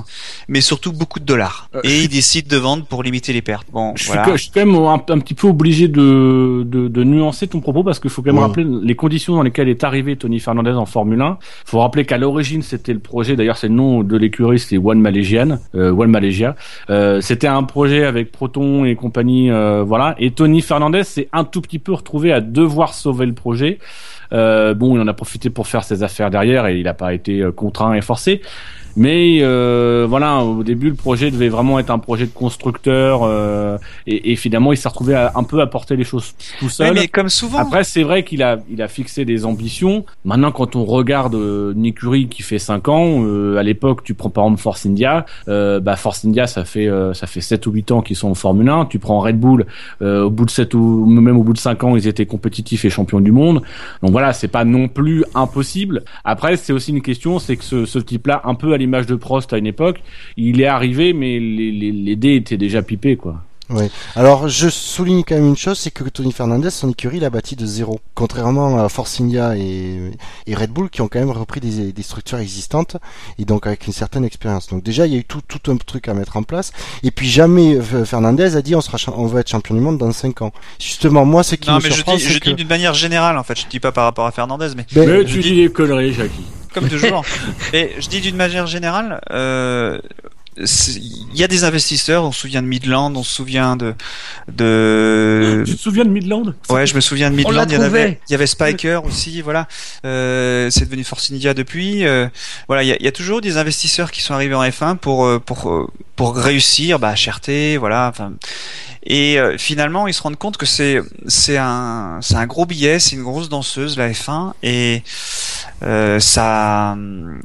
[0.48, 1.68] mais surtout beaucoup de dollars.
[1.74, 3.66] Euh, et ils décident de vendre pour limiter les pertes.
[3.72, 7.48] Bon, je, suis, je suis quand même un, petit peu obligé de, de, de nuancer
[7.48, 10.38] ton propos parce qu'il faut quand même rappeler les conditions dans lesquelles est arrivé Tony
[10.38, 11.38] Fernandez en Formule 1.
[11.40, 14.78] Il faut rappeler qu'à l'origine c'était le projet, d'ailleurs c'est le nom de l'écurie, c'est
[14.78, 16.54] One Malaysian, euh, One Malaysia.
[16.88, 20.14] Euh, c'était un projet avec Proton et compagnie, euh, voilà.
[20.18, 23.78] Et Tony Fernandez s'est un tout petit peu retrouvé à devoir sauver le projet.
[24.32, 27.44] Bon, il en a profité pour faire ses affaires derrière et il n'a pas été
[27.56, 28.42] contraint et forcé.
[28.97, 33.76] Mais euh, voilà, au début, le projet devait vraiment être un projet de constructeur, euh,
[34.07, 36.95] et, et, finalement, il s'est retrouvé à, un peu à porter les choses tout seul.
[36.95, 37.59] mais comme souvent.
[37.59, 40.05] Après, c'est vrai qu'il a, il a fixé des ambitions.
[40.24, 44.30] Maintenant, quand on regarde euh, écurie qui fait 5 ans, euh, à l'époque, tu prends
[44.30, 47.72] par exemple Force India, euh, bah Force India, ça fait euh, ça fait 7 ou
[47.72, 48.86] 8 ans qu'ils sont en Formule 1.
[48.86, 49.66] Tu prends Red Bull,
[50.01, 52.91] au bout de 7 ou même au bout de 5 ans, ils étaient compétitifs et
[52.91, 53.62] champions du monde.
[54.03, 56.05] Donc voilà, c'est pas non plus impossible.
[56.24, 59.14] Après, c'est aussi une question, c'est que ce, ce type-là, un peu à l'image de
[59.14, 60.02] Prost à une époque,
[60.36, 63.42] il est arrivé, mais les, les, les dés étaient déjà pipés, quoi.
[63.70, 63.84] Oui.
[64.16, 67.54] Alors, je souligne quand même une chose, c'est que Tony Fernandez, son écurie, l'a bâti
[67.54, 68.00] de zéro.
[68.14, 70.10] Contrairement à Force India et,
[70.46, 72.96] et, Red Bull, qui ont quand même repris des, des, structures existantes,
[73.38, 74.68] et donc avec une certaine expérience.
[74.68, 76.72] Donc déjà, il y a eu tout, tout un truc à mettre en place.
[77.04, 79.98] Et puis jamais euh, Fernandez a dit on sera, on va être champion du monde
[79.98, 80.52] dans 5 ans.
[80.80, 82.50] Justement, moi, c'est qui non, me mais surprend, je dis, je que...
[82.50, 83.58] dis d'une manière générale, en fait.
[83.58, 84.86] Je dis pas par rapport à Fernandez, mais.
[84.92, 86.44] Ben, mais tu dis des conneries, Jackie.
[86.72, 87.24] Comme toujours.
[87.72, 89.98] mais je dis d'une manière générale, euh,
[90.57, 93.94] il y a des investisseurs, on se souvient de Midland, on se souvient de
[94.48, 95.62] de.
[95.66, 96.55] Tu te souviens de Midland?
[96.68, 97.66] Ouais, je me souviens de Midland.
[97.68, 99.68] Il y, avait, il y avait Spiker aussi, voilà.
[100.05, 102.05] Euh, c'est devenu Force India depuis.
[102.05, 102.28] Euh,
[102.66, 104.96] voilà, il y, a, il y, a, toujours des investisseurs qui sont arrivés en F1
[104.96, 108.09] pour pour pour réussir, bah cherté, voilà.
[108.09, 108.32] Enfin,
[109.03, 112.98] et euh, finalement, ils se rendent compte que c'est c'est un c'est un gros billet,
[112.98, 115.03] c'est une grosse danseuse la F1 et
[115.82, 116.98] euh, ça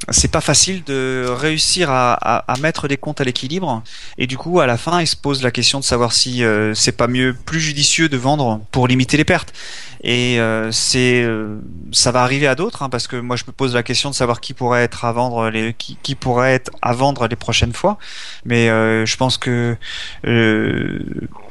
[0.10, 3.84] c'est pas facile de réussir à, à, à mettre les comptes à l'équilibre.
[4.18, 6.74] Et du coup, à la fin, ils se posent la question de savoir si euh,
[6.74, 9.54] c'est pas mieux, plus judicieux de vendre pour limiter les pertes.
[10.08, 11.58] Et euh, c'est, euh,
[11.91, 14.16] ça va arriver à d'autres, hein, parce que moi je me pose la question de
[14.16, 17.74] savoir qui pourrait être à vendre les, qui, qui pourrait être à vendre les prochaines
[17.74, 17.98] fois.
[18.46, 19.76] Mais euh, je pense que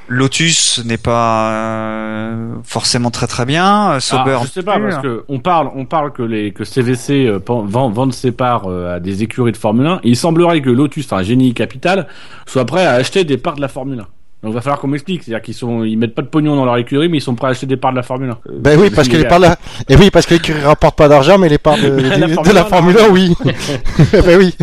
[0.08, 3.98] Lotus n'est pas euh, forcément très très bien.
[4.00, 7.26] Sauber, ah, je sais pas parce que on parle, on parle que les que CVC
[7.26, 10.00] euh, vendent ses parts euh, à des écuries de Formule 1.
[10.04, 12.06] il semblerait que Lotus, enfin Génie Capital,
[12.46, 14.06] soit prêt à acheter des parts de la Formule 1.
[14.44, 16.66] Donc il va falloir qu'on m'explique, c'est-à-dire qu'ils sont, ils mettent pas de pognon dans
[16.66, 18.38] leur écurie, mais ils sont prêts à acheter des parts de la Formule 1.
[18.58, 19.56] Ben oui, parce que les parts de la...
[19.88, 22.52] et oui, parce que l'écurie rapporte pas d'argent, mais les parts de, la, de, de
[22.52, 23.34] la Formule 1, oui.
[24.12, 24.54] ben oui.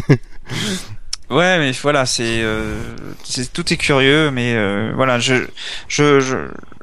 [1.32, 2.76] Ouais, mais voilà, c'est euh,
[3.54, 5.36] tout est curieux, mais euh, voilà, je,
[5.88, 6.36] je je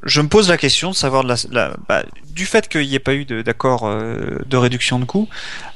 [0.04, 2.98] je me pose la question de savoir de la, bah, du fait qu'il n'y ait
[2.98, 5.28] pas eu d'accord euh, de réduction de coûts,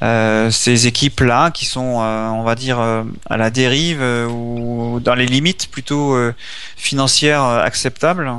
[0.03, 5.14] euh, ces équipes là qui sont, euh, on va dire, à la dérive ou dans
[5.16, 6.16] les limites plutôt
[6.77, 8.31] financières acceptables.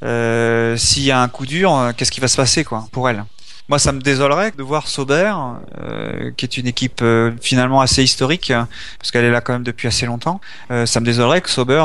[0.00, 3.22] S'il y a un coup dur, qu'est-ce qui va se passer quoi pour elles?
[3.68, 5.34] Moi, ça me désolerait de voir Sauber,
[5.82, 8.52] euh, qui est une équipe euh, finalement assez historique,
[8.98, 10.40] parce qu'elle est là quand même depuis assez longtemps.
[10.70, 11.84] Euh, ça me désolerait que Sauber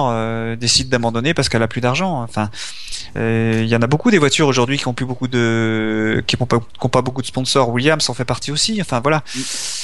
[0.59, 2.21] décide d'abandonner parce qu'elle a plus d'argent.
[2.21, 2.49] Enfin,
[3.15, 6.45] il y en a beaucoup des voitures aujourd'hui qui ont plus beaucoup de, qui n'ont
[6.45, 6.59] pas,
[6.89, 7.69] pas beaucoup de sponsors.
[7.69, 8.79] Williams en fait partie aussi.
[8.81, 9.23] Enfin voilà.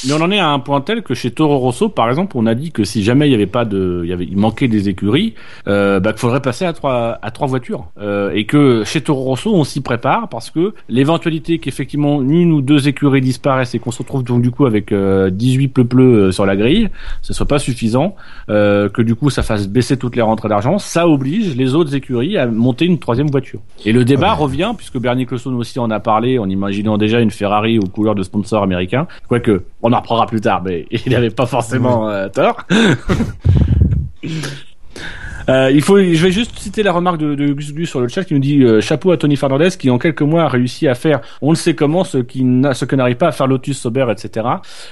[0.06, 2.46] Mais on en est à un point tel que chez Toro Rosso, par exemple, on
[2.46, 4.68] a dit que si jamais il y avait pas de, il y avait, il manquait
[4.68, 5.36] des écuries,
[5.68, 9.24] euh, bah, qu'il faudrait passer à trois, à trois voitures, euh, et que chez Toro
[9.24, 13.92] Rosso, on s'y prépare parce que l'éventualité qu'effectivement une ou deux écuries disparaissent et qu'on
[13.92, 16.90] se retrouve donc du coup avec euh, 18 pleu-pleu sur la grille,
[17.22, 18.16] ce soit pas suffisant,
[18.50, 21.96] euh, que du coup ça fasse baisser toutes les rentrées d'argent, ça oblige les autres
[21.96, 23.60] écuries à monter une troisième voiture.
[23.86, 27.32] Et le débat revient puisque Bernie Closson aussi en a parlé en imaginant déjà une
[27.32, 31.30] Ferrari aux couleurs de sponsor américain, quoique on en reprendra plus tard, mais il n'avait
[31.30, 32.66] pas forcément euh, tort.
[35.50, 38.08] Euh, il faut, je vais juste citer la remarque de, de Gus Gus sur le
[38.08, 40.88] chat qui nous dit euh, chapeau à Tony Fernandez qui en quelques mois a réussi
[40.88, 43.80] à faire, on ne sait comment, ce qui ce que n'arrive pas à faire Lotus,
[43.80, 44.46] Sauber, etc.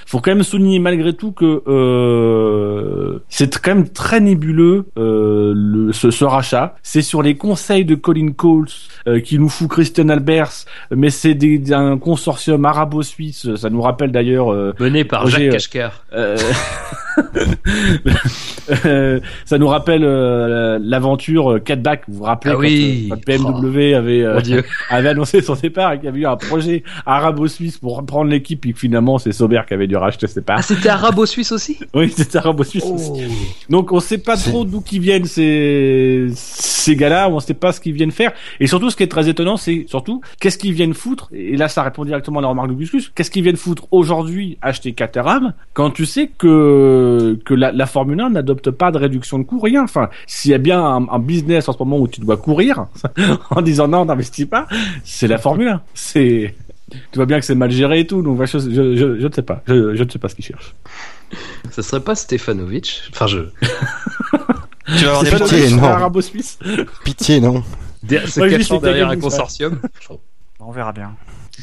[0.06, 5.92] Faut quand même souligner malgré tout que euh, c'est quand même très nébuleux euh, le,
[5.92, 6.76] ce, ce, rachat.
[6.82, 8.66] C'est sur les conseils de Colin Coles
[9.06, 13.54] euh, qui nous fout Christian Albers, mais c'est des, un consortium arabo-suisse.
[13.56, 16.04] Ça nous rappelle d'ailleurs euh, mené par Roger, Jacques Kashkar.
[19.44, 22.02] ça nous rappelle l'aventure Catback.
[22.08, 23.08] Vous vous rappelez ah oui.
[23.10, 26.82] quand, BMW avait euh, avait annoncé son départ et qu'il y avait eu un projet
[27.06, 30.56] arabo-suisse pour reprendre l'équipe et que finalement c'est Sauber qui avait dû racheter ses parts.
[30.58, 31.78] Ah c'était arabo-suisse aussi?
[31.94, 32.94] Oui, c'était arabo-suisse oh.
[32.94, 33.22] aussi.
[33.68, 37.80] Donc on sait pas trop d'où qui viennent ces ces gars-là, on sait pas ce
[37.80, 40.94] qu'ils viennent faire et surtout ce qui est très étonnant c'est surtout qu'est-ce qu'ils viennent
[40.94, 41.28] foutre?
[41.32, 44.58] Et là ça répond directement à la remarque de Guscus, qu'est-ce qu'ils viennent foutre aujourd'hui
[44.62, 46.46] acheter Caterham quand tu sais que
[47.44, 49.84] que la, la Formule 1 n'adopte pas de réduction de coût rien.
[49.84, 52.86] Enfin, s'il y a bien un, un, business en ce moment où tu dois courir
[53.50, 54.66] en disant non, n'investis pas,
[55.04, 55.82] c'est la Formule 1.
[55.94, 56.54] C'est,
[56.90, 59.32] tu vois bien que c'est mal géré et tout, donc je, je, je, je ne
[59.32, 60.74] sais pas, je, je ne sais pas ce qu'ils cherchent.
[61.70, 63.02] Ça serait pas Stefanovic?
[63.12, 63.38] Enfin, je.
[64.98, 65.84] tu vas avoir des pitié, non.
[65.84, 66.58] arabo-suisse.
[67.04, 67.62] Pitié, non.
[68.08, 69.80] Se ouais, cachant derrière un consortium?
[70.60, 71.14] On verra bien.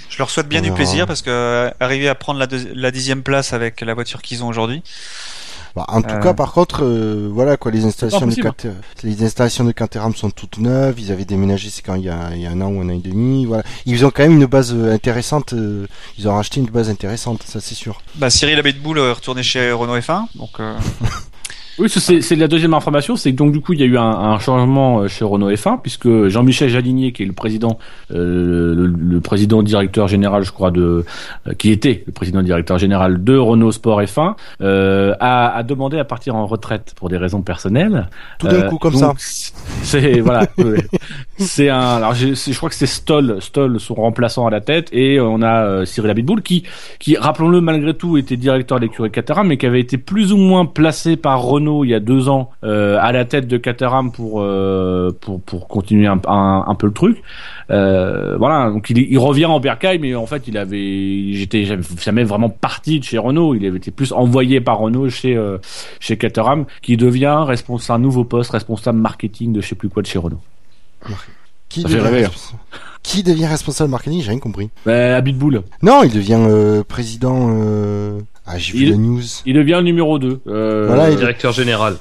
[0.10, 3.24] Je leur souhaite bien du plaisir parce que euh, arriver à prendre la, la dixième
[3.24, 4.84] place avec la voiture qu'ils ont aujourd'hui,
[5.76, 6.20] Bah, en tout Euh.
[6.22, 8.44] cas, par contre, euh, voilà quoi, les installations de possible.
[8.54, 8.72] Cater-
[9.04, 10.98] les installations de Caterham sont toutes neuves.
[11.00, 12.86] Ils avaient déménagé, c'est quand il y a, il y a un an ou un
[12.88, 13.46] an et demi.
[13.46, 15.52] Voilà, ils ont quand même une base euh, intéressante.
[15.54, 15.86] euh,
[16.18, 18.00] ils ont racheté une base intéressante, ça c'est sûr.
[18.16, 20.78] Bah, Cyril Abitboul est retourné chez Renault F1, donc euh,
[21.78, 24.04] Oui, c'est la deuxième information, c'est que donc du coup il y a eu un,
[24.04, 27.80] un changement euh, chez Renault F1 puisque Jean-Michel Jalinier, qui est le président,
[28.12, 31.04] euh, le, le président directeur général, je crois de,
[31.48, 36.00] euh, qui était le président directeur général de Renault Sport F1, euh, a, a demandé
[36.00, 38.08] à partir en retraite pour des raisons personnelles.
[38.40, 39.54] Tout d'un Euh, coup, comme donc, ça.
[39.84, 40.48] C'est voilà.
[41.38, 41.80] c'est un.
[41.98, 45.42] Alors c'est- je crois que c'est Stoll, Stoll son remplaçant à la tête, et on
[45.42, 46.64] a euh, Cyril Abitboul qui,
[47.00, 50.38] qui rappelons-le malgré tout était directeur de l'écurie Caterham, mais qui avait été plus ou
[50.38, 54.12] moins placé par Renault il y a deux ans euh, à la tête de Caterham
[54.12, 57.22] pour euh, pour pour continuer un, un, peu le truc.
[57.72, 61.66] Euh, voilà, donc il, il revient en bercaille, mais en fait il avait, j'étais
[62.02, 63.56] jamais vraiment parti de chez Renault.
[63.56, 65.58] Il avait été plus envoyé par Renault chez euh,
[66.00, 70.02] chez Caterham, qui devient responsable, un nouveau poste, responsable marketing de je sais plus quoi
[70.02, 70.40] de chez Renault.
[71.70, 72.60] Qui Ça fait devient, rêver, responsable...
[73.04, 74.70] qui devient responsable marketing J'ai rien compris.
[74.86, 75.64] Bah, Abitboul.
[75.82, 77.50] Non, il devient euh, président.
[77.52, 78.20] Euh...
[78.46, 79.22] Ah, j'ai vu Il- la news.
[79.46, 80.42] Il devient numéro 2.
[80.48, 81.98] Euh, Voilà, il- Directeur général.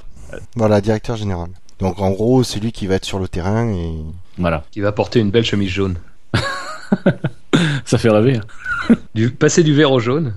[0.56, 1.48] Voilà, directeur général.
[1.80, 3.92] Donc en gros, c'est lui qui va être sur le terrain et
[4.38, 5.96] Voilà, Qui va porter une belle chemise jaune.
[7.84, 8.36] ça fait rêver.
[8.90, 8.94] hein.
[9.14, 10.34] Du, passer du vert au jaune.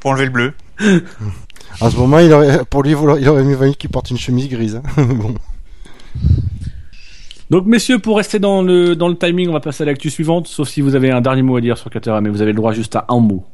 [0.00, 0.52] pour enlever le bleu.
[1.80, 4.48] en ce moment, il aurait, pour lui, il aurait mieux valu qu'il porte une chemise
[4.48, 4.76] grise.
[4.76, 5.04] hein.
[5.04, 5.34] bon.
[7.50, 10.48] Donc messieurs, pour rester dans le dans le timing, on va passer à l'actu suivante,
[10.48, 12.56] sauf si vous avez un dernier mot à dire sur Caterham, mais vous avez le
[12.56, 13.44] droit juste à un mot.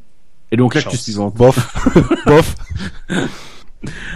[0.50, 1.34] Et donc l'actu suivante.
[1.34, 1.76] Bof,
[2.26, 2.54] bof.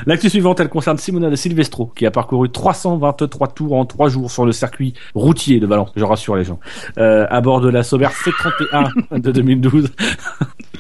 [0.07, 4.31] L'actu suivante, elle concerne Simona de Silvestro, qui a parcouru 323 tours en 3 jours
[4.31, 6.61] sur le circuit routier de Valence, je rassure les gens,
[6.99, 9.91] euh, à bord de la Sauber C31 de 2012.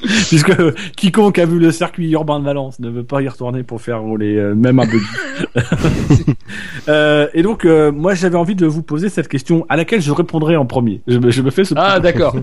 [0.28, 0.52] Puisque
[0.96, 4.00] quiconque a vu le circuit urbain de Valence ne veut pas y retourner pour faire
[4.02, 5.04] rouler euh, même un buggy.
[6.88, 10.12] Euh, et donc, euh, moi, j'avais envie de vous poser cette question à laquelle je
[10.12, 11.00] répondrai en premier.
[11.08, 12.36] Je me, je me fais ce Ah, d'accord.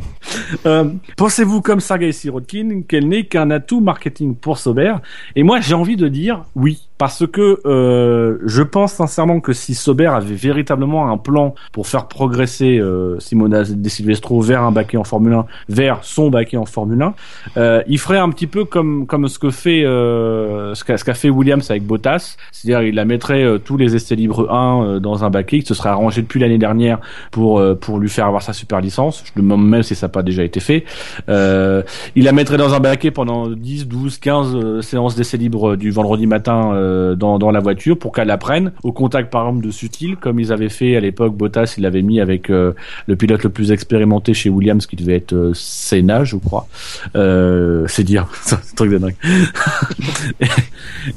[0.65, 4.95] euh, Pensez-vous comme Sergei Sirotkin qu'elle n'est qu'un atout marketing pour Sauber?
[5.37, 9.75] Et moi j'ai envie de dire oui, parce que euh, je pense sincèrement que si
[9.75, 14.95] Sauber avait véritablement un plan pour faire progresser euh, Simona De Silvestro vers un baquet
[14.95, 17.13] en Formule 1, vers son baquet en Formule 1,
[17.57, 21.13] euh, il ferait un petit peu comme comme ce que fait euh, ce qu'a qu'a
[21.13, 24.99] fait Williams avec Bottas, c'est-à-dire il la mettrait euh, tous les essais libres 1 euh,
[25.01, 26.99] dans un baquet qui se serait arrangé depuis l'année dernière
[27.31, 29.25] pour pour lui faire avoir sa super licence.
[29.25, 30.85] Je demande même si ça n'a pas déjà été fait.
[31.27, 35.91] Il la mettrait dans un baquet pendant 10, 12, 15 euh, séances d'essais libres du
[35.91, 40.15] vendredi matin euh, dans, la voiture pour qu'elle apprenne au contact par exemple de Sutil
[40.15, 42.73] comme ils avaient fait à l'époque Bottas il l'avait mis avec euh,
[43.07, 46.67] le pilote le plus expérimenté chez Williams qui devait être euh, Senna je crois.
[47.15, 49.15] Euh, c'est dire c'est un truc de dingue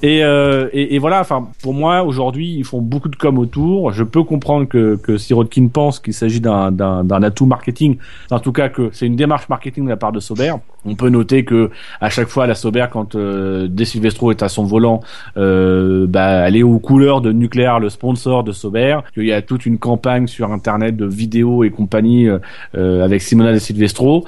[0.03, 3.93] et, euh, et, et voilà enfin pour moi aujourd'hui ils font beaucoup de com autour
[3.93, 7.99] je peux comprendre que, que Sirotkin pense qu'il s'agit d'un d'un d'un atout marketing
[8.31, 10.53] en tout cas que c'est une démarche marketing de la part de Sauber.
[10.85, 14.49] On peut noter que à chaque fois la Sauber quand euh, De Silvestro est à
[14.49, 15.01] son volant,
[15.37, 18.99] euh, bah, elle est aux couleurs de Nuclear, le sponsor de Sauber.
[19.17, 22.39] Il y a toute une campagne sur internet de vidéos et compagnie euh,
[22.77, 24.25] euh, avec Simona De Silvestro.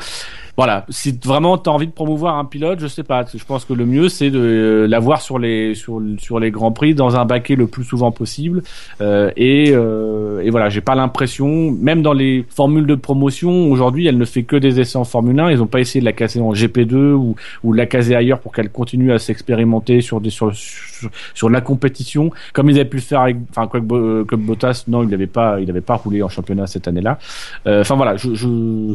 [0.59, 3.65] Voilà, si vraiment tu as envie de promouvoir un pilote, je sais pas, je pense
[3.65, 7.15] que le mieux c'est de euh, l'avoir sur les sur sur les grands prix dans
[7.15, 8.65] un baquet le plus souvent possible
[9.01, 14.09] euh, et, euh, et voilà, j'ai pas l'impression, même dans les formules de promotion, aujourd'hui,
[14.09, 15.53] elle ne fait que des essais en Formule 1.
[15.53, 18.41] Ils ont pas essayé de la casser en GP2 ou, ou de la caser ailleurs
[18.41, 20.98] pour qu'elle continue à s'expérimenter sur des sur, sur
[21.35, 24.43] sur la compétition, comme ils avaient pu le faire avec, enfin quoi que Bo- comme
[24.43, 27.19] Bottas, non, il n'avait pas, il avait pas roulé en championnat cette année-là.
[27.67, 28.95] Euh, Enfin voilà, je je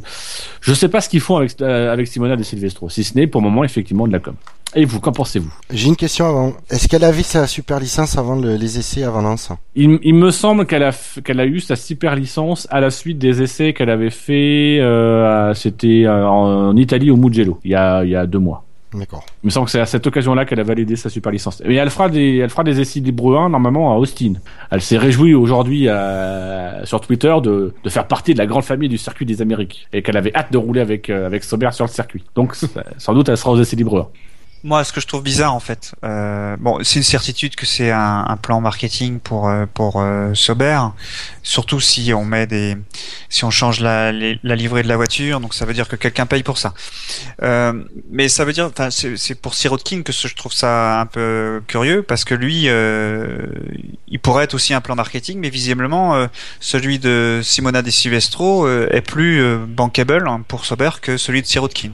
[0.62, 3.28] je sais pas ce qu'ils font avec euh, avec Simona de Silvestro, si ce n'est
[3.28, 4.36] pour le moment effectivement de la com.
[4.76, 5.54] Et vous, qu'en pensez-vous?
[5.72, 6.54] J'ai une question avant.
[6.72, 10.32] Est-ce qu'elle avait sa super licence avant le- les essais avant Lens Il, il me
[10.32, 10.92] semble qu'elle a
[11.24, 14.80] qu'elle a eu sa super licence à la suite des essais qu'elle avait fait.
[14.82, 18.40] Euh, à- C'était euh, en Italie au Mugello il y a il y a deux
[18.40, 18.64] mois.
[18.94, 19.26] D'accord.
[19.44, 21.62] Il me semble que c'est à cette occasion-là qu'elle a validé sa super licence.
[21.66, 24.34] Mais elle fera des fera des essais libres 1 normalement à Austin.
[24.70, 28.90] Elle s'est réjouie aujourd'hui euh, sur Twitter de, de faire partie de la grande famille
[28.90, 31.86] du circuit des Amériques et qu'elle avait hâte de rouler avec euh, avec Sauber sur
[31.86, 32.24] le circuit.
[32.36, 32.56] Donc
[32.98, 34.33] sans doute elle sera aux essais libres 1.
[34.66, 37.92] Moi, ce que je trouve bizarre en fait, euh, bon, c'est une certitude que c'est
[37.92, 40.34] un, un plan marketing pour euh, pour euh,
[41.44, 42.78] surtout si on met des,
[43.28, 45.98] si on change la, les- la livrée de la voiture, donc ça veut dire que
[45.98, 46.74] quelqu'un paye pour ça.
[47.42, 47.74] Euh,
[48.10, 52.02] mais ça veut dire, enfin, c'est pour Sirotkin que je trouve ça un peu curieux
[52.02, 53.46] parce que lui, euh,
[54.08, 56.28] il pourrait être aussi un plan marketing, mais visiblement euh,
[56.62, 61.90] celui de Simona De Silvestro est plus bankable hein, pour Sauber que celui de Sirotkin.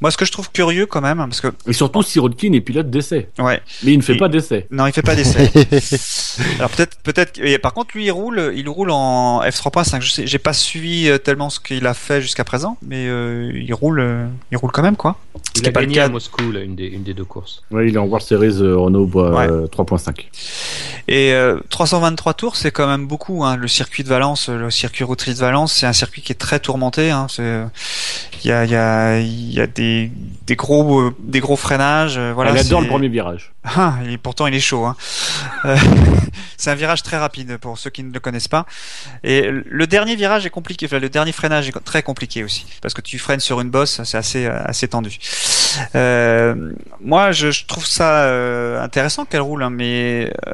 [0.00, 1.48] Moi, ce que je trouve curieux quand même, parce que
[1.88, 3.28] surtout surtout, Sirotkin est pilote d'essai.
[3.38, 3.60] Ouais.
[3.82, 4.66] Mais il ne fait pas d'essai.
[4.70, 5.50] Non, il fait pas d'essai.
[6.58, 7.40] Alors peut-être, peut-être.
[7.58, 10.00] Par contre, lui, il roule, il roule en F3.5.
[10.00, 13.50] Je sais, j'ai pas suivi euh, tellement ce qu'il a fait jusqu'à présent, mais euh,
[13.54, 15.16] il roule, euh, il roule quand même quoi.
[15.36, 16.12] Ce Il qui a est pas le gagné à cas.
[16.12, 17.62] Moscou, là, une, des, une des deux courses.
[17.70, 20.26] Ouais, il est en World Series euh, Renault euh, 3.5
[21.08, 23.44] Et euh, 323 tours, c'est quand même beaucoup.
[23.44, 23.56] Hein.
[23.56, 26.60] Le circuit de Valence, le circuit routier de Valence, c'est un circuit qui est très
[26.60, 27.10] tourmenté.
[27.10, 27.26] Hein.
[27.38, 30.10] Il y a, il y a, il y a des,
[30.46, 31.77] des gros, euh, des gros freinages.
[31.80, 32.52] Euh, Voilà.
[32.52, 33.52] Il adore le premier virage.
[33.64, 34.84] Ah, et pourtant il est chaud.
[34.84, 34.96] Hein.
[35.64, 35.76] Euh,
[36.56, 38.66] c'est un virage très rapide pour ceux qui ne le connaissent pas.
[39.24, 40.86] Et le dernier virage est compliqué.
[40.86, 44.02] Enfin, le dernier freinage est très compliqué aussi parce que tu freines sur une bosse,
[44.04, 45.18] c'est assez assez tendu.
[45.94, 50.52] Euh, moi, je, je trouve ça euh, intéressant qu'elle roule, hein, mais euh,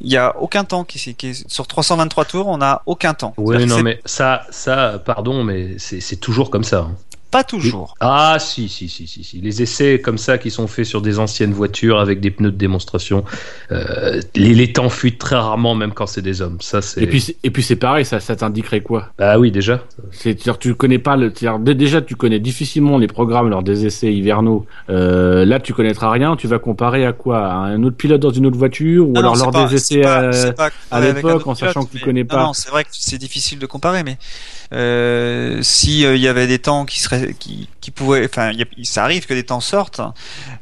[0.00, 3.34] il y a aucun temps qui, qui sur 323 tours, on a aucun temps.
[3.36, 6.78] Oui, non, mais ça, ça, pardon, mais c'est c'est toujours comme ça.
[6.78, 6.96] hein.
[7.34, 7.94] Pas toujours.
[8.00, 9.40] Ah, si, si, si, si, si.
[9.40, 12.56] Les essais comme ça qui sont faits sur des anciennes voitures avec des pneus de
[12.56, 13.24] démonstration,
[13.72, 16.58] euh, les, les temps fuient très rarement, même quand c'est des hommes.
[16.60, 17.02] Ça, c'est.
[17.02, 19.08] Et puis, c'est- et puis c'est pareil, ça, ça t'indiquerait quoi?
[19.18, 19.82] Bah oui, déjà.
[20.12, 21.32] C'est-à-dire tu connais pas le,
[21.74, 24.64] déjà tu connais difficilement les programmes lors des essais hivernaux.
[24.90, 26.36] Euh, là tu connaîtras rien.
[26.36, 27.38] Tu vas comparer à quoi?
[27.46, 29.08] À un autre pilote dans une autre voiture?
[29.08, 31.72] Ou Non, alors non, lors pas- des essais pas- euh, comparé avec l'époque, en sachant
[31.80, 32.42] pilote, que tu mais- connais non, pas.
[32.44, 34.18] Non, c'est vrai que c'est difficile de comparer, mais
[34.72, 38.52] euh, si euh, il y avait des temps qui seraient, qui, qui pouvaient, enfin,
[38.82, 40.00] ça arrive que des temps sortent,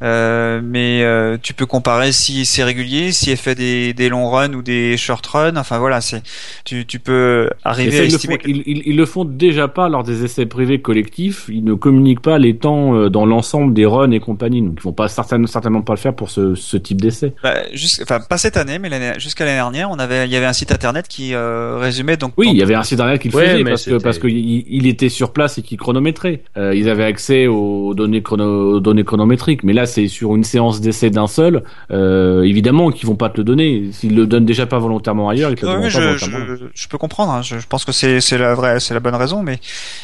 [0.03, 4.31] euh, mais euh, tu peux comparer si c'est régulier, si elle fait des, des longs
[4.31, 5.57] runs ou des short runs.
[5.57, 6.23] Enfin voilà, c'est
[6.65, 8.35] tu, tu peux arriver ça, à ils, le estimer.
[8.35, 11.47] font, ils, ils- ils le font déjà pas lors des essais privés collectifs.
[11.49, 14.63] Ils ne communiquent pas les temps euh, dans l'ensemble des runs et compagnie.
[14.63, 17.35] Donc ils vont pas certainement, certainement pas le faire pour ce, ce type d'essai.
[17.43, 17.55] Bah,
[18.03, 20.73] enfin, pas cette année, mais jusqu'à l'année dernière, on avait, il y avait un site
[20.73, 22.33] internet qui euh, résumait donc.
[22.37, 24.19] Oui, il y avait un site internet qui le Ouais, faisait mais parce que parce
[24.19, 24.37] qu'il
[24.69, 26.43] il était sur place et qu'il chronométrait.
[26.57, 29.63] Euh, ils avaient accès aux données chrono, aux données chronométriques.
[29.65, 31.63] Mais là, c'est sur une séance d'essai d'un seul.
[31.91, 33.91] Euh, évidemment qu'ils vont pas te le donner.
[33.93, 36.47] S'ils le donnent déjà pas volontairement ailleurs, ils te le oui, pas je, volontairement.
[36.49, 37.33] je, je peux comprendre.
[37.33, 37.43] hein.
[37.43, 39.59] Je, je pense que c'est la vraie, c'est la bonne raison, mais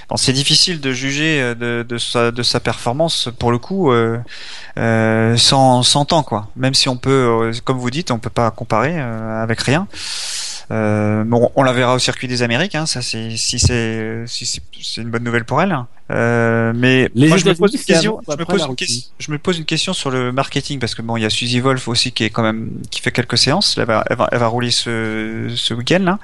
[0.09, 3.93] bon, c'est difficile de juger euh, de, de sa de sa performance pour le coup
[3.93, 6.49] euh, sans sans temps quoi.
[6.57, 9.87] Même si on peut, comme vous dites, on peut pas comparer avec rien.
[10.71, 12.75] Euh, bon, on la verra au circuit des Amériques.
[12.75, 15.77] Hein, ça, c'est si c'est si c'est une bonne nouvelle pour elle.
[16.11, 18.21] Euh, mais Les moi, je me pose une question.
[18.29, 19.11] Je me pose une question.
[19.19, 21.61] Je me pose une question sur le marketing parce que bon, il y a Suzy
[21.61, 23.77] Wolf aussi qui est quand même qui fait quelques séances.
[23.79, 26.19] Elle va elle va, elle va rouler ce ce week-end là.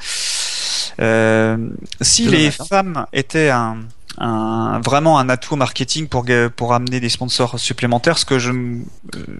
[1.01, 1.57] Euh,
[2.01, 2.65] si les matin.
[2.65, 3.79] femmes étaient un,
[4.19, 6.09] un vraiment un atout marketing
[6.57, 8.77] pour amener des sponsors supplémentaires, ce que je, euh,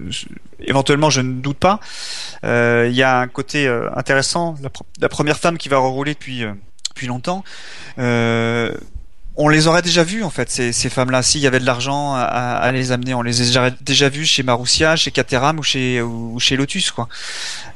[0.09, 0.27] je-
[0.61, 1.81] éventuellement je ne doute pas.
[2.45, 4.55] Euh, Il y a un côté euh, intéressant.
[4.63, 6.53] La, pr- la première femme qui va rerouler depuis euh,
[6.91, 7.43] depuis longtemps.
[9.37, 11.23] On les aurait déjà vus en fait ces, ces femmes-là.
[11.23, 14.45] S'il y avait de l'argent à, à les amener, on les a déjà, vus chez
[14.45, 17.09] Marussia, chez Caterham ou chez ou, chez Lotus quoi.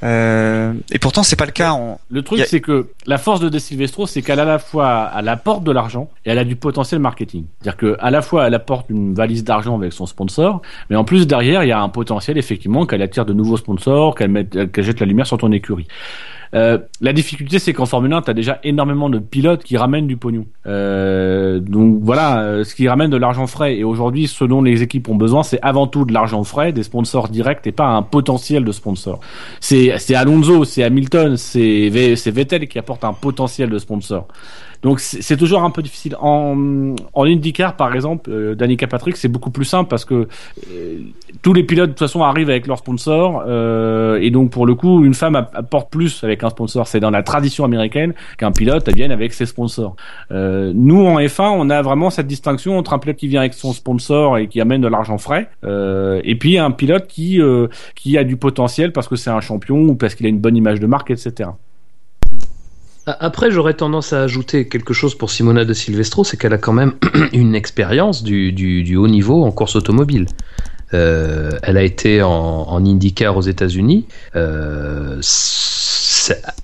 [0.04, 1.72] Euh, et pourtant c'est pas le cas.
[1.72, 4.46] On, Le truc, a- c'est que la force de De Silvestro, c'est qu'elle a à
[4.46, 7.44] la fois elle apporte de l'argent et elle a du potentiel marketing.
[7.60, 11.04] C'est-à-dire que à la fois elle apporte une valise d'argent avec son sponsor, mais en
[11.04, 14.70] plus derrière il y a un potentiel effectivement qu'elle attire de nouveaux sponsors, qu'elle mette,
[14.70, 15.88] qu'elle jette la lumière sur ton écurie.
[16.54, 20.06] Euh, la difficulté, c'est qu'en Formule 1, tu as déjà énormément de pilotes qui ramènent
[20.06, 20.46] du pognon.
[20.66, 23.76] Euh, donc voilà, euh, ce qui ramène de l'argent frais.
[23.76, 26.82] Et aujourd'hui, ce dont les équipes ont besoin, c'est avant tout de l'argent frais, des
[26.82, 29.20] sponsors directs et pas un potentiel de sponsors.
[29.60, 34.26] C'est Alonso, c'est Hamilton, c'est Vettel qui apporte un potentiel de sponsor.
[34.82, 36.16] Donc c'est toujours un peu difficile.
[36.20, 40.28] En, en IndyCar, par exemple, euh, Danica Patrick, c'est beaucoup plus simple parce que
[40.72, 40.98] euh,
[41.42, 44.74] tous les pilotes de toute façon arrivent avec leur sponsor euh, et donc pour le
[44.74, 46.86] coup, une femme app- apporte plus avec un sponsor.
[46.86, 49.96] C'est dans la tradition américaine qu'un pilote elle vienne avec ses sponsors.
[50.30, 53.54] Euh, nous en F1, on a vraiment cette distinction entre un pilote qui vient avec
[53.54, 57.40] son sponsor et qui amène de l'argent frais, euh, et puis un pilote qui
[57.94, 60.56] qui a du potentiel parce que c'est un champion ou parce qu'il a une bonne
[60.56, 61.50] image de marque, etc.
[63.20, 66.72] Après, j'aurais tendance à ajouter quelque chose pour Simona de Silvestro, c'est qu'elle a quand
[66.72, 66.94] même
[67.32, 70.26] une expérience du, du, haut niveau en course automobile.
[70.94, 74.06] Euh, elle a été en, IndyCar aux États-Unis.
[74.36, 75.20] Euh,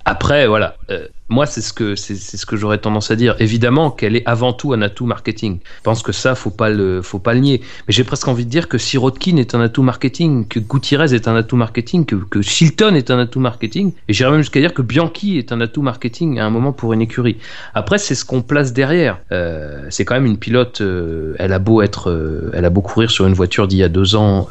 [0.05, 0.75] après, voilà.
[0.89, 3.35] Euh, moi, c'est ce que c'est ce que j'aurais tendance à dire.
[3.39, 5.59] Évidemment qu'elle est avant tout un atout marketing.
[5.77, 7.61] Je pense que ça, faut pas le faut pas le nier.
[7.87, 11.27] Mais j'ai presque envie de dire que Sirotkin est un atout marketing, que Gutiérrez est
[11.27, 14.73] un atout marketing, que, que Chilton est un atout marketing, et j'irais même jusqu'à dire
[14.73, 17.37] que Bianchi est un atout marketing à un moment pour une écurie.
[17.73, 19.19] Après, c'est ce qu'on place derrière.
[19.31, 20.81] Euh, c'est quand même une pilote.
[20.81, 23.83] euh, elle a beau être, euh, elle a beau courir sur une voiture d'il y
[23.83, 24.47] a deux ans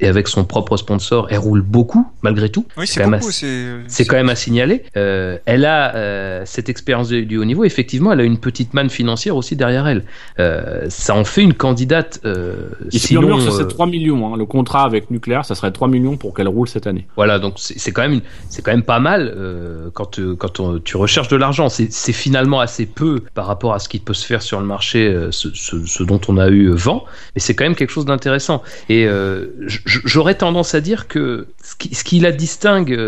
[0.00, 2.66] et avec son propre sponsor, elle roule beaucoup malgré tout.
[2.76, 3.32] oui, C'est c'est quand même beaucoup.
[3.32, 4.84] C'est C'est quand même à signaler.
[4.94, 8.90] Elle a, euh, euh, cette expérience du, haut niveau, effectivement, elle a une petite manne
[8.90, 10.04] financière aussi derrière elle.
[10.38, 12.20] Euh, ça en fait une candidate.
[12.24, 14.32] Euh, Il sinon, que c'est 3 millions.
[14.32, 14.36] Hein.
[14.36, 17.06] Le contrat avec Nucléaire, ça serait 3 millions pour qu'elle roule cette année.
[17.16, 19.34] Voilà, donc c'est quand même c'est quand même pas mal
[19.94, 21.68] quand quand tu recherches de l'argent.
[21.68, 25.14] C'est finalement assez peu par rapport à ce qui peut se faire sur le marché,
[25.30, 27.04] ce, ce, dont on a eu vent,
[27.34, 28.62] mais c'est quand même quelque chose d'intéressant.
[28.88, 29.08] Et
[29.86, 32.98] j'aurais tendance à dire que ce qui, ce qui la distingue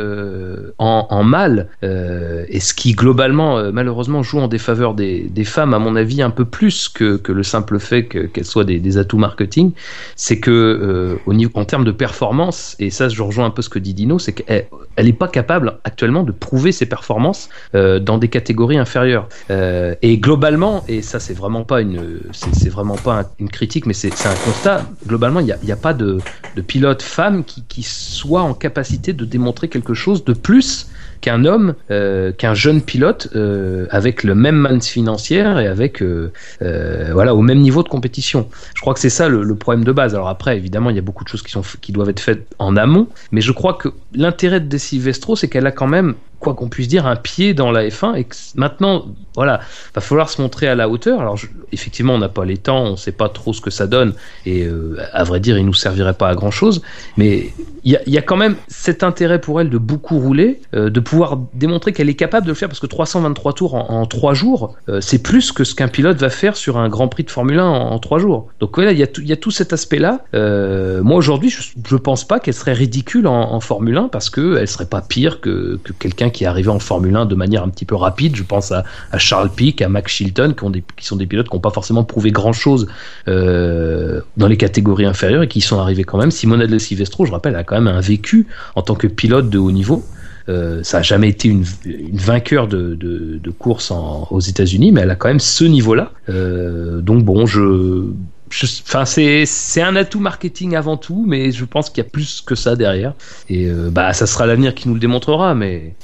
[0.79, 5.79] en, en, mal et ce qui globalement malheureusement joue en défaveur des, des, femmes, à
[5.79, 9.17] mon avis, un peu plus que, que le simple fait qu'elles soient des, des, atouts
[9.17, 9.73] marketing,
[10.17, 13.63] c'est que euh, au niveau, en termes de performance, et ça je rejoins un peu
[13.63, 14.67] ce que dit Dino, c'est qu'elle
[14.99, 19.29] n'est pas capable actuellement de prouver ses performances euh, dans des catégories inférieures.
[19.51, 23.95] Euh, et globalement, et ça c'est vraiment pas une, c'est vraiment pas une critique, mais
[23.95, 24.85] c'est un constat.
[25.07, 26.19] Globalement, il n'y a, y a, pas de,
[26.55, 30.87] de pilote femme qui, qui soit en capacité de démontrer quelque chose de plus
[31.21, 36.33] qu'un homme, euh, qu'un jeune pilote euh, avec le même manne financière et avec euh,
[36.61, 38.49] voilà au même niveau de compétition.
[38.75, 40.15] Je crois que c'est ça le, problème de base.
[40.15, 42.47] Alors après, évidemment, il y a beaucoup de choses qui sont qui doivent être faites
[42.59, 46.55] en amont, mais je crois que l'intérêt de Silvestro, c'est qu'elle a quand même quoi
[46.55, 49.61] qu'on puisse dire, un pied dans la F1 et que maintenant, voilà,
[49.95, 51.21] va falloir se montrer à la hauteur.
[51.21, 51.39] Alors,
[51.71, 54.15] effectivement, on n'a pas les temps, on ne sait pas trop ce que ça donne
[54.47, 56.83] et euh, à vrai dire, il nous servirait pas à grand chose.
[57.17, 57.51] Mais
[57.85, 61.39] il y, a, quand même cet intérêt pour elle de beaucoup rouler, euh, de pouvoir
[61.55, 65.01] démontrer qu'elle est capable de le faire parce que 323 tours en, trois jours, euh,
[65.01, 67.65] c'est plus que ce qu'un pilote va faire sur un Grand Prix de Formule 1
[67.65, 68.49] en, trois jours.
[68.61, 70.25] Donc voilà, il y, a tout, cet aspect-là.
[70.33, 74.87] moi aujourd'hui, je, ne pense pas qu'elle serait ridicule en, Formule 1 parce qu'elle serait
[74.87, 77.95] pas pire que quelqu'un qui est arrivé en Formule 1 de manière un petit peu
[77.95, 78.37] rapide.
[78.37, 78.85] Je pense à,
[79.19, 80.55] Charles Pic, à Max Chilton,
[80.97, 82.87] qui, sont des pilotes qui n'ont pas forcément prouvé grand-chose
[83.29, 86.31] euh, dans les catégories inférieures et qui sont arrivés quand même.
[86.31, 89.59] Simona de Silvestro, je rappelle, a quand même un vécu en tant que pilote de
[89.59, 90.05] haut niveau.
[90.49, 93.93] Euh, ça n'a jamais été une, une vainqueur de, de, course
[94.31, 96.13] aux États-Unis, mais elle a quand même ce niveau-là.
[96.29, 98.07] Euh, donc bon, je
[98.51, 102.55] enfin c'est un atout marketing avant tout, mais je pense qu'il y a plus que
[102.55, 103.15] ça derrière.
[103.49, 105.95] Et euh, bah ça sera l'avenir qui nous le démontrera, mais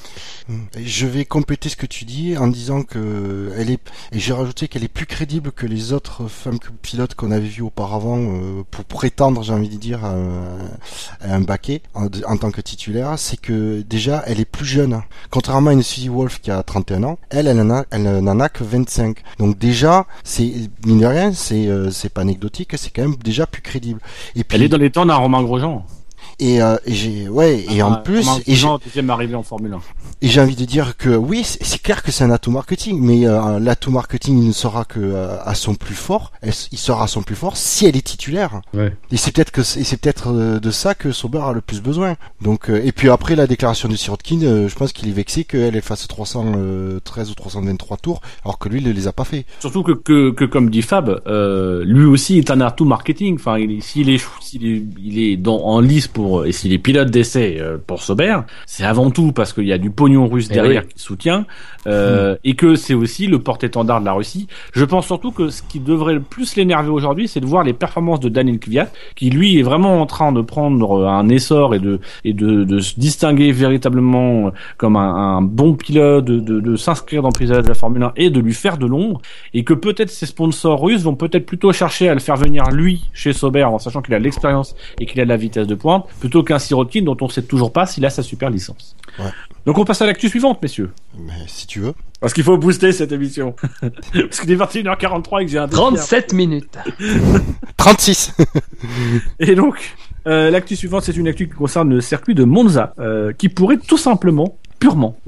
[0.78, 3.80] je vais compléter ce que tu dis en disant que elle est
[4.12, 7.62] et j'ai rajouté qu'elle est plus crédible que les autres femmes pilotes qu'on avait vues
[7.62, 10.14] auparavant euh, pour prétendre, j'ai envie de dire, à,
[11.20, 13.14] un baquet en, tant que titulaire.
[13.18, 15.02] C'est que déjà elle est plus jeune.
[15.30, 19.18] Contrairement à une Suzy Wolf qui a 31 ans, elle, elle n'en a que 25.
[19.38, 20.52] Donc déjà, c'est
[20.84, 24.00] mine de rien, c'est euh, c'est pas anecdotique, c'est quand même déjà plus crédible.
[24.34, 25.84] Et puis, elle est dans les temps d'un Romain Grosjean.
[26.38, 29.80] Et, euh, et j'ai ouais et en plus et j'ai deuxième arrivé en Formule 1.
[30.22, 33.26] Et j'ai envie de dire que oui, c'est clair que c'est un atout marketing, mais
[33.26, 36.32] euh, l'atout marketing il ne sera que euh, à son plus fort.
[36.42, 38.62] il sera à son plus fort si elle est titulaire.
[38.72, 38.96] Ouais.
[39.12, 42.16] Et c'est peut-être que c'est peut-être euh, de ça que Sauber a le plus besoin.
[42.40, 45.82] Donc et puis après la déclaration de Sirotkin, je pense qu'il est vexé qu'elle elle
[45.82, 49.44] fasse 313 ou 323 tours, alors que lui il ne les a pas fait.
[49.60, 51.20] Surtout que que, que comme dit Fab,
[51.84, 53.34] lui aussi est un atout marketing.
[53.34, 57.10] Enfin, s'il est s'il est, il est dans, en lice pour et s'il est pilote
[57.10, 60.54] d'essai euh, pour Sauber, c'est avant tout parce qu'il y a du pognon russe eh
[60.54, 61.46] derrière qui soutient
[61.86, 64.46] euh, et que c'est aussi le porte-étendard de la Russie.
[64.72, 67.72] Je pense surtout que ce qui devrait le plus l'énerver aujourd'hui, c'est de voir les
[67.72, 71.78] performances de Daniel Kvyat, qui lui est vraiment en train de prendre un essor et
[71.78, 76.76] de et de, de se distinguer véritablement comme un, un bon pilote, de, de, de
[76.76, 79.20] s'inscrire dans le pilotage de la Formule 1 et de lui faire de l'ombre,
[79.54, 83.04] et que peut-être ses sponsors russes vont peut-être plutôt chercher à le faire venir lui
[83.12, 86.06] chez Sauber en sachant qu'il a l'expérience et qu'il a de la vitesse de pointe,
[86.20, 88.96] plutôt qu'un Sirotkin dont on sait toujours pas s'il a sa super licence.
[89.18, 89.30] Ouais.
[89.66, 90.90] Donc on passe à l'actu suivante, messieurs.
[91.18, 91.92] Mais si tu veux.
[92.20, 93.54] Parce qu'il faut booster cette émission.
[93.80, 96.78] Parce qu'il est 21h43 et que j'ai un 37 minutes.
[97.76, 98.34] 36.
[99.40, 99.94] et donc,
[100.26, 103.78] euh, l'actu suivante, c'est une actu qui concerne le circuit de Monza, euh, qui pourrait
[103.78, 105.18] tout simplement, purement,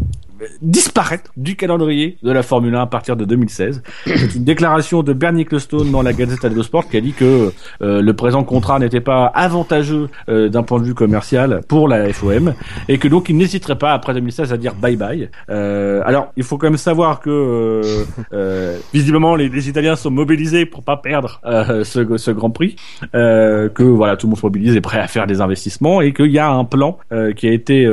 [0.62, 3.82] disparaître du calendrier de la Formule 1 à partir de 2016.
[4.06, 7.52] C'est une déclaration de Bernie Ecclestone dans la Gazette dello Sport qui a dit que
[7.82, 12.12] euh, le présent contrat n'était pas avantageux euh, d'un point de vue commercial pour la
[12.12, 12.54] FOM
[12.88, 15.30] et que donc il n'hésiterait pas après 2016 à dire bye bye.
[15.50, 17.82] Euh, alors il faut quand même savoir que
[18.92, 21.40] visiblement les, Italiens sont mobilisés pour pas perdre
[21.84, 22.76] ce, ce, Grand Prix,
[23.12, 26.30] que voilà tout le monde se mobilise et prêt à faire des investissements et qu'il
[26.30, 26.98] y a un plan
[27.36, 27.88] qui a été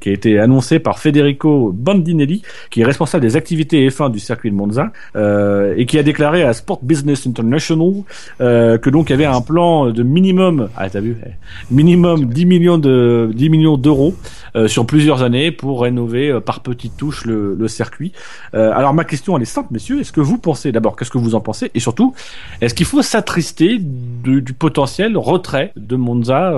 [0.00, 4.50] qui a été annoncé par Federico Bandinelli, qui est responsable des activités F1 du circuit
[4.50, 7.92] de Monza, euh, et qui a déclaré à Sport Business International
[8.40, 11.30] euh, que donc il y avait un plan de minimum, ah t'as vu, eh,
[11.70, 14.14] minimum 10 millions de 10 millions d'euros
[14.56, 18.12] euh, sur plusieurs années pour rénover euh, par petites touches le, le circuit.
[18.54, 21.18] Euh, alors ma question elle est simple, messieurs, est-ce que vous pensez d'abord, qu'est-ce que
[21.18, 22.14] vous en pensez, et surtout,
[22.60, 26.52] est-ce qu'il faut s'attrister du, du, potentiel retrait de Monza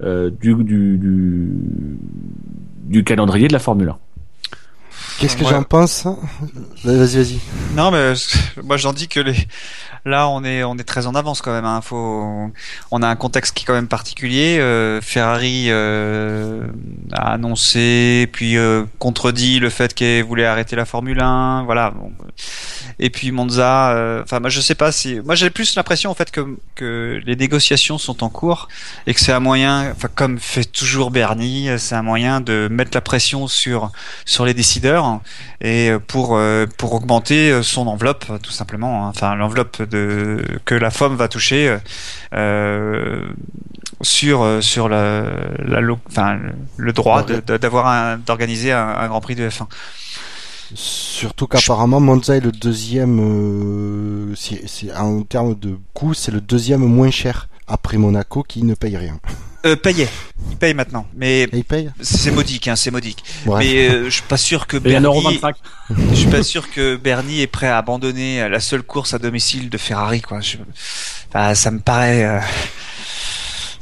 [0.00, 1.50] du, du, du,
[2.84, 3.98] du calendrier de la Formule 1
[5.18, 5.50] Qu'est-ce que Ouais.
[5.50, 6.06] j'en pense
[6.84, 7.40] Vas-y, vas-y.
[7.74, 8.12] Non, mais
[8.62, 9.36] moi j'en dis que les...
[10.06, 11.64] là on est on est très en avance quand même.
[11.64, 11.80] Hein.
[12.90, 14.58] On a un contexte qui est quand même particulier.
[14.58, 16.66] Euh, Ferrari euh,
[17.12, 21.64] a annoncé puis euh, contredit le fait qu'elle voulait arrêter la Formule 1.
[21.64, 21.92] Voilà.
[22.98, 24.22] Et puis Monza.
[24.22, 25.20] Enfin, moi je sais pas si.
[25.24, 28.68] Moi j'ai plus l'impression en fait que les négociations sont en cours
[29.06, 29.90] et que c'est un moyen.
[29.90, 33.90] Enfin, comme fait toujours Bernie, c'est un moyen de mettre la pression sur
[34.24, 35.20] sur les décideurs
[35.60, 36.38] et pour
[36.78, 39.12] pour augmenter son enveloppe tout simplement hein.
[39.14, 39.95] enfin l'enveloppe de
[40.64, 41.78] que la FOM va toucher euh,
[42.34, 43.20] euh,
[44.02, 45.24] sur euh, sur la,
[45.64, 46.38] la lo- enfin
[46.76, 47.22] le- droit
[47.58, 49.66] d'avoir d'organiser un, un Grand Prix de F1
[50.74, 54.34] Surtout qu'apparemment Monza est le deuxième, euh,
[54.96, 59.18] en termes de coût, c'est le deuxième moins cher après Monaco qui ne paye rien.
[59.66, 60.08] Euh, payait
[60.50, 63.64] il paye maintenant mais Et il paye c'est modique hein, c'est modique Bref.
[63.64, 65.56] mais euh, je suis pas sûr que Bernie 25.
[66.10, 69.68] je suis pas sûr que Bernie est prêt à abandonner la seule course à domicile
[69.70, 70.56] de Ferrari quoi Je-
[71.28, 72.38] enfin, ça me paraît euh,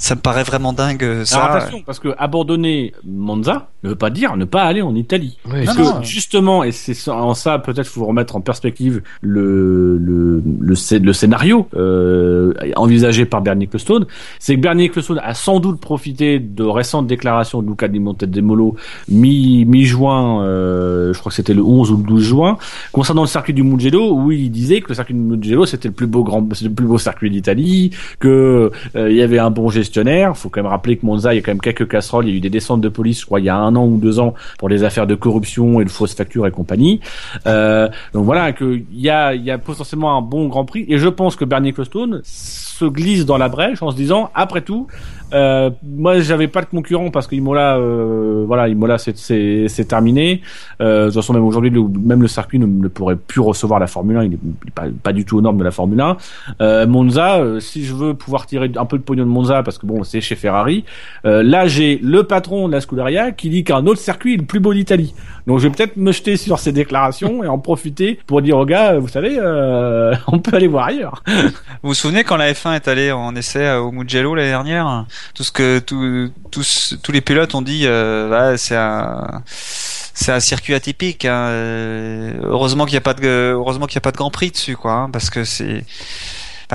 [0.05, 3.97] ça me paraît vraiment dingue euh, ça Alors attention, parce que abandonner Monza ne veut
[3.97, 5.39] pas dire ne pas aller en Italie.
[5.47, 6.03] Oui, Parce c'est que ça.
[6.03, 11.69] justement, et c'est en ça peut-être faut remettre en perspective le le le, le scénario
[11.75, 14.05] euh, envisagé par Bernie Ecclestone,
[14.39, 18.77] c'est que Bernie Ecclestone a sans doute profité de récentes déclarations de Luca Di Montezemolo
[19.09, 22.59] mi mi juin, euh, je crois que c'était le 11 ou le 12 juin,
[22.93, 25.95] concernant le circuit du Mugello où il disait que le circuit du Mugello c'était le
[25.95, 29.71] plus beau grand, le plus beau circuit d'Italie, que euh, il y avait un bon
[29.95, 30.37] gestionnaire.
[30.37, 32.27] Faut quand même rappeler que Monza, il y a quand même quelques casseroles.
[32.27, 33.87] Il y a eu des descentes de police, je crois, il y a un an
[33.87, 37.01] ou deux ans pour des affaires de corruption et de fausses factures et compagnie.
[37.47, 40.85] Euh, donc voilà, que il y a, potentiellement un bon Grand Prix.
[40.89, 44.63] Et je pense que Bernie Ecclestone se glisse dans la brèche en se disant, après
[44.63, 44.89] tout,
[45.33, 50.43] euh, moi j'avais pas de concurrent parce que Imola, euh, voilà, Imola c'est terminé.
[50.81, 54.17] Euh, de toute façon même aujourd'hui, même le circuit ne, pourrait plus recevoir la Formule
[54.17, 54.25] 1.
[54.25, 56.17] Il est, il est pas, du tout aux normes de la Formule 1.
[56.61, 59.87] Euh, Monza, si je veux pouvoir tirer un peu de pognon de Monza, parce que
[59.87, 60.85] bon, c'est chez Ferrari,
[61.25, 64.45] euh, là j'ai le patron de la Scuderia qui dit qu'un autre circuit est le
[64.45, 65.15] plus beau d'Italie.
[65.47, 68.65] Donc je vais peut-être me jeter sur ces déclarations et en profiter pour dire aux
[68.65, 71.23] gars, vous savez, euh, on peut aller voir ailleurs.
[71.27, 75.07] Vous vous souvenez quand la F1 est allée en essai au Mugello l'année dernière?
[75.35, 80.33] Tout ce que tout, tous tous les pilotes ont dit, euh, ouais, c'est un c'est
[80.33, 81.25] un circuit atypique.
[81.25, 81.49] Hein.
[81.49, 84.51] euh, Heureusement qu'il n'y a pas de heureusement qu'il y a pas de Grand Prix
[84.51, 85.85] dessus, quoi, hein, parce que c'est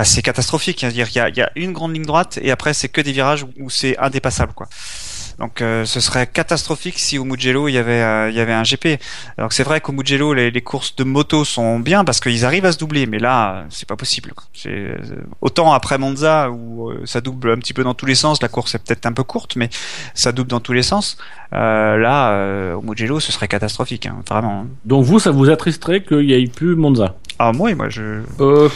[0.04, 0.84] c'est catastrophique.
[0.84, 0.90] hein.
[0.90, 3.12] Qu'il y a, il y a une grande ligne droite et après c'est que des
[3.12, 4.68] virages où, c'est indépassable, quoi.
[5.38, 8.52] Donc euh, ce serait catastrophique si au Mugello il y avait euh, il y avait
[8.52, 9.00] un GP.
[9.38, 12.66] Donc c'est vrai qu'au Mugello les, les courses de moto sont bien parce qu'ils arrivent
[12.66, 14.34] à se doubler, mais là c'est pas possible.
[14.52, 14.98] C'est euh,
[15.40, 18.42] autant après Monza où euh, ça double un petit peu dans tous les sens.
[18.42, 19.70] La course est peut-être un peu courte, mais
[20.12, 21.16] ça double dans tous les sens.
[21.54, 24.66] Euh, là euh, au Mugello ce serait catastrophique, hein, vraiment.
[24.84, 27.14] Donc vous, ça vous attristerait qu'il y ait plus Monza?
[27.42, 28.68] Ah moi moi je Euh,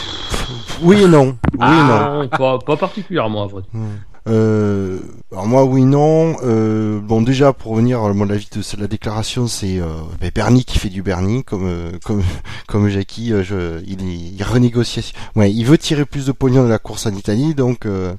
[0.83, 1.37] Oui et non.
[1.59, 2.23] Oui et non.
[2.23, 3.83] non, pas, pas particulièrement, à vrai dire.
[4.27, 5.01] Euh,
[5.33, 6.35] alors moi oui non.
[6.45, 9.89] Euh, bon déjà pour revenir à mon avis de la déclaration c'est euh,
[10.19, 12.23] ben, Bernie qui fait du Bernie comme euh, comme
[12.67, 14.01] comme Jackie euh, je, il,
[14.35, 15.13] il renégocie.
[15.37, 18.15] Ouais il veut tirer plus de pognon de la course en Italie donc euh,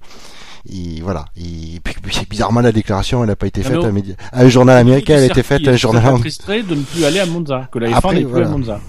[0.70, 1.26] il, voilà.
[1.38, 1.80] Il,
[2.30, 4.78] bizarrement la déclaration elle a pas été Ah faite à, un média- à un journal
[4.78, 7.68] américain elle a été faite à un journal t'attristerait de ne plus aller à Monza,
[7.72, 8.48] que la F1 Après, n'est plus voilà.
[8.48, 8.80] à Monza.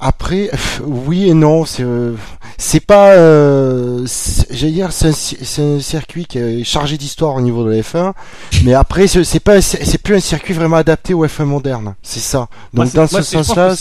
[0.00, 2.14] Après, euh, oui et non, c'est euh,
[2.56, 4.06] c'est pas, euh,
[4.50, 8.12] j'allais dire, c'est un, circuit qui est chargé d'histoire au niveau de la F1,
[8.64, 12.48] mais après c'est pas, c'est plus un circuit vraiment adapté au F1 moderne, c'est ça.
[12.72, 13.74] Donc dans ce sens-là,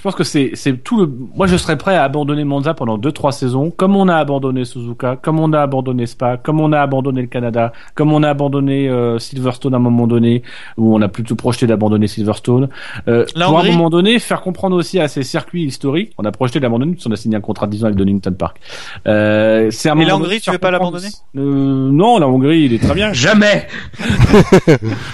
[0.00, 1.12] Je pense que c'est c'est tout le.
[1.36, 4.64] Moi, je serais prêt à abandonner Monza pendant deux trois saisons, comme on a abandonné
[4.64, 8.30] Suzuka, comme on a abandonné Spa, comme on a abandonné le Canada, comme on a
[8.30, 10.42] abandonné euh, Silverstone à un moment donné,
[10.78, 12.70] où on a plutôt projeté d'abandonner Silverstone.
[13.08, 16.32] Euh, pour à un moment donné, faire comprendre aussi à ces circuits historiques, on a
[16.32, 18.58] projeté d'abandonner, puisqu'on a signé un contrat de 10 ans avec Donington Park.
[19.06, 22.62] Euh, c'est un Et moment la Hongrie, tu veux pas l'abandonner euh, Non, la Hongrie,
[22.62, 23.12] il est très bien.
[23.12, 23.66] Jamais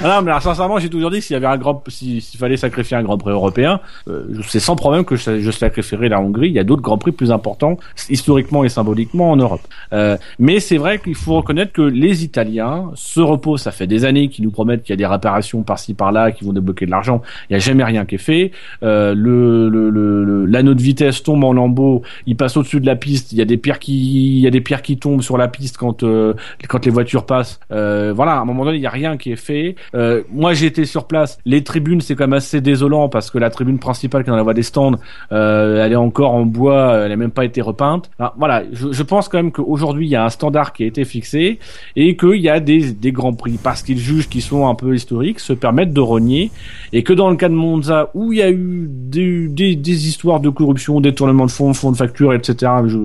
[0.00, 2.38] Ah non, mais alors, sincèrement, j'ai toujours dit s'il y avait un grand, si- s'il
[2.38, 6.20] fallait sacrifier un Grand Prix européen, euh, c'est sans problème que je, je sacrifierais la
[6.20, 6.48] Hongrie.
[6.48, 9.62] Il y a d'autres Grands Prix plus importants, historiquement et symboliquement, en Europe.
[9.92, 13.62] Euh, mais c'est vrai qu'il faut reconnaître que les Italiens se reposent.
[13.62, 16.44] Ça fait des années qu'ils nous promettent qu'il y a des réparations par-ci par-là, qui
[16.44, 17.22] vont débloquer de l'argent.
[17.48, 18.52] Il n'y a jamais rien qui est fait.
[18.82, 22.02] Euh, le, le, le, l'anneau de vitesse tombe en lambeaux.
[22.26, 23.32] Il passe au-dessus de la piste.
[23.32, 25.48] Il y a des pierres qui, il y a des pierres qui tombent sur la
[25.48, 26.34] piste quand euh,
[26.68, 27.60] quand les voitures passent.
[27.70, 29.76] Euh, voilà, à un moment donné, il y a rien qui est fait.
[29.94, 31.38] Euh, moi, j'ai été sur place.
[31.44, 34.36] Les tribunes, c'est quand même assez désolant parce que la tribune principale qui est dans
[34.36, 34.98] la voie des stands,
[35.32, 38.10] euh, elle est encore en bois, elle n'a même pas été repeinte.
[38.36, 41.58] voilà, je, pense quand même qu'aujourd'hui il y a un standard qui a été fixé
[41.94, 44.94] et qu'il y a des, des grands prix parce qu'ils jugent qu'ils sont un peu
[44.94, 46.50] historiques, se permettent de renier
[46.92, 50.08] et que dans le cas de Monza où il y a eu des, des, des
[50.08, 52.72] histoires de corruption, détournement de fonds, fonds de facture, etc.
[52.86, 52.96] Je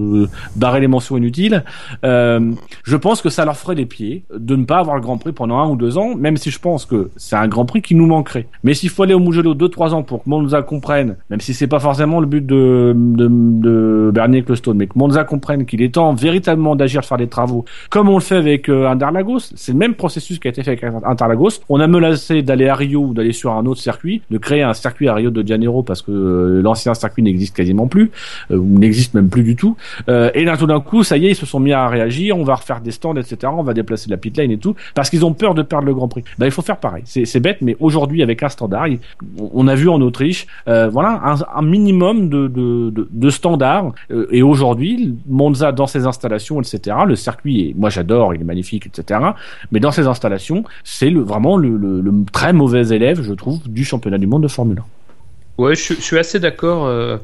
[0.56, 1.64] barrer les mentions inutiles.
[2.04, 2.52] Euh,
[2.84, 5.32] je pense que ça leur ferait des pieds de ne pas avoir le Grand Prix
[5.32, 7.96] pendant un ou deux ans, même si je pense que c'est un Grand Prix qui
[7.96, 8.48] nous manquerait.
[8.64, 11.51] Mais s'il faut aller au Mugello deux trois ans pour que Monza comprenne, même si
[11.54, 15.82] c'est pas forcément le but de, de, de Bernier Ecclestone, mais que Monza comprenne qu'il
[15.82, 19.40] est temps véritablement d'agir, de faire des travaux, comme on le fait avec euh, Interlagos.
[19.56, 21.62] C'est le même processus qui a été fait avec Interlagos.
[21.70, 24.74] On a menacé d'aller à Rio ou d'aller sur un autre circuit, de créer un
[24.74, 28.12] circuit à Rio de Janeiro parce que euh, l'ancien circuit n'existe quasiment plus,
[28.52, 29.76] euh, ou n'existe même plus du tout.
[30.08, 32.38] et là tout d'un coup, ça y est, ils se sont mis à réagir.
[32.38, 33.52] On va refaire des stands, etc.
[33.56, 35.94] On va déplacer la pit lane et tout parce qu'ils ont peur de perdre le
[35.94, 36.24] Grand Prix.
[36.38, 37.04] Ben, il faut faire pareil.
[37.06, 38.88] C'est bête, mais aujourd'hui avec un standard,
[39.40, 43.94] on a vu en Autriche, voilà, un, minimum de, de, de, standards.
[44.32, 46.98] et aujourd'hui, Monza dans ses installations, etc.
[47.06, 49.20] Le circuit, est, moi j'adore, il est magnifique, etc.
[49.72, 53.84] Mais dans ses installations, c'est le, vraiment le, le, très mauvais élève, je trouve, du
[53.84, 54.84] championnat du monde de Formule 1.
[55.62, 56.88] Ouais, je, suis assez d'accord.
[56.88, 57.18] Euh,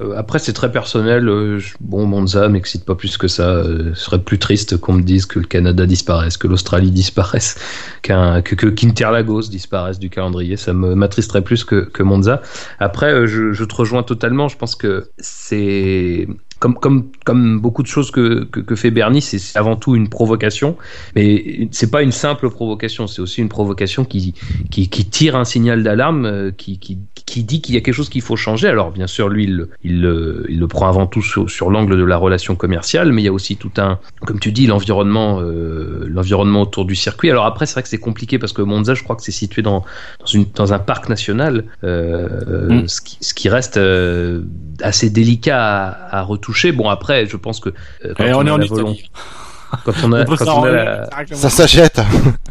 [0.00, 1.28] euh, après, c'est très personnel.
[1.28, 3.62] Euh, bon, Monza m'excite pas plus que ça.
[3.62, 7.56] ce serait plus triste qu'on me dise que le Canada disparaisse, que l'Australie disparaisse,
[8.02, 10.56] que, que qu'Interlagos disparaisse du calendrier.
[10.56, 12.42] Ça me m'attristerait plus que, que Monza.
[12.80, 14.48] Après, je, te rejoins totalement.
[14.48, 16.26] Je pense que c'est
[16.58, 20.76] comme, comme, comme beaucoup de choses que, que, fait Bernie, c'est avant tout une provocation,
[21.14, 24.34] mais c'est pas une simple provocation, c'est aussi une provocation qui,
[24.70, 28.08] qui, qui tire un signal d'alarme, qui, qui, qui dit qu'il y a quelque chose
[28.08, 28.68] qu'il faut changer.
[28.68, 32.04] Alors bien sûr, lui, il, il, il le prend avant tout sur, sur l'angle de
[32.04, 36.06] la relation commerciale, mais il y a aussi tout un, comme tu dis, l'environnement, euh,
[36.08, 37.30] l'environnement autour du circuit.
[37.30, 39.62] Alors après, c'est vrai que c'est compliqué parce que Monza, je crois que c'est situé
[39.62, 39.84] dans,
[40.20, 42.88] dans, une, dans un parc national, euh, mm.
[42.88, 44.42] ce, qui, ce qui reste euh,
[44.80, 46.72] assez délicat à, à retoucher.
[46.72, 47.70] Bon, après, je pense que
[48.04, 48.58] euh, quand on, est en
[49.84, 51.08] quand on a, quand on a la...
[51.32, 52.00] ça s'achète.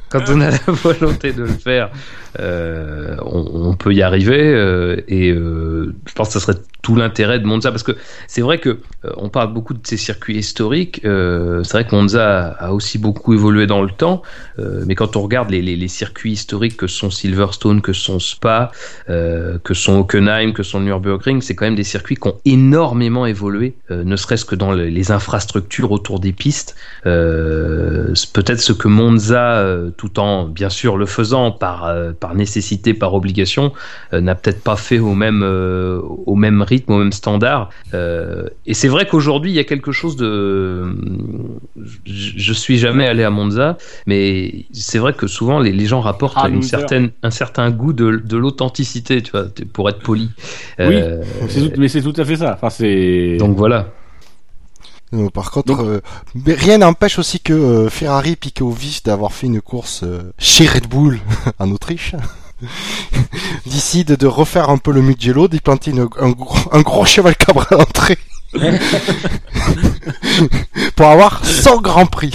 [0.10, 1.90] Quand on a la volonté de le faire,
[2.40, 6.96] euh, on, on, peut y arriver euh, et euh, je pense que ça serait tout
[6.96, 7.96] l'intérêt de Monza parce que
[8.28, 11.02] c'est vrai que euh, on parle beaucoup de ces circuits historiques.
[11.06, 14.22] Euh, c'est vrai que Monza a aussi beaucoup évolué dans le temps,
[14.58, 18.72] mais quand on regarde les, les, les, circuits historiques que sont Silverstone, que sont Spa,
[19.08, 23.76] que sont Hockenheim, que sont Nürburgring, c'est quand même des circuits qui ont énormément évolué,
[23.90, 26.76] ne serait-ce que dans les infrastructures autour des pistes.
[28.34, 29.66] Peut-être ce que Monza,
[29.98, 33.74] tout en bien sûr le faisant par par nécessité, par obligation,
[34.14, 37.70] euh, n'a peut-être pas fait au même, euh, au même rythme, au même standard.
[37.94, 40.96] Euh, et c'est vrai qu'aujourd'hui, il y a quelque chose de.
[42.06, 46.50] Je, suis jamais allé à Monza, mais c'est vrai que souvent les, gens rapportent ah,
[46.50, 50.30] une certaine, un certain goût de, de l'authenticité, tu vois, pour être poli.
[50.80, 50.96] Oui,
[51.78, 52.58] mais c'est tout à fait ça.
[52.62, 52.86] Enfin.
[53.38, 53.88] Donc voilà.
[55.34, 56.02] Par contre,
[56.46, 60.04] rien n'empêche aussi que Ferrari pique au vif d'avoir fait une course
[60.38, 61.20] chez Red Bull
[61.60, 62.16] en Autriche.
[63.66, 67.66] décide de refaire un peu le Mugello, d'y planter un, gros, un gros cheval cabre
[67.72, 68.18] à l'entrée.
[70.96, 72.34] pour avoir 100 Grand Prix.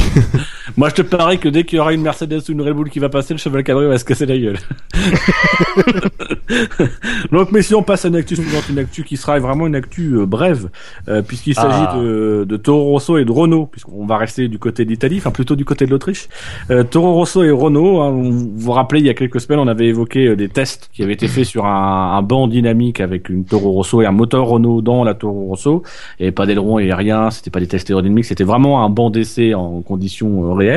[0.78, 2.88] Moi, je te parie que dès qu'il y aura une Mercedes ou une Red Bull
[2.88, 4.58] qui va passer, le cheval cabré va se casser la gueule.
[7.32, 9.74] Donc, mais si on passe à une actu suivante, une actu qui sera vraiment une
[9.74, 10.68] actu euh, brève,
[11.08, 11.96] euh, puisqu'il s'agit ah.
[11.96, 15.56] de, de, Toro Rosso et de Renault, puisqu'on va rester du côté d'Italie, enfin plutôt
[15.56, 16.28] du côté de l'Autriche.
[16.70, 19.66] Euh, Toro Rosso et Renault, hein, vous vous rappelez, il y a quelques semaines, on
[19.66, 23.44] avait évoqué des tests qui avaient été faits sur un, un banc dynamique avec une
[23.44, 25.82] Toro Rosso et un moteur Renault dans la Toro Rosso,
[26.20, 29.54] et pas d'aileron et rien, c'était pas des tests aérodynamiques, c'était vraiment un banc d'essai
[29.54, 30.67] en conditions réelles,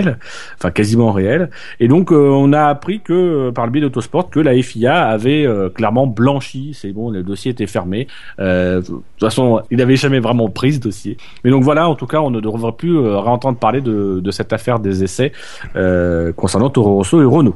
[0.58, 1.50] enfin quasiment réelles.
[1.80, 6.08] Et donc on a appris que par le biais d'Autosport que la FIA avait clairement
[6.08, 6.72] blanchi.
[6.74, 8.08] C'est bon, le dossier était fermé.
[8.40, 11.18] Euh, de toute façon, il n'avait jamais vraiment pris ce dossier.
[11.44, 14.32] Mais donc voilà, en tout cas, on ne devrait plus euh, réentendre parler de, de
[14.32, 15.32] cette affaire des essais
[15.76, 17.56] euh, concernant Toro Rosso et Renault.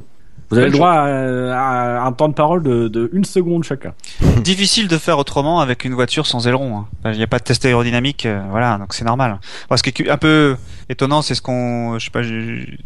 [0.49, 3.93] Vous avez le droit à, un temps de parole de, de, une seconde chacun.
[4.43, 6.77] Difficile de faire autrement avec une voiture sans aileron.
[6.77, 7.11] Hein.
[7.11, 9.39] Il n'y a pas de test aérodynamique, euh, voilà, donc c'est normal.
[9.75, 10.55] ce qui est un peu
[10.89, 12.21] étonnant, c'est ce qu'on, je sais pas,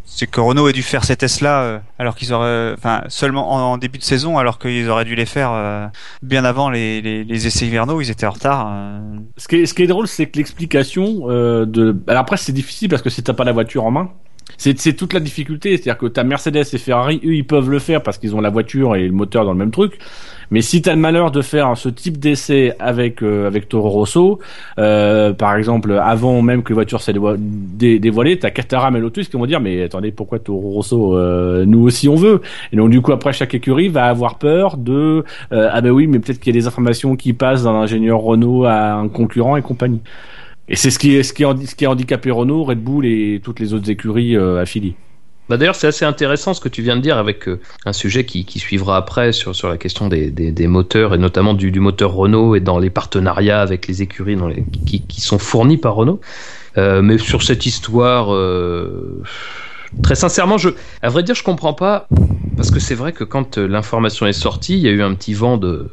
[0.05, 3.77] c'est que Renault ait dû faire ces tests-là euh, alors qu'ils auraient, enfin, seulement en,
[3.77, 5.87] début de saison, alors qu'ils auraient dû les faire euh,
[6.21, 8.01] bien avant les, les, les, essais hivernaux.
[8.01, 8.71] Ils étaient en retard.
[9.37, 12.89] Ce qui est, ce qui est drôle, c'est que l'explication de, alors après c'est difficile
[12.89, 14.09] parce que si t'as pas la voiture en main
[14.57, 18.03] c'est toute la difficulté, c'est-à-dire que ta Mercedes et Ferrari, eux, ils peuvent le faire
[18.03, 19.99] parce qu'ils ont la voiture et le moteur dans le même truc.
[20.51, 23.89] Mais si tu as le malheur de faire ce type d'essai avec euh, avec Toro
[23.89, 24.39] Rosso,
[24.79, 29.37] euh, par exemple, avant même que les voitures soient dévoilées, t'as Caterham et Lotus qui
[29.37, 32.41] vont dire mais attendez pourquoi Toro Rosso euh, nous aussi on veut?
[32.73, 36.07] Et donc du coup après chaque écurie va avoir peur de euh, ah ben oui
[36.07, 39.55] mais peut-être qu'il y a des informations qui passent d'un ingénieur Renault à un concurrent
[39.55, 40.01] et compagnie.
[40.69, 43.73] Et c'est ce qui ce ce qui a handicapé Renault, Red Bull et toutes les
[43.73, 44.95] autres écuries affiliées.
[45.49, 48.23] Bah D'ailleurs, c'est assez intéressant ce que tu viens de dire avec euh, un sujet
[48.23, 51.79] qui, qui, suivra après sur, sur la question des, des, moteurs et notamment du, du,
[51.79, 54.37] moteur Renault et dans les partenariats avec les écuries
[54.85, 56.21] qui, qui sont fournis par Renault.
[56.77, 59.23] Euh, mais sur cette histoire, euh,
[60.03, 60.69] très sincèrement, je,
[61.01, 62.07] à vrai dire, je comprends pas
[62.59, 65.13] parce que c'est vrai que quand euh, l'information est sortie, il y a eu un
[65.13, 65.89] petit vent de,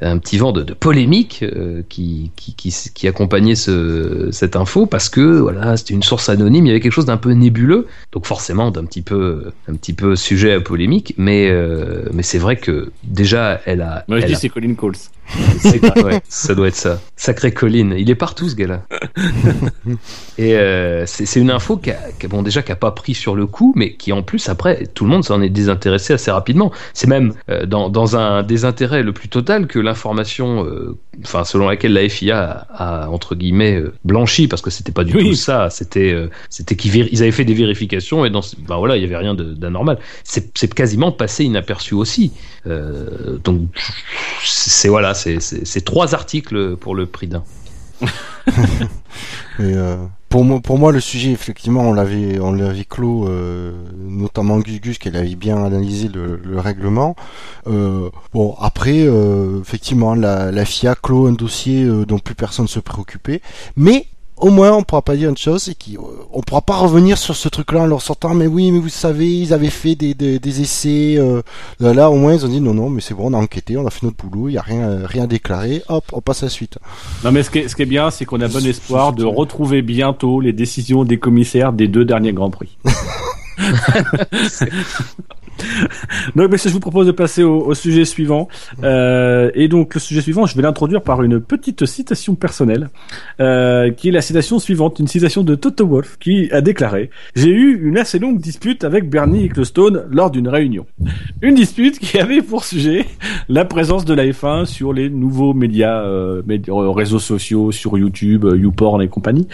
[0.00, 4.86] un petit vent de, de polémique euh, qui, qui, qui, qui, accompagnait ce, cette info
[4.86, 7.86] parce que voilà, c'était une source anonyme, il y avait quelque chose d'un peu nébuleux,
[8.10, 12.38] donc forcément d'un petit peu, un petit peu sujet à polémique, mais, euh, mais c'est
[12.38, 14.04] vrai que déjà elle a.
[14.08, 14.96] Moi je dis c'est Colin Coles.
[16.04, 17.00] Ouais, ça doit être ça.
[17.16, 18.82] Sacré Colin, il est partout ce gars-là.
[20.38, 23.34] Et euh, c'est une info qui, a, qui bon déjà qui a pas pris sur
[23.34, 26.72] le coup, mais qui en plus après tout le monde s'en est désintéressé assez rapidement.
[26.94, 31.68] C'est même euh, dans, dans, un désintérêt le plus total que l'information, euh, enfin selon
[31.68, 35.30] laquelle la FIA a, a entre guillemets euh, blanchi, parce que c'était pas du oui.
[35.30, 35.68] tout ça.
[35.70, 39.04] C'était euh, c'était qu'ils ils avaient fait des vérifications et dans ben voilà il y
[39.04, 39.98] avait rien d'anormal.
[40.24, 42.32] C'est quasiment passé inaperçu aussi.
[43.44, 43.68] donc
[44.42, 47.44] c'est voilà c'est trois articles pour le prix d'un.
[49.60, 49.96] euh,
[50.30, 52.38] pour moi, pour moi, le sujet, effectivement, on l'avait,
[52.88, 57.16] clos, euh, notamment Gus Gus, qui avait bien analysé le, le règlement.
[57.66, 62.78] Euh, bon, après, euh, effectivement, la, la FIA clôt un dossier dont plus personne se
[62.78, 63.42] préoccupait,
[63.76, 64.06] mais
[64.40, 67.48] au moins on pourra pas dire une chose, c'est qu'on pourra pas revenir sur ce
[67.48, 70.60] truc-là en leur sortant, mais oui, mais vous savez, ils avaient fait des, des, des
[70.60, 71.16] essais.
[71.18, 71.42] Euh,
[71.78, 73.86] là, au moins, ils ont dit non, non, mais c'est bon, on a enquêté, on
[73.86, 75.82] a fait notre boulot, il y a rien, rien déclaré.
[75.88, 76.78] Hop, on passe à la suite.
[77.24, 79.24] Non, mais ce qui est, ce qui est bien, c'est qu'on a bon espoir de
[79.24, 82.78] retrouver bientôt les décisions des commissaires des deux derniers grands prix.
[86.36, 88.48] donc, je vous propose de passer au, au sujet suivant.
[88.82, 92.90] Euh, et donc, le sujet suivant, je vais l'introduire par une petite citation personnelle,
[93.40, 97.50] euh, qui est la citation suivante, une citation de Toto Wolff, qui a déclaré J'ai
[97.50, 100.86] eu une assez longue dispute avec Bernie Ecclestone lors d'une réunion.
[101.42, 103.06] Une dispute qui avait pour sujet
[103.48, 108.46] la présence de la F1 sur les nouveaux médias, euh, médias réseaux sociaux, sur YouTube,
[108.52, 109.46] YouPorn et compagnie.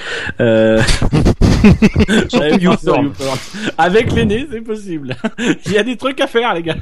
[2.61, 3.07] YouPorn.
[3.07, 3.39] YouPorn.
[3.79, 5.17] Avec l'aîné, c'est possible.
[5.67, 6.77] Il y a des trucs à faire, les gars.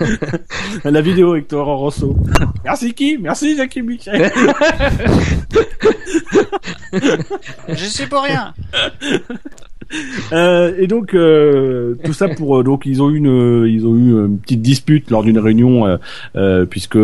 [0.84, 2.16] La vidéo avec Toro Rosso.
[2.64, 4.32] Merci qui Merci Jackie Michel.
[7.68, 8.54] Je suis pour rien.
[10.32, 13.94] Euh, et donc euh, tout ça pour euh, donc ils ont eu une ils ont
[13.94, 15.96] eu une petite dispute lors d'une réunion euh,
[16.36, 16.98] euh, puisque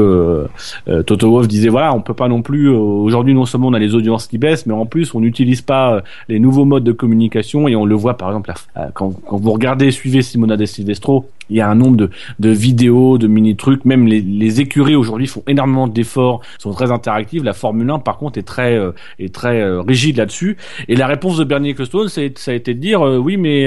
[1.07, 3.95] Toto Wolff disait voilà on peut pas non plus aujourd'hui non seulement on a les
[3.95, 7.77] audiences qui baissent mais en plus on n'utilise pas les nouveaux modes de communication et
[7.77, 8.53] on le voit par exemple
[8.95, 12.51] quand, quand vous regardez suivez Simona De Silvestro il y a un nombre de, de
[12.51, 13.85] vidéos, de mini trucs.
[13.85, 17.45] Même les, les écuries aujourd'hui font énormément d'efforts, sont très interactives.
[17.45, 20.57] La Formule 1, par contre, est très euh, est très euh, rigide là-dessus.
[20.89, 23.65] Et la réponse de Bernie Ecclestone, ça a été de dire euh, oui, mais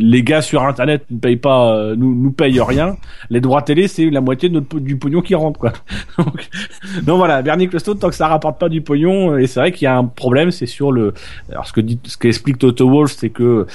[0.00, 2.96] les gars sur Internet ne payent pas, nous nous payent rien.
[3.30, 5.72] Les droits télé, c'est la moitié de notre, du pognon qui rentre, quoi.
[6.18, 6.48] donc,
[7.02, 9.84] donc voilà, Bernie Ecclestone, tant que ça rapporte pas du pognon, et c'est vrai qu'il
[9.84, 11.14] y a un problème, c'est sur le.
[11.50, 13.66] Alors ce que dit, ce qu'explique Toto Wolff, c'est que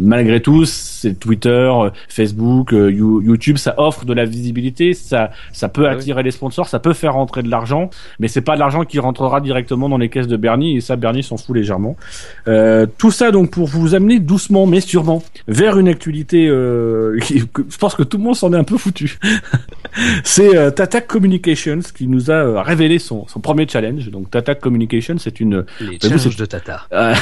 [0.00, 1.70] malgré tout, c'est Twitter
[2.08, 6.68] Facebook, euh, YouTube, ça offre de la visibilité, ça, ça peut Ah attirer les sponsors,
[6.68, 9.98] ça peut faire rentrer de l'argent, mais c'est pas de l'argent qui rentrera directement dans
[9.98, 11.96] les caisses de Bernie, et ça, Bernie s'en fout légèrement.
[12.48, 17.46] Euh, tout ça donc pour vous amener doucement mais sûrement vers une actualité, euh, qui,
[17.52, 19.18] que, je pense que tout le monde s'en est un peu foutu.
[20.24, 24.10] c'est euh, Tata Communications qui nous a euh, révélé son, son premier challenge.
[24.10, 26.86] Donc Tata Communications, c'est une les challenges de Tata.
[26.92, 27.14] Euh,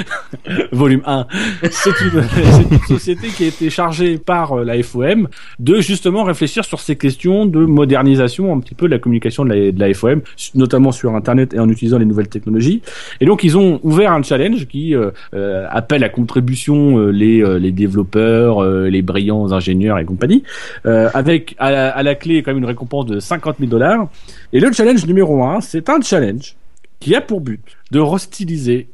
[0.72, 1.26] volume 1.
[1.70, 3.85] C'est une, c'est une société qui a été chargée
[4.24, 8.86] par euh, la FOM de justement réfléchir sur ces questions de modernisation un petit peu
[8.86, 10.22] de la communication de la, de la FOM,
[10.54, 12.82] notamment sur Internet et en utilisant les nouvelles technologies.
[13.20, 17.42] Et donc ils ont ouvert un challenge qui euh, euh, appelle à contribution euh, les,
[17.58, 20.42] les développeurs, les brillants ingénieurs et compagnie,
[20.84, 24.08] avec à la, à la clé quand même une récompense de 50 000 dollars.
[24.52, 26.56] Et le challenge numéro un, c'est un challenge
[27.00, 27.60] qui a pour but
[27.90, 28.88] de restiliser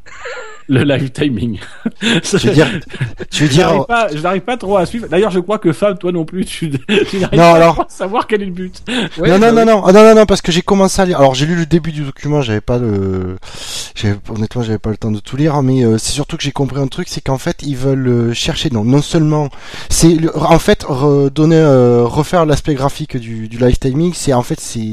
[0.68, 1.59] le live timing.
[2.02, 2.68] Je veux dire,
[3.30, 5.06] je veux Je dire, n'arrive pas, je n'arrive pas trop à suivre.
[5.09, 6.70] D'ailleurs, je crois que Fab, toi non plus, tu,
[7.10, 8.82] tu n'arrives Non, pas alors- à savoir quel est le but.
[9.18, 11.05] Ouais, non, bah non, non, non, ah, non, non, non, parce que j'ai commencé à
[11.06, 11.18] lire.
[11.18, 13.36] Alors, j'ai lu le début du document, j'avais pas le,
[14.28, 16.80] honnêtement, j'avais pas le temps de tout lire, mais euh, c'est surtout que j'ai compris
[16.80, 19.48] un truc, c'est qu'en fait, ils veulent euh, chercher, non, non seulement,
[19.89, 24.43] c'est, le- en fait, redonner, euh, refaire l'aspect graphique du, du live timing, c'est en
[24.43, 24.93] fait, c'est,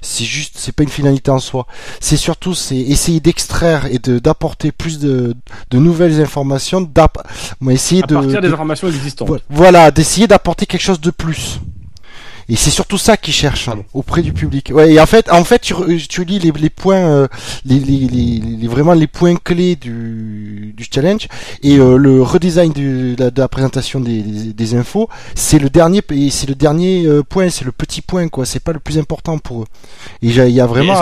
[0.00, 1.66] c'est juste, c'est pas une finalité en soi.
[2.00, 5.07] C'est surtout, c'est essayer d'extraire et de d'apporter plus de,
[5.70, 6.80] de nouvelles informations,
[7.60, 9.28] moi, essayer À de, partir des de- informations existantes.
[9.28, 11.60] Vo- Voilà, d'essayer d'apporter quelque chose de plus.
[12.50, 14.70] Et c'est surtout ça qu'ils cherchent hein, auprès du public.
[14.74, 17.28] Ouais, et en fait, en fait, tu, lis les, les points, euh,
[17.66, 21.28] les, les, les, les- vraiment les points clés du, du challenge
[21.62, 25.68] et euh, le redesign de, la, de la présentation des, des, des infos, c'est le
[25.68, 26.00] dernier,
[26.30, 28.46] c'est le dernier euh, point, c'est le petit point quoi.
[28.46, 29.66] C'est pas le plus important pour eux.
[30.22, 30.94] Et il y a vraiment.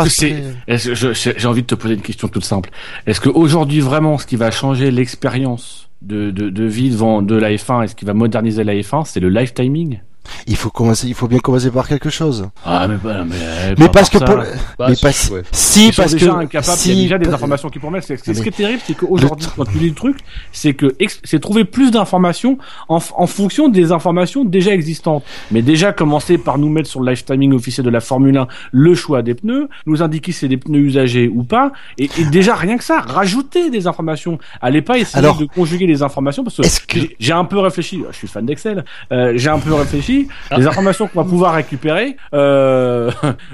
[0.67, 2.71] j'ai j'ai envie de te poser une question toute simple.
[3.07, 7.51] Est-ce qu'aujourd'hui, vraiment, ce qui va changer l'expérience de, de, de vie devant de la
[7.53, 10.01] F1 et ce qui va moderniser la F1, c'est le live timing?
[10.47, 12.49] Il faut commencer, il faut bien commencer par quelque chose.
[12.65, 13.35] Ah, mais, pas- mais,
[13.79, 14.51] Mais pas parce que par pour, ça.
[14.79, 15.43] Bah, mais c'est- parce, ouais.
[15.53, 18.05] si parce déjà que incapables, si, il y a déjà des informations qui promettent.
[18.05, 20.19] C'est- c'est- Ce mais- qui est terrible, c'est qu'aujourd'hui, quand tu lis le truc,
[20.53, 22.59] c'est que ex- c'est trouver plus d'informations
[22.89, 25.25] en, en fonction des informations déjà existantes.
[25.51, 28.49] Mais déjà commencer par nous mettre sur le live timing officiel de la Formule 1
[28.73, 32.25] le choix des pneus, nous indiquer si c'est des pneus usagés ou pas, et, et
[32.25, 34.39] déjà rien que ça, rajouter des informations.
[34.61, 37.59] Allez pas essayer Alors, de conjuguer les informations parce que que- j'ai- j'ai un peu
[37.59, 38.03] réfléchi.
[38.11, 38.85] Je suis fan d'Excel.
[39.13, 40.16] Euh, j'ai un peu réfléchi.
[40.57, 43.11] Les informations qu'on va pouvoir récupérer, euh,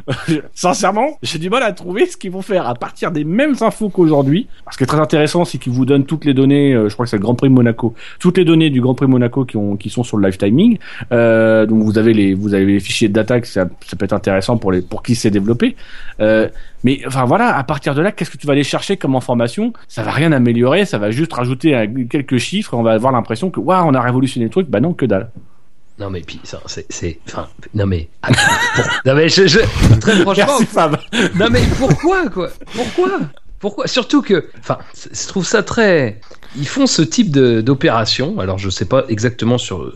[0.55, 3.89] sincèrement, j'ai du mal à trouver ce qu'ils vont faire à partir des mêmes infos
[3.89, 4.48] qu'aujourd'hui.
[4.70, 6.72] Ce qui est très intéressant, c'est qu'ils vous donnent toutes les données.
[6.72, 7.94] euh, je crois que c'est le Grand Prix de Monaco.
[8.18, 10.39] Toutes les données du Grand Prix de Monaco qui ont, qui sont sur le live
[10.39, 10.78] timing.
[11.12, 13.40] Euh, donc vous avez les, vous avez les fichiers de data.
[13.40, 15.76] Que ça, ça peut être intéressant pour les, pour qui s'est développé.
[16.20, 16.48] Euh,
[16.84, 19.72] mais enfin voilà, à partir de là, qu'est-ce que tu vas aller chercher comme information?
[19.89, 23.51] Ça va rien améliorer, ça va juste rajouter quelques chiffres et on va avoir l'impression
[23.51, 24.68] que waouh, on a révolutionné le truc.
[24.68, 25.30] Bah non, que dalle.
[26.02, 28.40] Non mais puis ça, c'est, c'est, enfin, non mais, attends,
[28.74, 29.60] pour- non mais je, je,
[30.00, 30.96] très franchement, Merci Fab.
[31.36, 32.50] non mais pourquoi quoi?
[32.74, 33.20] Pourquoi?
[33.60, 33.86] Pourquoi?
[33.86, 34.78] Surtout que, enfin,
[35.12, 36.20] je trouve ça très.
[36.56, 38.40] Ils font ce type de, d'opération.
[38.40, 39.92] Alors je sais pas exactement sur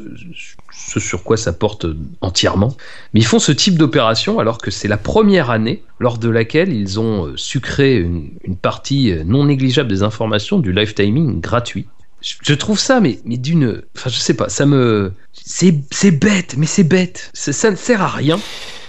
[0.72, 1.86] ce sur quoi ça porte
[2.20, 2.76] entièrement,
[3.12, 6.72] mais ils font ce type d'opération alors que c'est la première année lors de laquelle
[6.72, 11.40] ils ont euh, sucré une, une partie euh, non négligeable des informations du live timing
[11.40, 11.88] gratuit.
[12.42, 13.82] Je, trouve ça, mais, mais d'une.
[13.96, 15.12] Enfin, je sais pas, ça me.
[15.32, 17.30] C'est c'est bête, mais c'est bête.
[17.34, 18.40] Ça ne sert à rien.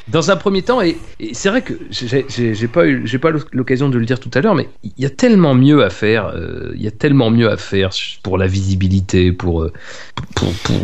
[0.10, 3.90] Dans un premier temps, et, et c'est vrai que j'ai- pas eu, j'ai pas l'occasion
[3.90, 6.28] de le dire tout à l'heure, mais il y a tellement mieux à faire.
[6.34, 7.90] euh, Il y a tellement mieux à faire
[8.24, 9.74] pour la visibilité, pour euh,
[10.36, 10.76] pour, pour,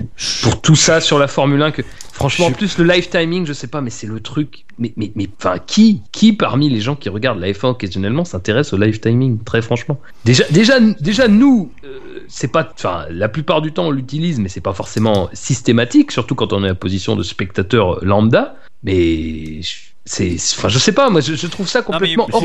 [0.44, 3.54] pour tout ça sur la Formule 1 que franchement, en plus le live timing, je
[3.54, 4.66] sais pas, mais c'est le truc.
[4.78, 8.74] Mais mais mais enfin, qui qui parmi les gens qui regardent la F1 occasionnellement s'intéresse
[8.74, 10.00] au live timing Très franchement?
[10.26, 14.50] Déjà déjà déjà nous, euh, c'est pas, enfin la plupart du temps on l'utilise, mais
[14.50, 18.56] c'est pas forcément systématique, surtout quand on est en position de spectateur lambda.
[18.84, 19.62] Mais
[20.06, 22.44] c'est, enfin je sais pas, moi je, je trouve ça complètement hors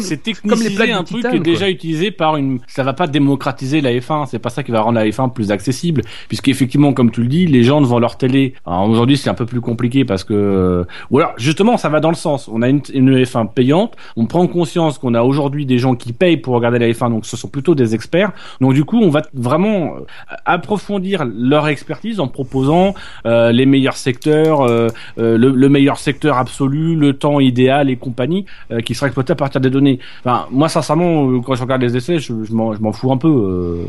[0.00, 2.60] C'est comme les un truc qui est déjà utilisé par une.
[2.66, 5.50] Ça va pas démocratiser la F1, c'est pas ça qui va rendre la F1 plus
[5.50, 8.54] accessible, puisqu'effectivement, comme tu le dis, les gens devant leur télé.
[8.66, 12.00] Alors aujourd'hui, c'est un peu plus compliqué parce que, euh, ou alors justement, ça va
[12.00, 12.48] dans le sens.
[12.50, 16.14] On a une, une F1 payante, on prend conscience qu'on a aujourd'hui des gens qui
[16.14, 18.32] payent pour regarder la F1, donc ce sont plutôt des experts.
[18.62, 20.00] Donc du coup, on va vraiment euh,
[20.46, 22.94] approfondir leur expertise en proposant
[23.26, 24.88] euh, les meilleurs secteurs, euh,
[25.18, 29.32] euh, le, le meilleur secteur absolu, le temps idéal et compagnie, euh, qui sera exploité
[29.32, 29.98] à partir des données.
[30.20, 33.28] Enfin, moi, sincèrement, euh, quand je regarde les essais, je, je m'en fous un peu.
[33.28, 33.86] euh.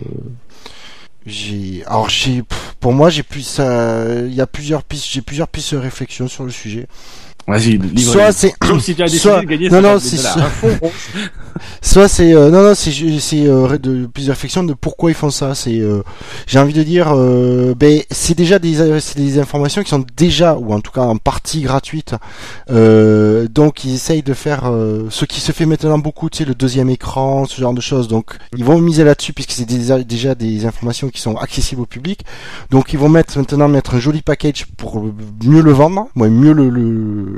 [1.26, 2.42] J'ai, alors j'ai,
[2.80, 6.46] pour moi, j'ai plus, il y a plusieurs pistes, j'ai plusieurs pistes de réflexion sur
[6.46, 6.88] le sujet.
[7.48, 8.12] Vas-y, livre.
[8.12, 10.18] Soit c'est, si tu as décidé soit- de gagner, non, non, c'est
[11.82, 15.30] soit c'est, euh, non, non, c'est, c'est euh, de plusieurs réflexions de pourquoi ils font
[15.30, 15.56] ça.
[15.56, 16.04] C'est, euh,
[16.46, 20.06] j'ai envie de dire, euh, ben, c'est déjà des, euh, c'est des informations qui sont
[20.18, 22.16] déjà, ou en tout cas en partie gratuites.
[22.70, 26.46] Euh, donc ils essayent de faire euh, ce qui se fait maintenant beaucoup, tu sais,
[26.46, 28.08] le deuxième écran, ce genre de choses.
[28.08, 31.86] Donc ils vont miser là-dessus puisque c'est des- déjà des informations qui sont accessibles au
[31.86, 32.22] public.
[32.72, 35.02] Donc ils vont mettre maintenant mettre un joli package pour
[35.44, 37.37] mieux le vendre, ouais, mieux le, le,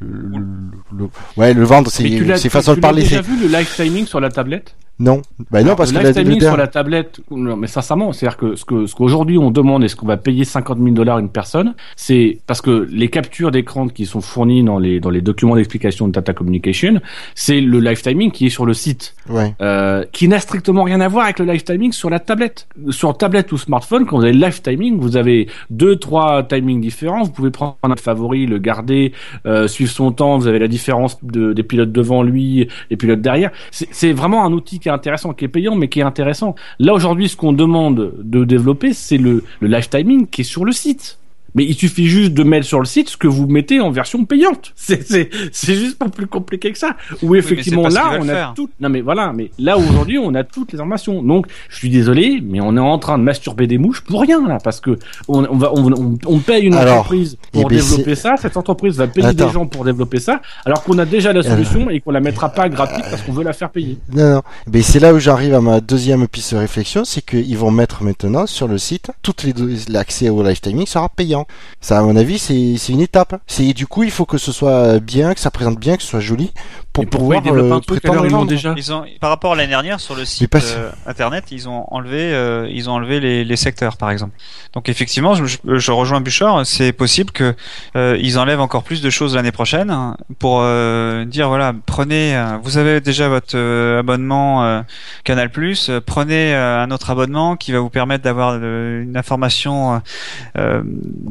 [0.00, 3.36] le- le- ouais le vendre tu c'est tu- façon de tu l'as parler déjà vu
[3.40, 4.76] le live timing sur la tablette?
[5.00, 7.66] Non bah non parce le que live la, timing le- sur la tablette, non, mais
[7.68, 10.78] sincèrement, c'est-à-dire que ce que ce qu'aujourd'hui on demande et ce qu'on va payer 50
[10.78, 14.98] 000 dollars une personne, c'est parce que les captures d'écran qui sont fournies dans les
[15.00, 17.00] dans les documents d'explication de Data Communication,
[17.34, 21.00] c'est le live timing qui est sur le site, ouais euh, qui n'a strictement rien
[21.00, 22.66] à voir avec le live timing sur la tablette.
[22.90, 26.80] Sur tablette ou smartphone, quand vous avez le live timing, vous avez deux trois timings
[26.80, 27.22] différents.
[27.22, 29.12] Vous pouvez prendre un favori, le garder,
[29.46, 30.38] euh, suivre son temps.
[30.38, 33.50] Vous avez la différence de, des pilotes devant lui, les pilotes derrière.
[33.70, 36.54] C'est c'est vraiment un outil intéressant, qui est payant, mais qui est intéressant.
[36.78, 40.64] Là aujourd'hui, ce qu'on demande de développer, c'est le, le live timing qui est sur
[40.64, 41.18] le site.
[41.54, 44.24] Mais il suffit juste de mettre sur le site ce que vous mettez en version
[44.24, 44.72] payante.
[44.76, 45.30] C'est
[45.74, 46.96] juste pas plus compliqué que ça.
[47.22, 48.68] Ou effectivement là on a tout.
[48.80, 51.22] Non mais voilà, mais là aujourd'hui on a toutes les informations.
[51.22, 54.46] Donc je suis désolé, mais on est en train de masturber des mouches pour rien
[54.46, 57.68] là, parce que on, on va on, on, on paye une Alors, entreprise eh pour
[57.70, 58.36] ben, développer ça.
[58.36, 59.46] Cette entreprise va payer Attends.
[59.46, 62.50] des gens pour développer ça, alors qu'on a déjà la solution et qu'on la mettra
[62.50, 63.98] pas gratuite parce qu'on veut la faire payer.
[64.12, 64.42] Non, non.
[64.72, 68.02] Mais c'est là où j'arrive à ma deuxième piste de réflexion, c'est qu'ils vont mettre
[68.02, 69.52] maintenant sur le site toutes les
[69.88, 71.37] l'accès au live timing sera payant.
[71.80, 73.40] Ça, à mon avis, c'est c'est une étape.
[73.46, 76.08] C'est du coup, il faut que ce soit bien, que ça présente bien, que ce
[76.08, 76.52] soit joli
[76.92, 79.56] pour Et pouvoir ils euh, un truc alors ils déjà Ils ont, par rapport à
[79.56, 83.20] l'année dernière, sur le site pas- euh, internet, ils ont enlevé, euh, ils ont enlevé
[83.20, 84.32] les, les secteurs, par exemple.
[84.74, 86.66] Donc effectivement, je, rejoins Bouchard.
[86.66, 87.54] C'est possible que
[87.96, 92.40] euh, ils enlèvent encore plus de choses l'année prochaine hein, pour euh, dire voilà, prenez,
[92.62, 94.82] vous avez déjà votre euh, abonnement euh,
[95.24, 100.00] Canal euh, prenez euh, un autre abonnement qui va vous permettre d'avoir euh, une information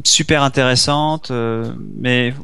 [0.04, 2.34] super intéressante, euh, mais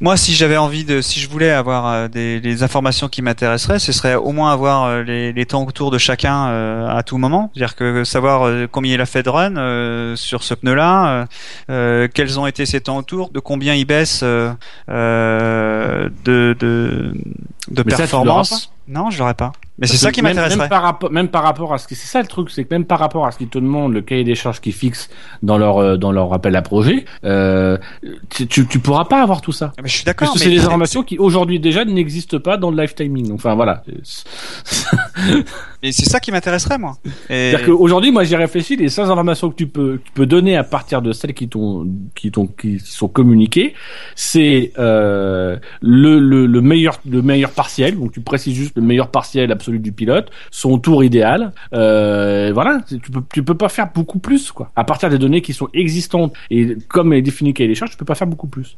[0.00, 3.78] moi, si j'avais envie de, si je voulais avoir euh, des, des informations qui m'intéresseraient,
[3.78, 7.18] ce serait au moins avoir euh, les, les temps autour de chacun euh, à tout
[7.18, 7.52] moment.
[7.54, 11.28] C'est-à-dire que savoir euh, combien il a fait de run euh, sur ce pneu-là,
[11.68, 14.56] quels ont été ses temps autour, de combien il baisse de
[17.68, 18.72] de, ça, performance.
[18.88, 19.52] Non, je l'aurais pas.
[19.78, 20.58] Mais c'est Parce ça qui même- m'intéresserait.
[20.60, 22.74] Même par rapport, même par rapport à ce qui, c'est ça le truc, c'est que
[22.74, 25.08] même par rapport à ce qu'ils te demandent, le cahier des charges qu'ils fixent
[25.42, 27.78] dans leur euh, dans leur appel à projet, euh,
[28.28, 29.72] tu, tu pourras pas avoir tout ça.
[29.82, 30.34] Mais je suis Parce d'accord.
[30.34, 33.32] que c'est des informations qui aujourd'hui déjà n'existent pas dans le live timing.
[33.32, 33.82] Enfin voilà.
[35.82, 36.96] Mais c'est ça qui m'intéresserait, moi.
[37.28, 37.50] Et...
[37.50, 38.76] C'est-à-dire qu'aujourd'hui, moi, j'ai réfléchi.
[38.76, 41.88] Les seules informations que tu peux, tu peux donner à partir de celles qui t'ont,
[42.14, 43.74] qui t'ont, qui sont communiquées,
[44.14, 47.98] c'est euh, le, le, le meilleur, le meilleur partiel.
[47.98, 51.52] Donc, tu précises juste le meilleur partiel absolu du pilote, son tour idéal.
[51.74, 54.70] Euh, voilà, tu peux, tu peux pas faire beaucoup plus, quoi.
[54.76, 57.74] À partir des données qui sont existantes et comme est défini qu'il y a des
[57.74, 58.76] charges, tu peux pas faire beaucoup plus.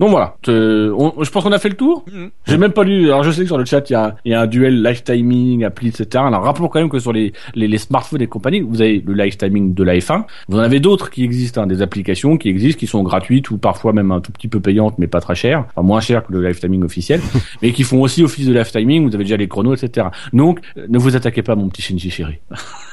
[0.00, 2.04] Donc voilà, on- je pense qu'on a fait le tour.
[2.12, 2.30] Mhm.
[2.46, 3.06] J'ai même pas lu.
[3.06, 4.82] Alors je sais que sur le chat il y a, il y a un duel
[4.82, 6.06] live timing, appli, etc.
[6.26, 9.14] Alors rappelons quand même que sur les, les, les smartphones et compagnie, vous avez le
[9.14, 10.24] live timing de la F1.
[10.48, 13.58] Vous en avez d'autres qui existent, hein, des applications qui existent, qui sont gratuites ou
[13.58, 16.32] parfois même un tout petit peu payantes, mais pas très chères, enfin moins chères que
[16.32, 17.20] le live timing officiel,
[17.62, 19.08] mais qui font aussi office de live timing.
[19.08, 20.08] Vous avez déjà les chronos, etc.
[20.32, 22.38] Donc ne vous attaquez pas, mon petit Shinji chéri.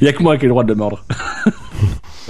[0.00, 1.04] Il y a que moi qui ai le droit de le mordre.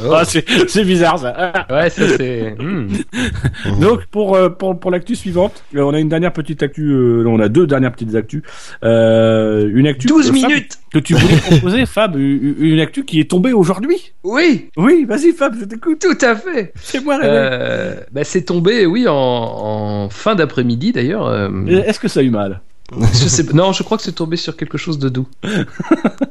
[0.03, 0.11] Oh.
[0.13, 1.33] Ah, c'est c'est bizarre ça.
[1.37, 1.67] Ah.
[1.73, 2.57] Ouais, ça c'est.
[2.59, 2.89] Hmm.
[3.81, 7.25] Donc pour euh, pour pour l'actu suivante, euh, on a une dernière petite actu, euh,
[7.29, 8.43] on a deux dernières petites actus.
[8.83, 13.05] Euh, une actu 12 euh, Fab, minutes que tu voulais proposer, Fab, une une actu
[13.05, 14.13] qui est tombée aujourd'hui.
[14.25, 16.01] Oui, Oui, vas-y Fab, je t'écoute.
[16.01, 16.73] tout à fait.
[16.75, 17.29] Fais-moi rêver.
[17.33, 21.33] Euh, bah, c'est tombé, oui, en, en fin d'après-midi d'ailleurs.
[21.69, 22.63] Est-ce que ça a eu mal?
[22.93, 25.27] Je sais, non, je crois que c'est tombé sur quelque chose de doux.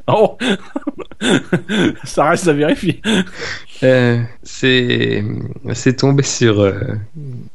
[0.06, 0.36] Oh,
[2.04, 3.00] ça reste à vérifier.
[3.82, 5.24] Euh, c'est
[5.72, 6.60] c'est tombé sur.
[6.60, 6.74] euh,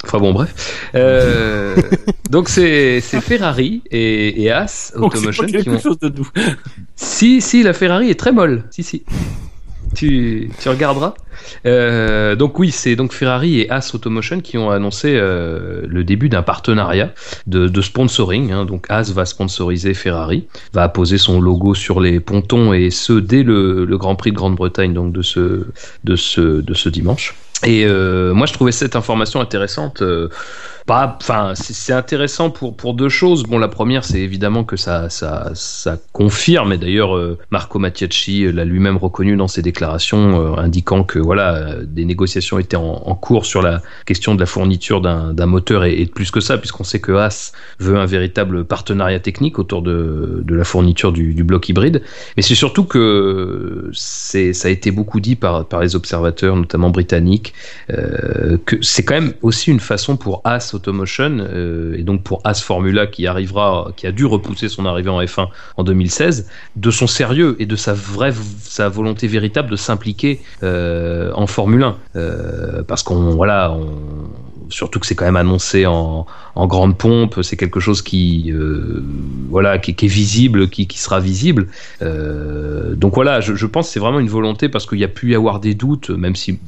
[0.03, 0.55] Enfin bon, bref.
[0.95, 1.75] Euh,
[2.29, 5.79] donc c'est c'est Ferrari et, et As Donc c'est Automotion pas qui quelque ont.
[5.79, 6.27] chose de doux.
[6.95, 8.65] Si si, la Ferrari est très molle.
[8.71, 9.05] Si si.
[9.95, 11.15] Tu, tu regarderas.
[11.65, 16.29] Euh, donc oui, c'est donc Ferrari et As Automotion qui ont annoncé euh, le début
[16.29, 17.11] d'un partenariat
[17.47, 18.51] de, de sponsoring.
[18.51, 18.65] hein.
[18.65, 23.43] Donc As va sponsoriser Ferrari, va apposer son logo sur les pontons et ce dès
[23.43, 25.65] le, le Grand Prix de Grande-Bretagne donc de ce
[26.03, 27.35] de ce de ce dimanche.
[27.65, 30.01] Et euh, moi, je trouvais cette information intéressante.
[30.89, 33.43] Euh, enfin, c'est intéressant pour pour deux choses.
[33.43, 36.73] Bon, la première, c'est évidemment que ça ça ça confirme.
[36.73, 41.55] Et d'ailleurs, euh, Marco Mattiacci l'a lui-même reconnu dans ses déclarations, euh, indiquant que voilà,
[41.55, 46.01] euh, des négociations étaient en, cours sur la question de la fourniture d'un moteur et,
[46.01, 50.41] et plus que ça, puisqu'on sait que Haas veut un véritable partenariat technique autour de
[50.43, 52.01] de la fourniture du, bloc hybride.
[52.37, 57.53] Mais c'est surtout que ça a été beaucoup dit par par les observateurs, notamment britanniques
[57.91, 62.41] euh, que c'est quand même aussi une façon pour As Automotion euh, et donc pour
[62.43, 65.47] As Formula qui arrivera, qui a dû repousser son arrivée en F1
[65.77, 71.31] en 2016, de son sérieux et de sa vraie, sa volonté véritable de s'impliquer euh,
[71.35, 73.77] en Formule 1, Euh, parce qu'on voilà,
[74.69, 76.25] surtout que c'est quand même annoncé en,
[76.55, 78.53] grande pompe, c'est quelque chose qui
[79.49, 81.67] voilà, qui, est visible, qui, sera visible.
[82.01, 85.31] Donc voilà, je, je pense que c'est vraiment une volonté parce qu'il y a pu
[85.31, 86.59] y avoir des doutes, même si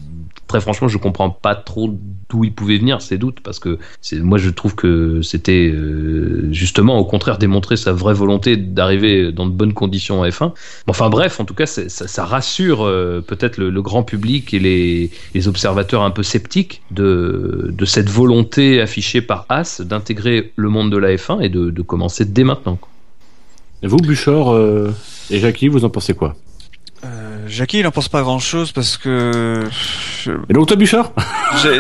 [0.51, 1.97] très franchement, je comprends pas trop
[2.29, 3.79] d'où ils pouvaient venir ces doutes parce que
[4.15, 9.45] moi je trouve que c'était euh, justement au contraire démontrer sa vraie volonté d'arriver dans
[9.45, 10.51] de bonnes conditions en F1.
[10.87, 16.01] Enfin bref, en tout cas, ça, rassure euh, peut-être le, grand public et les, observateurs
[16.03, 21.41] un peu sceptiques de, cette volonté affichée par As d'intégrer le monde de la F1
[21.41, 22.77] et de, commencer dès maintenant.
[23.83, 24.91] vous, Buchor euh,
[25.29, 26.35] et Jackie, vous en pensez quoi?
[27.51, 29.63] Jackie, il en pense pas grand chose parce que.
[30.53, 30.77] donc toi,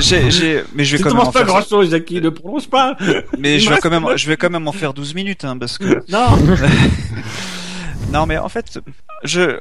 [0.01, 1.47] j'ai- j'ai- Mais je vais quand ne même en pas faire.
[1.47, 2.95] grand chose, Jackie, ne prononce pas
[3.39, 5.77] Mais je vais quand même, je vais quand même en faire 12 minutes, hein, parce
[5.77, 5.85] que.
[6.09, 6.37] Non
[8.11, 8.79] Non, mais en fait,
[9.23, 9.57] je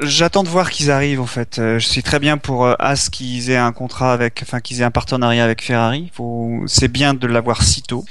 [0.00, 1.20] j'attends de voir qu'ils arrivent.
[1.20, 4.40] En fait, Euh, je suis très bien pour euh, As qu'ils aient un contrat avec,
[4.42, 6.10] enfin qu'ils aient un partenariat avec Ferrari.
[6.14, 8.04] Faut, c'est bien de l'avoir si tôt.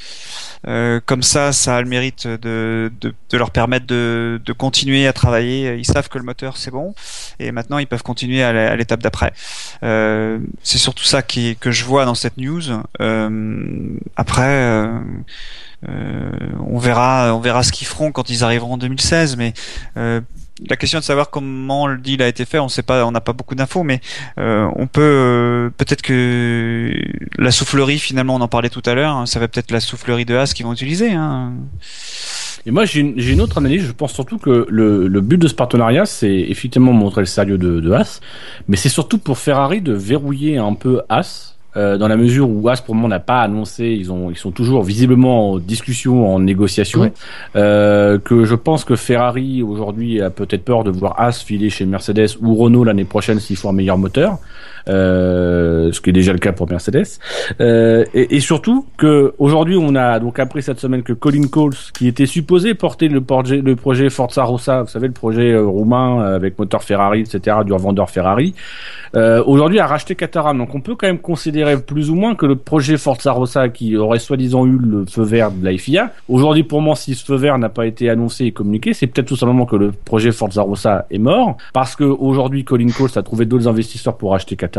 [0.68, 5.08] Euh, comme ça, ça a le mérite de, de, de leur permettre de, de continuer
[5.08, 5.76] à travailler.
[5.78, 6.94] Ils savent que le moteur c'est bon,
[7.40, 9.34] et maintenant ils peuvent continuer à l'étape d'après.
[9.84, 12.62] Euh, c'est surtout ça qui, que je vois dans cette news.
[13.02, 14.41] Euh, après.
[14.44, 14.99] euh,
[15.90, 16.30] euh,
[16.68, 19.36] on verra, on verra ce qu'ils feront quand ils arriveront en 2016.
[19.38, 19.53] Mais
[19.98, 20.22] euh,
[20.69, 23.22] la question de savoir comment le deal a été fait, on sait pas, on n'a
[23.22, 23.99] pas beaucoup d'infos, mais
[24.38, 26.91] euh, on peut euh, peut-être que
[27.38, 30.26] la soufflerie, finalement, on en parlait tout à l'heure, hein, ça va peut-être la soufflerie
[30.26, 31.11] de Haas qu'ils vont utiliser.
[31.11, 31.53] Hein.
[32.65, 33.86] Et moi, j'ai une, une autre analyse.
[33.86, 37.57] Je pense surtout que le, le but de ce partenariat, c'est effectivement montrer le sérieux
[37.57, 38.19] de, de Haas,
[38.68, 41.56] mais c'est surtout pour Ferrari de verrouiller un peu Haas.
[41.77, 44.38] Euh, dans la mesure où Haas pour le moment n'a pas annoncé, ils ont ils
[44.38, 47.11] sont toujours visiblement en discussion, en négociation.
[47.56, 51.85] Euh, que je pense que Ferrari aujourd'hui a peut-être peur de voir Haas filer chez
[51.85, 54.39] Mercedes ou Renault l'année prochaine s'il faut un meilleur moteur,
[54.88, 57.20] ce qui est déjà le cas pour Mercedes.
[57.60, 61.76] Euh, et, et surtout que aujourd'hui on a donc appris cette semaine que Colin Coles,
[61.98, 65.66] qui était supposé porter le projet, le projet Forza Rossa, vous savez le projet euh,
[65.66, 68.53] roumain euh, avec moteur Ferrari, etc., du revendeur Ferrari,
[69.16, 70.58] euh, aujourd'hui a racheté Caterham.
[70.58, 73.95] Donc on peut quand même considérer plus ou moins que le projet Forza Rossa, qui
[73.98, 77.36] aurait soi-disant eu le feu vert de la FIA, aujourd'hui pour moi si ce feu
[77.36, 80.62] vert n'a pas été annoncé et communiqué, c'est peut-être tout simplement que le projet Forza
[80.62, 84.70] Rossa est mort, parce que aujourd'hui Colin Coles a trouvé d'autres investisseurs pour acheter Caterham.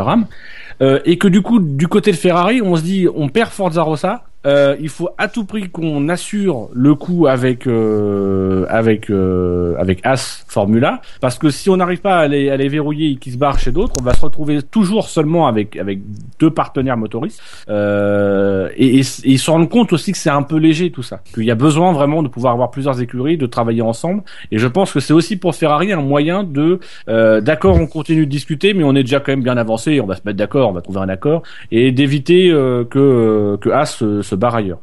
[0.81, 3.83] Euh, et que du coup, du côté de Ferrari, on se dit, on perd Forza
[3.83, 4.25] Rossa.
[4.47, 10.01] Euh, il faut à tout prix qu'on assure le coup avec euh, avec euh, avec
[10.05, 13.35] As Formula parce que si on n'arrive pas à les, à les verrouiller et qu'ils
[13.35, 16.01] se barrent chez d'autres, on va se retrouver toujours seulement avec avec
[16.41, 17.41] deux partenaires motoristes.
[17.69, 21.21] Euh, et, et- ils se rendent compte aussi que c'est un peu léger tout ça,
[21.35, 24.23] qu'il y a besoin vraiment de pouvoir avoir plusieurs écuries, de travailler ensemble.
[24.51, 28.27] Et je pense que c'est aussi pour Ferrari un moyen de euh, d'accord on continue
[28.27, 30.69] de discuter mais on est déjà quand même bien avancé, on va se mettre d'accord,
[30.69, 34.81] on va trouver un accord et d'éviter euh, que que As se, se barre ailleurs.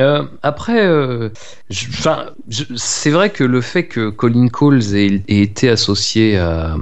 [0.00, 1.28] Euh, après, euh,
[1.70, 6.76] c'est vrai que le fait que Colin Coles ait, été associé à-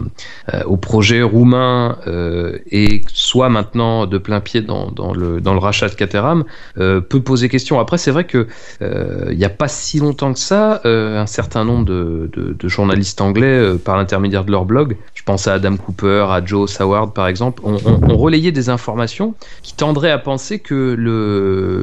[0.67, 6.45] au projet roumain euh, et soit maintenant de plein pied dans, le, rachat de Caterham
[6.79, 7.81] euh, peut poser question.
[7.81, 8.47] Après, c'est vrai que
[8.83, 12.69] euh, il n'y a pas si longtemps que ça, euh, un certain nombre de, de-
[12.69, 14.97] journalistes anglais, euh, par l'intermédiaire de leur blog,
[15.29, 19.35] pense à Adam Cooper, à Joe Saward par exemple, ont, ont- ont relayé des informations
[19.63, 20.97] qui tendraient à penser que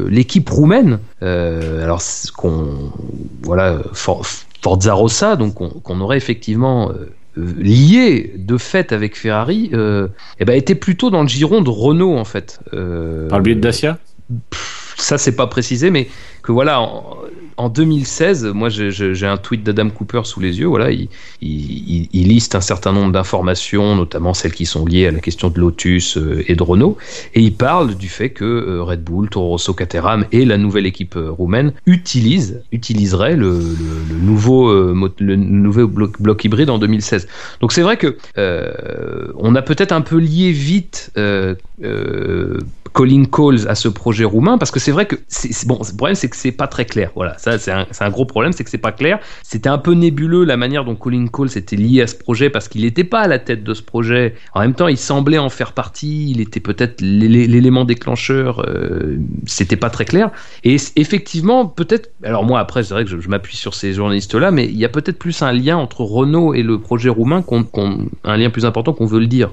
[0.10, 2.92] l'équipe roumaine, euh, alors ce qu'on
[3.44, 4.26] voilà For-
[4.64, 5.54] Forza Rossa, donc
[5.84, 10.08] qu'on aurait effectivement euh, euh, lié de fait avec Ferrari, euh,
[10.40, 12.60] eh ben était plutôt dans le giron de Renault en fait.
[12.74, 14.00] Euh, Par le biais de Dacia?
[14.98, 16.08] ça c'est pas précisé, mais
[16.42, 16.90] que voilà,
[17.58, 21.10] en, en 2016, moi j'ai- un tweet d'Adam Cooper sous les yeux, voilà, il,
[22.12, 26.18] liste un certain nombre d'informations, notamment celles qui sont liées à la question de Lotus
[26.18, 26.98] euh, et de Renault,
[27.34, 30.86] et il parle du fait que euh, Red Bull, Toro Rosso, Caterham et la nouvelle
[30.86, 33.60] équipe euh, roumaine utilisent, utiliseraient le,
[34.22, 37.28] nouveau, le nouveau bloc, hybride en 2016.
[37.62, 38.18] Donc c'est vrai que
[39.38, 41.12] on a peut-être un peu lié vite
[42.96, 45.18] Colin Coles à ce projet roumain parce que c'est vrai que
[45.66, 48.64] bon le problème c'est que c'est pas très clair voilà c'est un, gros problème c'est
[48.64, 49.20] que c'est pas clair.
[49.44, 52.68] C'était un peu nébuleux la manière dont Colin Coles était lié à ce projet parce
[52.68, 54.36] qu'il n'était pas à la tête de ce projet.
[54.54, 59.18] En même temps il semblait en faire partie il était peut-être l'élé- l'élément déclencheur euh,
[59.46, 60.32] c'était pas très clair.
[60.64, 64.52] Et effectivement peut-être alors moi après c'est vrai que je, m'appuie sur ces journalistes là
[64.52, 67.66] mais il y a peut-être plus un lien entre Renault et le projet roumain qu'on
[68.24, 69.52] un lien plus important qu'on veut le dire.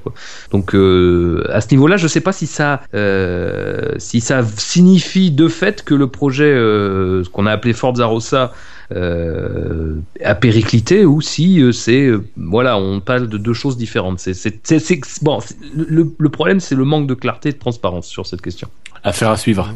[0.51, 5.49] Donc euh, à ce niveau-là, je sais pas si ça, euh, si ça signifie de
[5.49, 8.53] fait que le projet, euh, qu'on a appelé Forza Rossa,
[8.95, 14.19] euh, a périclité ou si euh, c'est, euh, voilà, on parle de deux choses différentes.
[14.21, 14.61] C'est,
[15.23, 15.39] bon,
[15.75, 18.69] le, le problème, c'est le manque de clarté et de transparence sur cette question.
[19.05, 19.75] Affaire à suivre.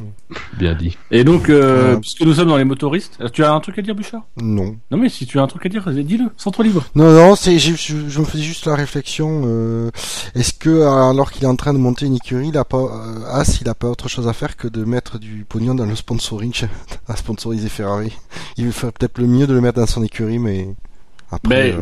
[0.56, 0.96] Bien dit.
[1.10, 2.00] Et donc, euh, Ouais.
[2.00, 4.22] puisque nous sommes dans les motoristes, tu as un truc à dire, Bouchard?
[4.40, 4.76] Non.
[4.92, 6.84] Non, mais si tu as un truc à dire, dis-le, sens-toi libre.
[6.94, 9.42] Non, non, c'est, je, je me faisais juste la réflexion.
[9.46, 9.90] euh,
[10.36, 13.24] est-ce que alors qu'il est en train de monter une écurie, il a pas, euh,
[13.32, 15.96] As, il a pas autre chose à faire que de mettre du pognon dans le
[15.96, 16.52] sponsoring,
[17.08, 18.12] à sponsoriser Ferrari?
[18.58, 20.68] Il veut faire peut-être le mieux de le mettre dans son écurie, mais
[21.30, 21.72] après.
[21.72, 21.80] Mais- euh,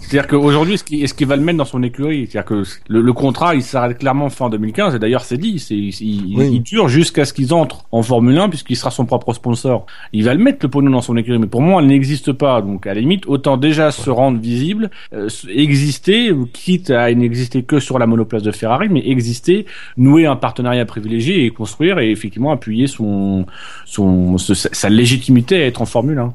[0.00, 3.00] C'est-à-dire qu'aujourd'hui, est-ce qu'il est qu va le mettre dans son écurie C'est-à-dire que le,
[3.00, 6.50] le, contrat, il s'arrête clairement fin 2015, et d'ailleurs c'est dit, c'est, il, oui.
[6.52, 9.86] il, dure jusqu'à ce qu'ils entrent en Formule 1, puisqu'il sera son propre sponsor.
[10.12, 12.60] Il va le mettre le pognon dans son écurie, mais pour moi, elle n'existe pas.
[12.60, 17.80] Donc à la limite, autant déjà se rendre visible, euh, exister, quitte à n'exister que
[17.80, 19.64] sur la monoplace de Ferrari, mais exister,
[19.96, 23.46] nouer un partenariat privilégié et construire, et effectivement appuyer son,
[23.86, 26.34] son, sa légitimité à être en Formule 1.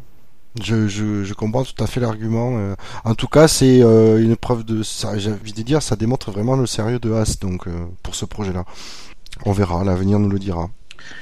[0.64, 2.58] Je, comprends tout à fait l'argument.
[2.58, 2.76] Euh.
[3.04, 4.82] En tout cas, c'est euh, une preuve de,
[5.18, 7.72] j'ai envie de dire, ça démontre vraiment le sérieux de Haas donc euh,
[8.04, 8.66] pour ce projet-là.
[9.46, 10.70] On verra, l'avenir nous le dira.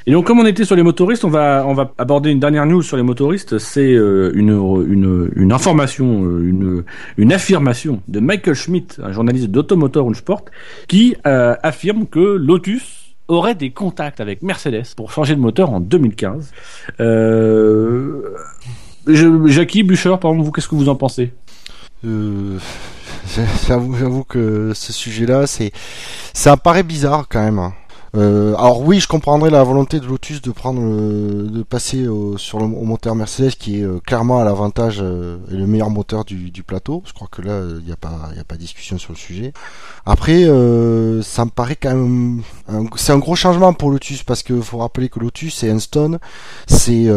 [0.07, 2.65] Et donc, comme on était sur les motoristes, on va on va aborder une dernière
[2.65, 3.57] news sur les motoristes.
[3.59, 4.49] C'est une,
[4.87, 6.07] une une information,
[6.39, 6.85] une
[7.17, 10.45] une affirmation de Michael Schmidt, un journaliste d'Automotor Sport,
[10.87, 16.51] qui affirme que Lotus aurait des contacts avec Mercedes pour changer de moteur en 2015.
[16.99, 18.35] Euh,
[19.07, 21.33] Jackie Bûcher, par exemple, vous, qu'est-ce que vous en pensez?
[22.05, 22.57] Euh,
[23.67, 25.71] J'avoue que ce sujet-là, c'est,
[26.33, 27.71] ça paraît bizarre quand même.
[28.15, 32.59] Euh, alors oui, je comprendrais la volonté de Lotus de prendre, de passer au, sur
[32.59, 36.25] le au moteur Mercedes qui est euh, clairement à l'avantage euh, et le meilleur moteur
[36.25, 37.03] du, du plateau.
[37.05, 39.53] Je crois que là, il n'y a pas, il a pas discussion sur le sujet.
[40.05, 42.41] Après, euh, ça me paraît quand même,
[42.95, 46.19] c'est un gros changement pour Lotus parce que faut rappeler que Lotus et Enstone,
[46.67, 47.07] c'est,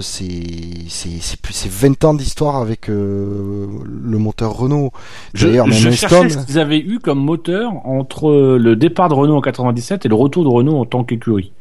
[0.00, 0.42] c'est,
[0.88, 3.68] c'est, c'est plus, c'est 20 ans d'histoire avec le
[4.04, 4.92] moteur Renault.
[5.32, 9.40] Je, je cherchais ce qu'ils avaient eu comme moteur entre le départ de Renault en
[9.40, 11.52] 97 et le retour de Renault en tant qu'écurie.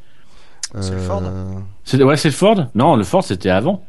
[0.80, 3.84] C'est le Ford euh, Ouais, c'est le Ford Non, le Ford c'était avant.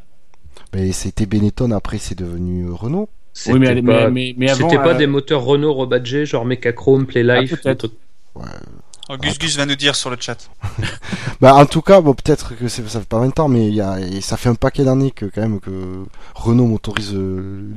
[0.75, 3.09] Mais c'était Benetton, après c'est devenu Renault.
[3.49, 4.69] Oui, mais, pas, mais, mais, avant.
[4.69, 7.91] C'était pas euh, des moteurs Renault rebadgés, genre Mechachrome, Playlife ah, peut-être.
[8.35, 8.45] Ouais.
[9.21, 10.49] Gus Gus va nous dire sur le chat.
[11.41, 13.99] bah en tout cas, bon peut-être que ça fait pas 20 ans, mais y a,
[14.23, 16.05] ça fait un paquet d'années que quand même que
[16.35, 17.75] Renault motorise euh,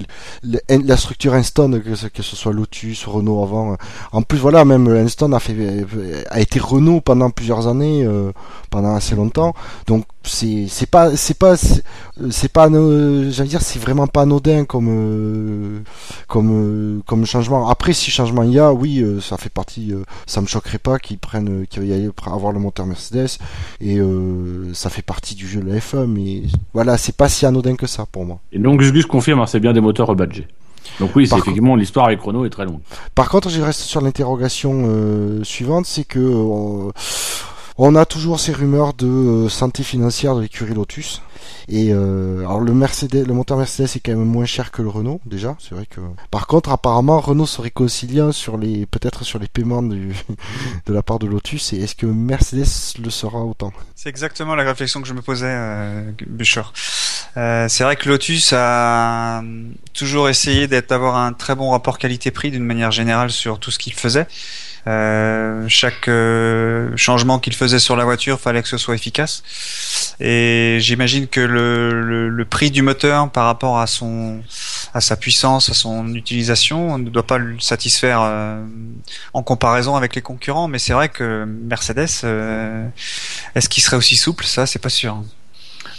[0.70, 3.78] la structure Enstone, que, ce soit Lotus, Renault avant.
[4.12, 5.86] En plus voilà, même Enstone a fait
[6.30, 8.32] a été Renault pendant plusieurs années, euh,
[8.70, 9.54] pendant assez longtemps.
[9.88, 14.90] Donc c'est c'est pas c'est pas c'est pas j'allais dire c'est vraiment pas anodin comme
[14.90, 15.80] euh,
[16.28, 17.70] comme comme changement.
[17.70, 19.94] Après si changement il y a, oui, ça fait partie.
[20.26, 23.38] ça me choquerait pas qu'ils prennent, qu'ils y aller avoir le moteur Mercedes
[23.82, 26.44] et euh, ça fait partie du jeu de la F1, mais
[26.74, 28.40] voilà, c'est pas si anodin que ça pour moi.
[28.52, 30.48] Et donc Gus confirme, hein, c'est bien des moteurs rebadgés.
[31.00, 32.80] Donc oui, c'est effectivement l'histoire avec Renault est très longue.
[33.14, 36.92] Par contre, je reste sur l'interrogation euh, suivante, c'est que euh,
[37.78, 41.22] on a toujours ces rumeurs de santé financière de l'écurie Lotus.
[41.70, 44.90] Et euh, alors le Mercedes, le moteur Mercedes est quand même moins cher que le
[44.90, 45.56] Renault déjà.
[45.60, 46.00] C'est vrai que.
[46.32, 50.16] Par contre, apparemment, Renault serait conciliant sur les, peut-être sur les paiements du,
[50.86, 51.74] de la part de Lotus.
[51.74, 53.74] Et est-ce que Mercedes le sera autant?
[53.96, 56.64] C'est exactement la réflexion que je me posais, euh, Bûcher.
[57.36, 59.44] Euh, c'est vrai que Lotus a
[59.94, 63.94] toujours essayé d'avoir un très bon rapport qualité-prix d'une manière générale sur tout ce qu'il
[63.94, 64.28] faisait.
[64.86, 69.44] Euh, chaque euh, changement qu'il faisait sur la voiture, fallait que ce soit efficace.
[70.20, 74.42] Et j'imagine que le, le, le, prix du moteur par rapport à son
[74.94, 78.64] à sa puissance, à son utilisation, ne doit pas le satisfaire euh,
[79.34, 80.68] en comparaison avec les concurrents.
[80.68, 82.88] Mais c'est vrai que Mercedes, euh,
[83.56, 84.46] est-ce qu'il serait aussi souple?
[84.46, 85.24] Ça, c'est pas sûr.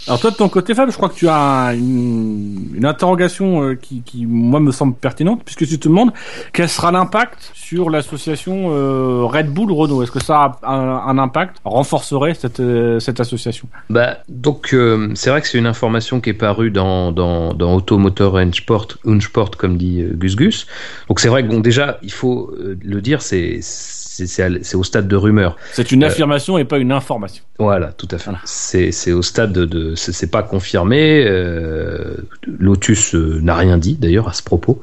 [0.09, 3.75] Alors toi de ton côté Fab, je crois que tu as une, une interrogation euh,
[3.75, 6.11] qui, qui, moi me semble pertinente puisque tu te demandes
[6.51, 10.01] quel sera l'impact sur l'association euh, Red Bull Renault.
[10.01, 13.67] Est-ce que ça a un, un impact renforcerait cette, euh, cette association?
[13.91, 14.75] Bah donc
[15.13, 19.51] c'est vrai que c'est une information qui est parue dans dans, dans Automotor Unsport, Unsport
[19.51, 20.65] comme dit Gus Gus.
[21.07, 25.15] Donc c'est vrai que bon déjà il faut le dire c'est c'est au stade de
[25.15, 25.55] rumeur.
[25.73, 27.43] C'est une affirmation et pas une information.
[27.59, 28.31] Voilà, tout à fait.
[28.45, 31.25] C'est au stade de, c'est pas confirmé.
[31.27, 32.15] Euh,
[32.47, 34.81] Lotus euh, n'a rien dit d'ailleurs à ce propos.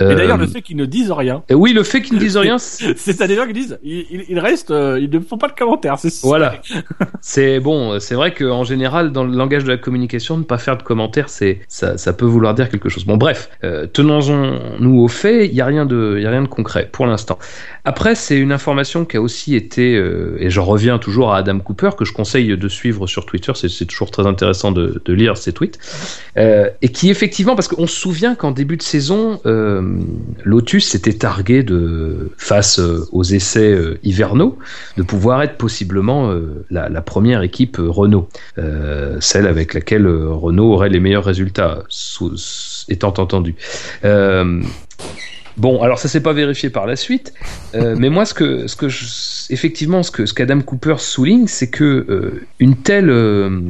[0.00, 1.42] Euh, et d'ailleurs, le fait qu'ils ne disent rien.
[1.48, 2.58] Et oui, le fait qu'ils ne disent rien.
[2.96, 5.52] C'est à des gens qui disent, ils, ils restent, euh, ils ne font pas de
[5.52, 5.96] commentaires.
[6.22, 6.56] Voilà.
[7.20, 10.76] c'est bon, c'est vrai qu'en général, dans le langage de la communication, ne pas faire
[10.76, 13.04] de commentaires, ça, ça peut vouloir dire quelque chose.
[13.04, 13.50] Bon, bref,
[13.92, 15.48] tenons-nous aux faits.
[15.50, 17.38] Il y a rien de, y a rien de concret pour l'instant.
[17.84, 21.90] Après, c'est une information qui a aussi été, et j'en reviens toujours à Adam Cooper,
[21.96, 25.78] que je conseille de suivre sur Twitter, c'est toujours très intéressant de, lire ses tweets,
[26.36, 29.98] euh, et qui effectivement, parce qu'on se souvient qu'en début de saison, euh,
[30.42, 34.58] Lotus s'était targué de, face euh, aux essais hivernaux,
[34.96, 36.34] de pouvoir être possiblement
[36.70, 38.28] la, première équipe Renault,
[39.20, 41.82] celle avec laquelle Renault aurait les meilleurs résultats,
[42.88, 43.54] étant entendu.
[45.56, 47.32] Bon, alors ça s'est pas vérifié par la suite,
[47.74, 49.04] mais moi ce que, ce que je,
[49.50, 53.60] effectivement ce que ce qu'Adam Cooper souligne, c'est que euh, une telle, euh,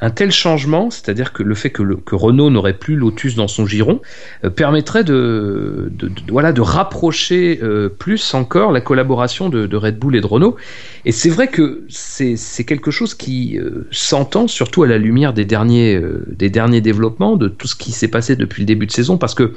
[0.00, 3.66] un tel changement, c'est-à-dire que le fait que, que Renault n'aurait plus Lotus dans son
[3.66, 4.00] giron,
[4.44, 5.92] euh, permettrait de,
[6.28, 7.60] voilà de rapprocher
[7.98, 10.56] plus encore la collaboration de, Red Bull et de Renault.
[11.04, 13.58] Et c'est vrai que c'est quelque chose qui
[13.90, 18.08] s'entend surtout à la lumière des derniers des derniers développements, de tout ce qui s'est
[18.08, 19.54] passé depuis le début de saison, parce que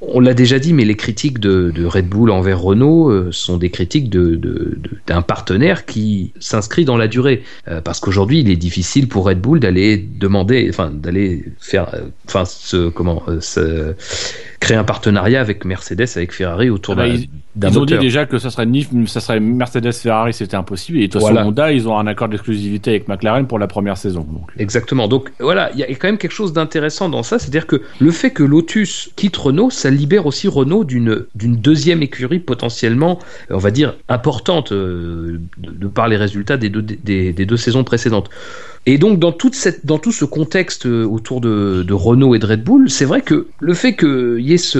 [0.00, 4.10] on l'a déjà dit, mais les critiques de, Red Bull envers Renault sont des critiques
[4.10, 4.36] de-
[5.06, 7.42] d'un partenaire qui s'inscrit dans la durée.
[7.68, 12.02] Euh, parce qu'aujourd'hui, il est difficile pour Red Bull d'aller demander, enfin d'aller faire, euh,
[12.26, 13.92] enfin ce comment, euh,
[14.60, 17.14] créer un partenariat avec Mercedes, avec Ferrari autour Ah bah,
[17.70, 20.98] ils- ont dit déjà que ça serait ni, ça serait Mercedes Ferrari, c'était impossible.
[20.98, 21.46] Et de toute façon, Voilà.
[21.46, 24.20] Honda, ils ont un accord d'exclusivité avec McLaren pour la première saison.
[24.30, 24.50] Donc.
[24.58, 25.08] Exactement.
[25.08, 28.10] Donc voilà, il y a quand même quelque chose d'intéressant dans ça, c'est-à-dire que le
[28.10, 33.18] fait que Lotus quitte Renault, ça libère aussi Renault d'une d'une deuxième écurie potentiellement,
[33.50, 37.56] on va dire importante euh, de, de par les résultats des deux des, des deux
[37.56, 38.28] saisons précédentes.
[38.88, 42.38] Et donc dans toute cette dans tout ce contexte euh, autour de, de Renault et
[42.38, 44.78] de Red Bull, c'est vrai que le fait que y ait ce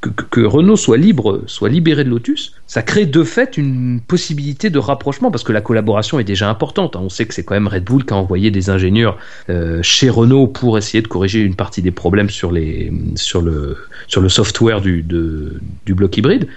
[0.00, 4.00] que, que- que Renault soit libre, soit libéré de Lotus, ça crée de fait une
[4.00, 6.96] possibilité de rapprochement parce que la collaboration est déjà importante.
[6.96, 7.00] hein.
[7.02, 9.18] On sait que c'est quand même Red Bull qui a envoyé des ingénieurs
[9.50, 13.76] euh, chez Renault pour essayer de corriger une partie des problèmes sur les sur le
[14.06, 16.48] sur le software du du bloc hybride.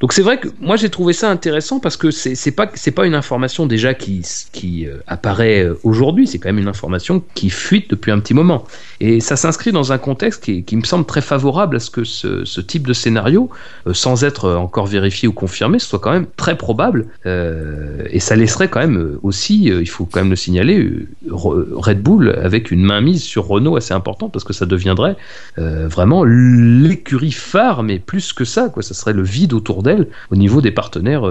[0.00, 2.90] Donc c'est vrai que moi j'ai trouvé ça intéressant parce que c'est c'est pas c'est
[2.90, 4.22] pas une information déjà qui
[4.52, 8.34] qui euh, apparaît euh, aujourd'hui, c'est quand même une information qui fuite depuis un petit
[8.34, 8.64] moment
[9.00, 12.60] et ça s'inscrit dans un contexte qui, me semble très favorable à ce que ce,
[12.60, 13.50] type de scénario,
[13.86, 18.36] euh, sans être encore vérifié ou confirmé, soit quand même très probable euh, et ça
[18.36, 22.70] laisserait quand même euh, aussi, il faut quand même le signaler, Re- Red Bull avec
[22.70, 25.16] une mainmise sur Renault assez importante parce que ça deviendrait
[25.56, 30.36] vraiment l'écurie phare, mais plus que ça, quoi, ça serait le vide autour d'elle au
[30.36, 31.22] niveau des partenaires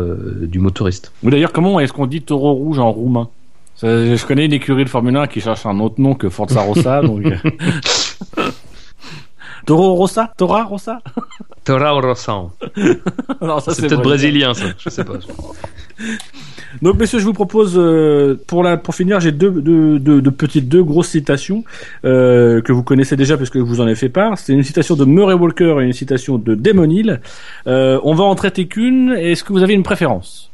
[0.41, 1.11] du motoriste.
[1.23, 3.29] Ou d'ailleurs, comment est-ce qu'on dit taureau rouge en roumain?
[3.76, 6.61] Ça, Je connais une écurie de Formule 1 qui cherche un autre nom que Forza
[6.61, 7.02] Rossa.
[7.03, 7.26] donc...
[7.26, 7.35] euh.
[9.65, 10.31] Taureau Rossa?
[10.38, 10.99] Tora Rossa?
[11.64, 11.99] Tora.
[13.41, 14.65] Non, ça, C'est peut-être brésilien, ça.
[14.77, 15.14] Je sais pas.
[16.81, 20.31] Donc, messieurs, je vous propose euh, pour la pour finir, j'ai deux, deux, deux, deux
[20.31, 21.64] petites deux grosses citations
[22.03, 24.38] euh, que vous connaissez déjà parce que je vous en ai fait part.
[24.38, 27.22] C'est une citation de Murray Walker et une citation de Damon Hill.
[27.65, 29.14] Euh, on va en traiter qu'une.
[29.14, 30.52] Est-ce que vous avez une préférence?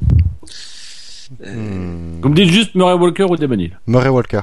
[1.39, 2.19] Hmm.
[2.21, 4.41] Vous me dites juste Murray Walker ou Damon Hill Murray Walker.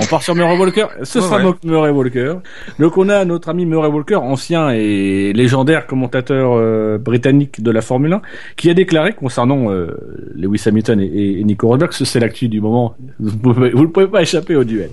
[0.00, 0.86] On part sur Murray Walker.
[1.02, 1.42] Ce Ouais, sera ouais.
[1.42, 2.34] donc Murray Walker.
[2.78, 7.82] Donc on a notre ami Murray Walker, ancien et légendaire commentateur euh, britannique de la
[7.82, 8.22] Formule 1,
[8.56, 9.88] qui a déclaré concernant euh,
[10.34, 12.94] Lewis Hamilton et, et Nico Rosberg, ce c'est l'actu du moment.
[13.20, 14.90] Vous pouvez- vous ne pouvez pas échapper au duel.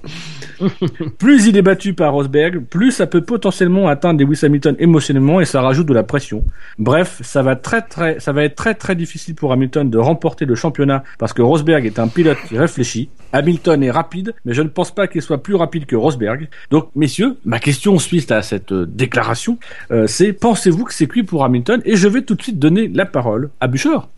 [1.18, 5.46] plus il est battu par Rosberg, plus ça peut potentiellement atteindre Lewis Hamilton émotionnellement et
[5.46, 6.44] ça rajoute de la pression.
[6.78, 10.46] Bref, ça va très très, ça va être très très difficile pour Hamilton de remporter
[10.46, 13.10] le championnat parce que Rosberg est un pilote qui réfléchit.
[13.32, 16.50] Hamilton est rapide, mais je ne pense pas qu'il soit plus rapide que Rosberg.
[16.70, 19.58] Donc, messieurs, ma question suite à cette euh, déclaration,
[19.92, 21.82] euh, c'est pensez-vous que c'est cuit pour Hamilton?
[21.86, 24.10] Et je vais tout de suite donner la parole à Bouchard.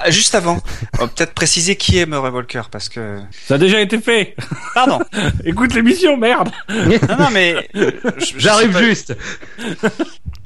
[0.00, 0.58] Ah, Juste avant,
[0.98, 3.18] on va peut-être préciser qui est Murray Walker parce que.
[3.32, 4.36] Ça a déjà été fait.
[4.74, 5.00] Pardon.
[5.44, 6.50] Écoute l'émission, merde.
[6.68, 7.68] Non, non, mais.
[8.36, 9.16] J'arrive juste.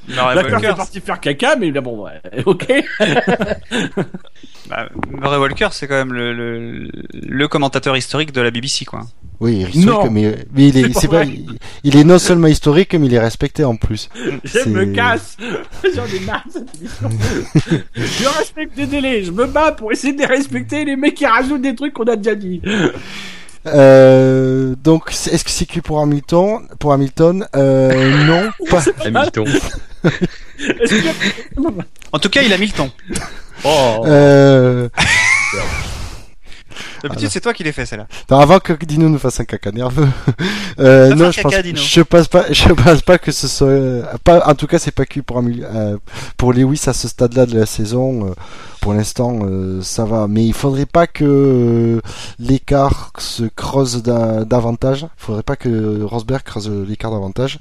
[0.09, 2.67] Murray D'accord, Walker, c'est parti faire caca, mais bon, ouais, ok.
[4.69, 9.01] bah, Murray Walker, c'est quand même le, le, le commentateur historique de la BBC, quoi.
[9.41, 10.11] Oui, historique, Non.
[10.11, 11.27] mais, mais il est, pas, vrai.
[11.29, 14.09] il, il est non seulement historique, mais il est respecté en plus.
[14.45, 15.37] Je me casse.
[15.95, 17.11] J'en ai marre cette émission.
[17.97, 19.25] je respecte les délais.
[19.25, 22.05] Je me bats pour essayer de les respecter les mecs qui rajoutent des trucs qu'on
[22.05, 22.63] a déjà dit.
[23.66, 28.82] Euh, donc, est-ce que c'est que pour Hamilton, pour Hamilton, euh, non, pas.
[29.05, 29.47] Hamilton.
[32.12, 32.90] En tout cas, il a mis le ton.
[33.64, 34.05] Oh.
[34.06, 34.88] Euh,
[37.09, 38.07] D'habitude, c'est toi qui l'as fait, celle-là.
[38.31, 40.09] avant que Dino nous fasse un caca nerveux,
[40.78, 41.78] euh, non, je pense, caca, Dino.
[41.81, 44.91] je pense pas, je pense pas que ce soit, euh, pas, en tout cas, c'est
[44.91, 45.97] pas que pour euh,
[46.37, 48.27] pour Lewis à ce stade-là de la saison.
[48.28, 48.31] euh,
[48.83, 49.41] pour l'instant,
[49.83, 52.01] ça va, mais il faudrait pas que
[52.39, 55.01] l'écart se creuse da- davantage.
[55.03, 57.59] Il faudrait pas que Rosberg creuse l'écart davantage.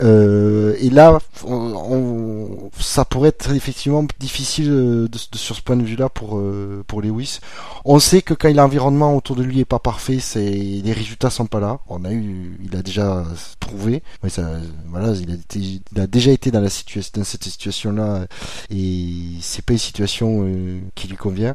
[0.00, 5.82] Et là, on, on- ça pourrait être effectivement difficile de, de- sur ce point de
[5.82, 6.40] vue-là pour
[6.86, 7.40] pour Lewis.
[7.84, 8.48] On sait que quand
[8.88, 11.80] l'environnement autour de lui est pas parfait, c'est les résultats sont pas là.
[11.88, 13.24] On a eu, il a déjà
[13.60, 14.02] prouvé.
[14.22, 14.50] Ouais, ça,
[14.86, 18.26] voilà, il a, déjà été dans la situation, dans cette situation-là,
[18.70, 19.10] et
[19.40, 21.54] c'est pas une situation euh, qui lui convient.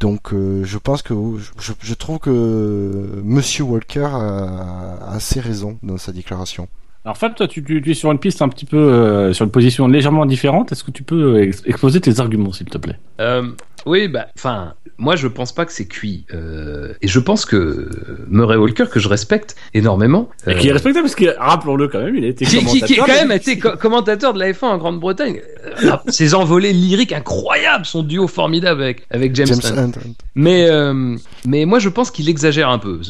[0.00, 1.14] Donc, euh, je pense que
[1.58, 6.68] je, trouve que Monsieur Walker a, a assez raison dans sa déclaration.
[7.04, 9.44] Alors Fab, toi, tu, tu, tu es sur une piste un petit peu, euh, sur
[9.44, 10.72] une position légèrement différente.
[10.72, 12.98] Est-ce que tu peux ex- exposer tes arguments, s'il te plaît?
[13.20, 13.42] Euh,
[13.84, 16.24] oui, bah, enfin, moi je pense pas que c'est cuit.
[16.32, 17.90] Euh, et je pense que
[18.28, 22.02] Murray Walker, que je respecte énormément, Et qui est euh, respectable, parce que, rappelons-le quand
[22.02, 24.32] même, il a été qui, qui, qui, commentateur quand de même la été co- commentateur
[24.32, 25.40] de la F1 en Grande-Bretagne.
[25.66, 29.88] Euh, ah, ses envolées lyriques incroyables, son duo formidable avec, avec James, James Hunt.
[29.88, 30.12] Hunt.
[30.34, 31.16] Mais, euh,
[31.46, 33.00] mais moi je pense qu'il exagère un peu.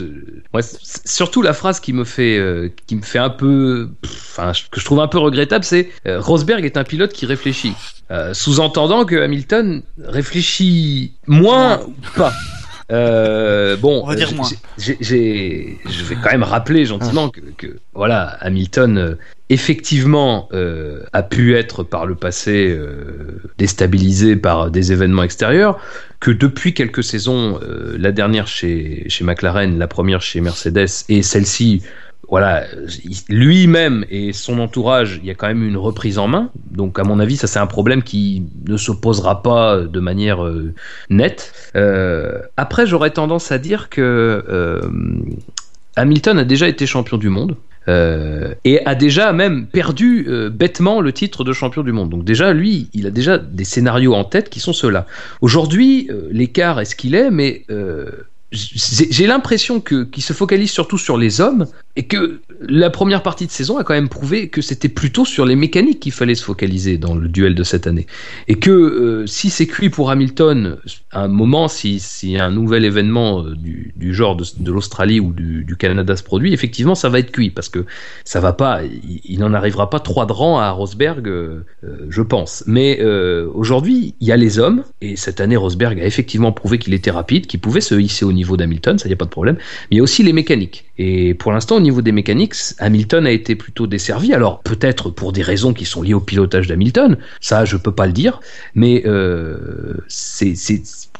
[0.53, 0.63] Moi,
[1.05, 4.81] surtout la phrase qui me fait, euh, qui me fait un peu, pff, enfin, que
[4.81, 7.75] je trouve un peu regrettable, c'est euh, Rosberg est un pilote qui réfléchit.
[8.11, 12.33] Euh, Sous-entendant que Hamilton réfléchit moins ou pas.
[12.93, 14.49] Euh, bon, On va dire moins.
[14.77, 19.15] je vais quand même rappeler gentiment que, que, voilà, Hamilton euh,
[19.49, 22.79] effectivement euh, a pu être par le passé
[23.59, 25.79] déstabilisé par des événements extérieurs,
[26.21, 27.59] que depuis quelques saisons,
[27.99, 31.83] la dernière chez, chez McLaren, la première chez Mercedes et celle-ci,
[32.29, 32.65] voilà,
[33.05, 36.51] il- lui-même et son entourage, il y a quand même une reprise en main.
[36.71, 40.45] Donc, à mon avis, ça c'est un problème qui ne se posera pas de manière
[40.45, 40.73] euh,
[41.11, 41.53] nette.
[41.77, 44.81] Euh, après, j'aurais tendance à dire que euh,
[45.97, 47.57] Hamilton a déjà été champion du monde.
[47.87, 52.09] et a déjà même perdu bêtement le titre de champion du monde.
[52.09, 55.07] Donc déjà, lui, il a déjà des scénarios en tête qui sont ceux-là.
[55.43, 57.67] Aujourd'hui, l'écart est ce qu'il est, mais
[58.53, 63.23] j'ai j'ai l'impression que qu'il se focalise surtout sur les hommes et que la première
[63.23, 66.35] partie de saison a quand même prouvé que c'était plutôt sur les mécaniques qu'il fallait
[66.35, 68.07] se focaliser dans le duel de cette année.
[68.49, 70.79] Et que euh, si c'est cuit pour Hamilton
[71.13, 72.01] à un moment si,
[72.39, 77.09] un nouvel événement euh, du, genre de, l'Australie ou du, Canada se produit effectivement ça
[77.09, 77.85] va être cuit parce que
[78.25, 81.65] ça va pas il, n'en arrivera pas trois de rang à Rosberg euh,
[82.09, 82.65] je pense.
[82.67, 83.03] Mais
[83.55, 87.11] aujourd'hui il y a les hommes et cette année Rosberg a effectivement prouvé qu'il était
[87.11, 89.57] rapide qu'il pouvait se hisser au niveau d'Hamilton ça y a pas de problème.
[89.91, 90.87] Mais il y a aussi les mécaniques.
[90.97, 95.43] Et pour l'instant niveau des mécaniques Hamilton a été plutôt desservi alors peut-être pour des
[95.43, 98.41] raisons qui sont liées au pilotage d'Hamilton ça je peux pas le dire
[98.75, 99.95] mais euh,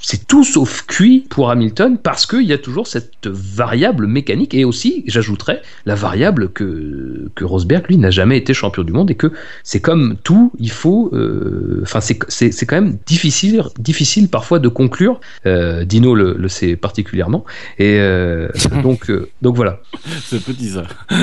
[0.05, 4.65] c'est tout sauf cuit pour Hamilton parce qu'il y a toujours cette variable mécanique et
[4.65, 9.15] aussi, j'ajouterais, la variable que, que Rosberg, lui, n'a jamais été champion du monde et
[9.15, 9.33] que
[9.63, 14.69] c'est comme tout, il faut, euh, enfin, c'est, c'est, quand même difficile, difficile parfois de
[14.69, 15.21] conclure.
[15.47, 17.45] Euh, Dino le, le sait particulièrement.
[17.79, 18.49] Et euh,
[18.83, 19.81] donc, euh, donc voilà.
[20.23, 20.83] Ce petit ça.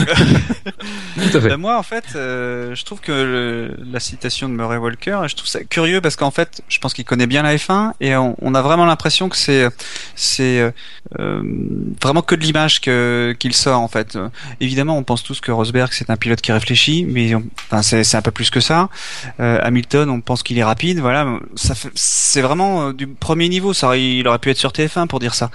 [1.16, 1.50] Tout à fait.
[1.50, 5.36] Ben, moi, en fait, euh, je trouve que le- la citation de Murray Walker, je
[5.36, 8.36] trouve ça curieux parce qu'en fait, je pense qu'il connaît bien la F1 et on,
[8.42, 9.68] on a vraiment l'impression que c'est
[10.16, 10.72] c'est euh,
[11.20, 11.42] euh,
[12.02, 14.16] vraiment que de l'image que qu'il sort en fait.
[14.16, 14.30] Euh,
[14.60, 18.16] évidemment, on pense tous que Rosberg c'est un pilote qui réfléchit, mais on- enfin c'est
[18.16, 18.90] un peu plus que ça.
[19.40, 23.74] Euh, Hamilton, on pense qu'il est rapide, voilà, ça c'est vraiment euh, du premier niveau.
[23.74, 25.52] Ça, il aurait pu être sur TF1 pour dire ça.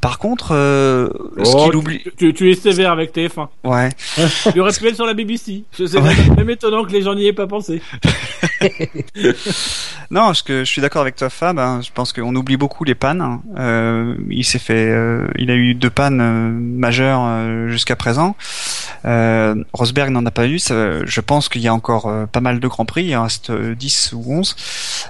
[0.00, 1.08] Par contre, euh,
[1.42, 3.48] ce Oh, qu'il tu- oublie, tu, tu es sévère avec TF1.
[3.64, 3.88] ouais.
[4.80, 5.64] pu être sur la BBC.
[5.78, 6.14] Je sais Ouais.
[6.36, 7.80] même- étonnant que les gens n'y aient pas pensé.
[10.10, 11.58] Non, parce que je suis d'accord avec toi, Fab.
[11.58, 11.80] hein.
[11.82, 13.20] Je pense qu'on oublie beaucoup les pannes.
[13.20, 13.42] hein.
[13.58, 18.34] Euh, il s'est fait, euh, il a eu deux pannes euh, majeures jusqu'à présent.
[19.04, 20.58] Euh, Rosberg n'en a pas eu.
[20.58, 23.06] Ça, je pense qu'il y a encore euh, pas mal de grands prix.
[23.06, 24.56] Il en reste euh, 10 ou 11.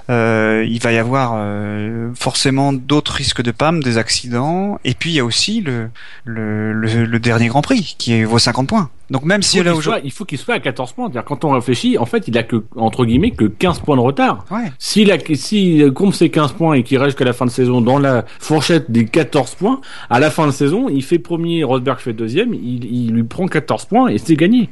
[0.09, 4.79] Euh, il va y avoir euh, forcément d'autres risques de panne, des accidents.
[4.83, 5.89] Et puis il y a aussi le,
[6.25, 8.89] le, le, le dernier Grand Prix qui vaut 50 points.
[9.09, 11.05] Donc même si là aujourd'hui, il faut qu'il soit à 14 points.
[11.05, 14.01] C'est-à-dire, quand on réfléchit, en fait, il a que, entre guillemets, que 15 points de
[14.01, 14.45] retard.
[14.51, 14.71] ouais.
[14.77, 17.81] S'il a, s'il compte ses 15 points et qu'il reste jusqu'à la fin de saison
[17.81, 19.81] dans la fourchette des 14 points,
[20.11, 23.47] à la fin de saison, il fait premier, Rosberg fait deuxième, il, il lui prend
[23.47, 24.69] 14 points et c'est gagné.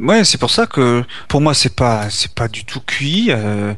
[0.00, 3.26] Ouais, c'est pour ça que pour moi c'est pas c'est pas du tout cuit.
[3.30, 3.74] Euh,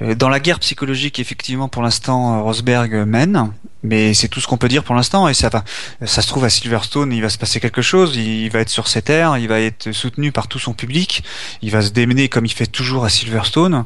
[0.00, 3.50] euh, dans la guerre psychologique, effectivement, pour l'instant, euh, Rosberg mène,
[3.82, 5.26] mais c'est tout ce qu'on peut dire pour l'instant.
[5.26, 5.64] Et ça va,
[6.04, 8.16] ça se trouve à Silverstone, il va se passer quelque chose.
[8.16, 11.24] Il va être sur ses terres, il va être soutenu par tout son public.
[11.62, 13.84] Il va se démener comme il fait toujours à Silverstone.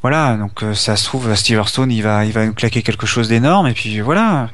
[0.00, 3.28] Voilà, donc ça se trouve à Silverstone, il va il va nous claquer quelque chose
[3.28, 3.66] d'énorme.
[3.66, 4.48] Et puis voilà.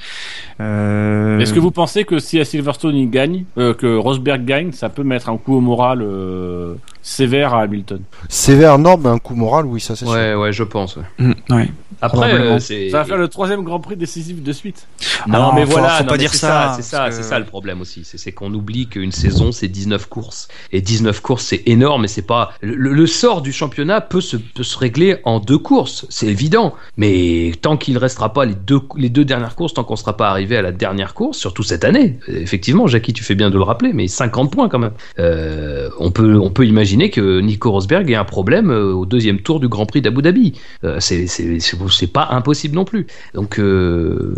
[0.59, 5.05] Est-ce que vous pensez que si à Silverstone il gagne, que Rosberg gagne, ça peut
[5.05, 9.67] mettre un coup au moral euh, sévère à Hamilton Sévère, non, mais un coup moral,
[9.67, 10.15] oui, ça c'est sûr.
[10.15, 10.97] Ouais, ouais, je pense.
[10.97, 11.03] ouais.
[11.19, 11.69] Mm, ouais.
[12.03, 12.89] Après, euh, c'est.
[12.91, 14.87] Ça va faire le troisième Grand Prix décisif de suite.
[15.27, 17.19] Non, Non, mais faut- voilà, faut non, pas mais dire c'est ça, C'est ça, c'est
[17.21, 18.03] que- ça le problème aussi.
[18.05, 20.49] C'est c'est qu'on oublie qu'une saison, c'est 19 courses.
[20.73, 22.53] Et 19 courses, c'est énorme, et c'est pas.
[22.63, 26.75] Le, le sort du championnat peut se, peut se régler en deux courses, c'est évident.
[26.97, 30.31] Mais tant qu'il restera pas les deux, les deux dernières courses, tant qu'on sera pas
[30.31, 33.63] arrivé à la dernière course, surtout cette année, effectivement, Jackie, tu fais bien de le
[33.63, 34.93] rappeler, mais 50 points quand même.
[35.19, 39.41] Euh, on, peut, on peut imaginer que Nico Rosberg ait un problème euh, au deuxième
[39.41, 40.61] tour du Grand Prix d'Abu Dhabi.
[40.85, 43.07] Euh, c'est pas impossible non plus.
[43.35, 43.59] Donc.
[43.59, 44.37] Euh,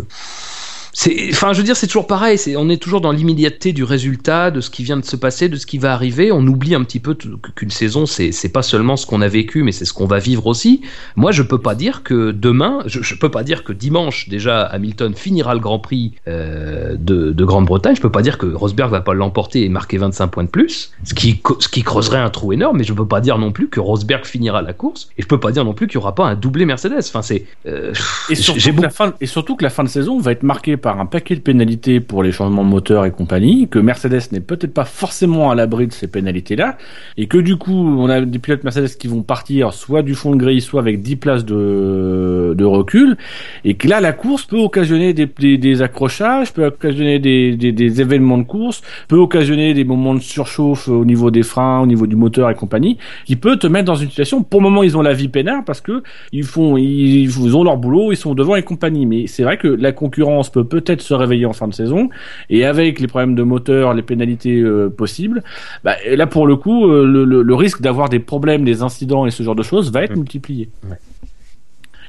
[0.93, 2.37] c'est, enfin, je veux dire, c'est toujours pareil.
[2.37, 5.49] C'est, on est toujours dans l'immédiateté du résultat, de ce qui vient de se passer,
[5.49, 6.31] de ce qui va arriver.
[6.31, 7.17] On oublie un petit peu
[7.55, 10.19] qu'une saison, c'est, c'est pas seulement ce qu'on a vécu, mais c'est ce qu'on va
[10.19, 10.81] vivre aussi.
[11.15, 14.61] Moi, je peux pas dire que demain, je, je peux pas dire que dimanche déjà
[14.61, 17.95] Hamilton finira le Grand Prix euh, de, de Grande-Bretagne.
[17.95, 20.91] Je peux pas dire que Rosberg va pas l'emporter et marquer 25 points de plus,
[21.03, 22.77] ce qui, ce qui creuserait un trou énorme.
[22.77, 25.39] Mais je peux pas dire non plus que Rosberg finira la course et je peux
[25.39, 26.99] pas dire non plus qu'il y aura pas un doublé Mercedes.
[26.99, 27.93] Enfin, c'est euh,
[28.29, 30.77] et surtout, que la fin, et surtout que la fin de saison va être marquée
[30.83, 34.41] par un paquet de pénalités pour les changements de moteur et compagnie, que Mercedes n'est
[34.41, 36.77] peut-être pas forcément à l'abri de ces pénalités-là,
[37.17, 40.31] et que du coup, on a des pilotes Mercedes qui vont partir soit du fond
[40.31, 43.17] de grille, soit avec 10 places de, recul,
[43.63, 48.81] et que là, la course peut occasionner des, accrochages, peut occasionner des, événements de course,
[49.07, 52.55] peut occasionner des moments de surchauffe au niveau des freins, au niveau du moteur et
[52.55, 55.29] compagnie, qui peut te mettre dans une situation, pour le moment, ils ont la vie
[55.29, 56.03] peinard parce que
[56.33, 59.57] ils font, ils, ils ont leur boulot, ils sont devant et compagnie, mais c'est vrai
[59.57, 62.09] que la concurrence peut peut-être se réveiller en fin de saison
[62.49, 65.43] et avec les problèmes de moteur, les pénalités euh, possibles,
[65.83, 69.27] bah, là pour le coup, euh, le, le, le, risque d'avoir des problèmes, des incidents
[69.27, 70.69] et ce genre de choses va être multiplié.
[70.89, 70.97] Ouais.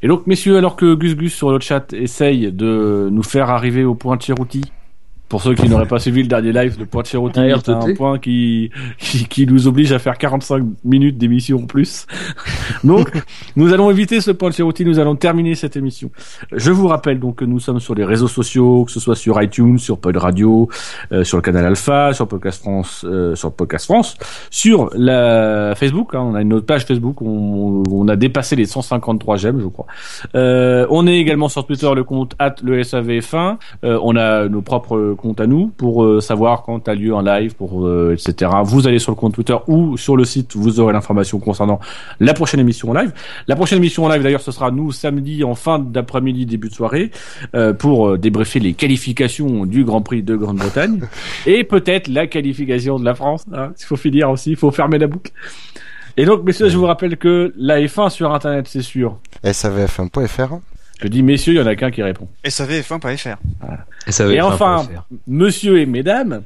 [0.03, 3.85] Et donc, messieurs, alors que Gus Gus sur le chat essaye de nous faire arriver
[3.85, 4.63] au point de Cherouti,
[5.29, 7.95] pour ceux qui n'auraient pas suivi le dernier live, point de Cherouti ah, est un
[7.95, 12.07] point qui, qui, qui, nous oblige à faire 45 minutes d'émission en plus.
[12.85, 13.11] donc,
[13.57, 16.11] nous allons éviter ce point de Cherouti, nous allons terminer cette émission.
[16.53, 19.41] Je vous rappelle donc que nous sommes sur les réseaux sociaux, que ce soit sur
[19.43, 20.69] iTunes, sur Pod Radio,
[21.13, 24.17] euh, sur le canal Alpha, sur Podcast France, euh, sur Podcast France,
[24.51, 28.67] sur la Facebook, hein, on a une autre page Facebook, on, on, a dépassé les
[28.67, 29.87] 153 j'aime, je crois.
[30.35, 34.63] Euh, on est également sur Twitter, le compte at le SAVF1, euh, on a nos
[34.63, 38.51] propres compte à nous pour euh, savoir quand a lieu un live, pour euh, etc.
[38.63, 41.81] Vous allez sur le compte Twitter ou sur le site, vous aurez l'information concernant
[42.21, 43.13] la prochaine émission en live.
[43.49, 46.75] La prochaine émission en live, d'ailleurs, ce sera nous samedi en fin d'après-midi, début de
[46.75, 47.11] soirée,
[47.55, 51.01] euh, pour débriefer les qualifications du Grand Prix de Grande-Bretagne
[51.47, 53.47] et peut-être la qualification de la France.
[53.55, 55.33] Hein, il faut finir aussi, il faut fermer la boucle.
[56.19, 59.19] Et donc, messieurs, je vous rappelle que la F1 sur Internet, c'est sûr.
[59.43, 60.61] SAVF1.fr
[61.03, 62.29] je dis messieurs, il y en a qu'un qui répond.
[62.45, 63.37] SAVF1.fr.
[63.61, 63.85] Voilà.
[64.33, 64.87] Et enfin,
[65.27, 66.43] monsieur et mesdames,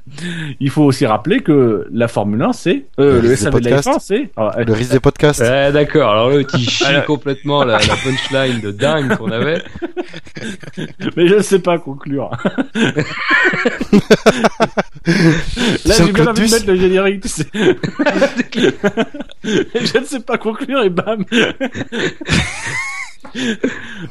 [0.60, 3.80] il faut aussi rappeler que la Formule 1, c'est euh, le, le SAV de la
[3.80, 4.30] F1, c'est
[4.64, 5.40] le risque des podcasts.
[5.54, 6.10] Ouais, d'accord.
[6.10, 9.62] Alors là, tu chies complètement la, la punchline de dingue qu'on avait.
[11.16, 12.30] Mais je ne sais pas conclure.
[15.06, 17.46] Là, j'ai bien envie de mettre le générique, tu sais.
[19.74, 21.24] je ne sais pas conclure et bam.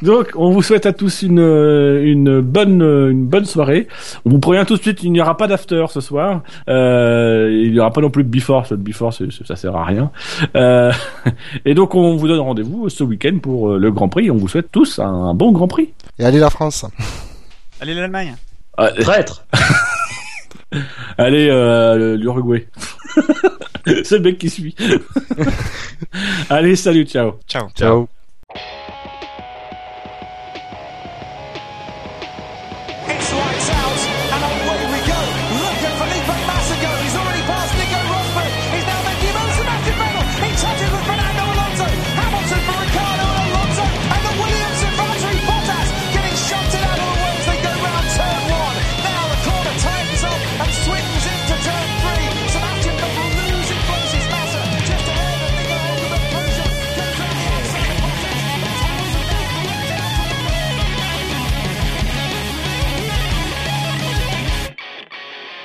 [0.01, 3.87] Donc, on vous souhaite à tous une, une bonne, une bonne soirée.
[4.25, 6.41] On vous prévient tout de suite, il n'y aura pas d'after ce soir.
[6.69, 8.65] Euh, il n'y aura pas non plus de before.
[8.65, 10.11] Ce before, ça sert à rien.
[10.55, 10.91] Euh,
[11.65, 14.29] et donc, on vous donne rendez-vous ce week-end pour euh, le Grand Prix.
[14.31, 15.93] On vous souhaite tous un bon Grand Prix.
[16.19, 16.85] Et allez la France.
[17.81, 18.35] Allez l'Allemagne.
[18.79, 19.45] Euh, Traître.
[21.17, 22.67] allez euh, l'Uruguay.
[24.03, 24.75] C'est le mec qui suit.
[26.49, 27.39] allez, salut, ciao.
[27.47, 27.69] Ciao.
[27.75, 28.07] Ciao.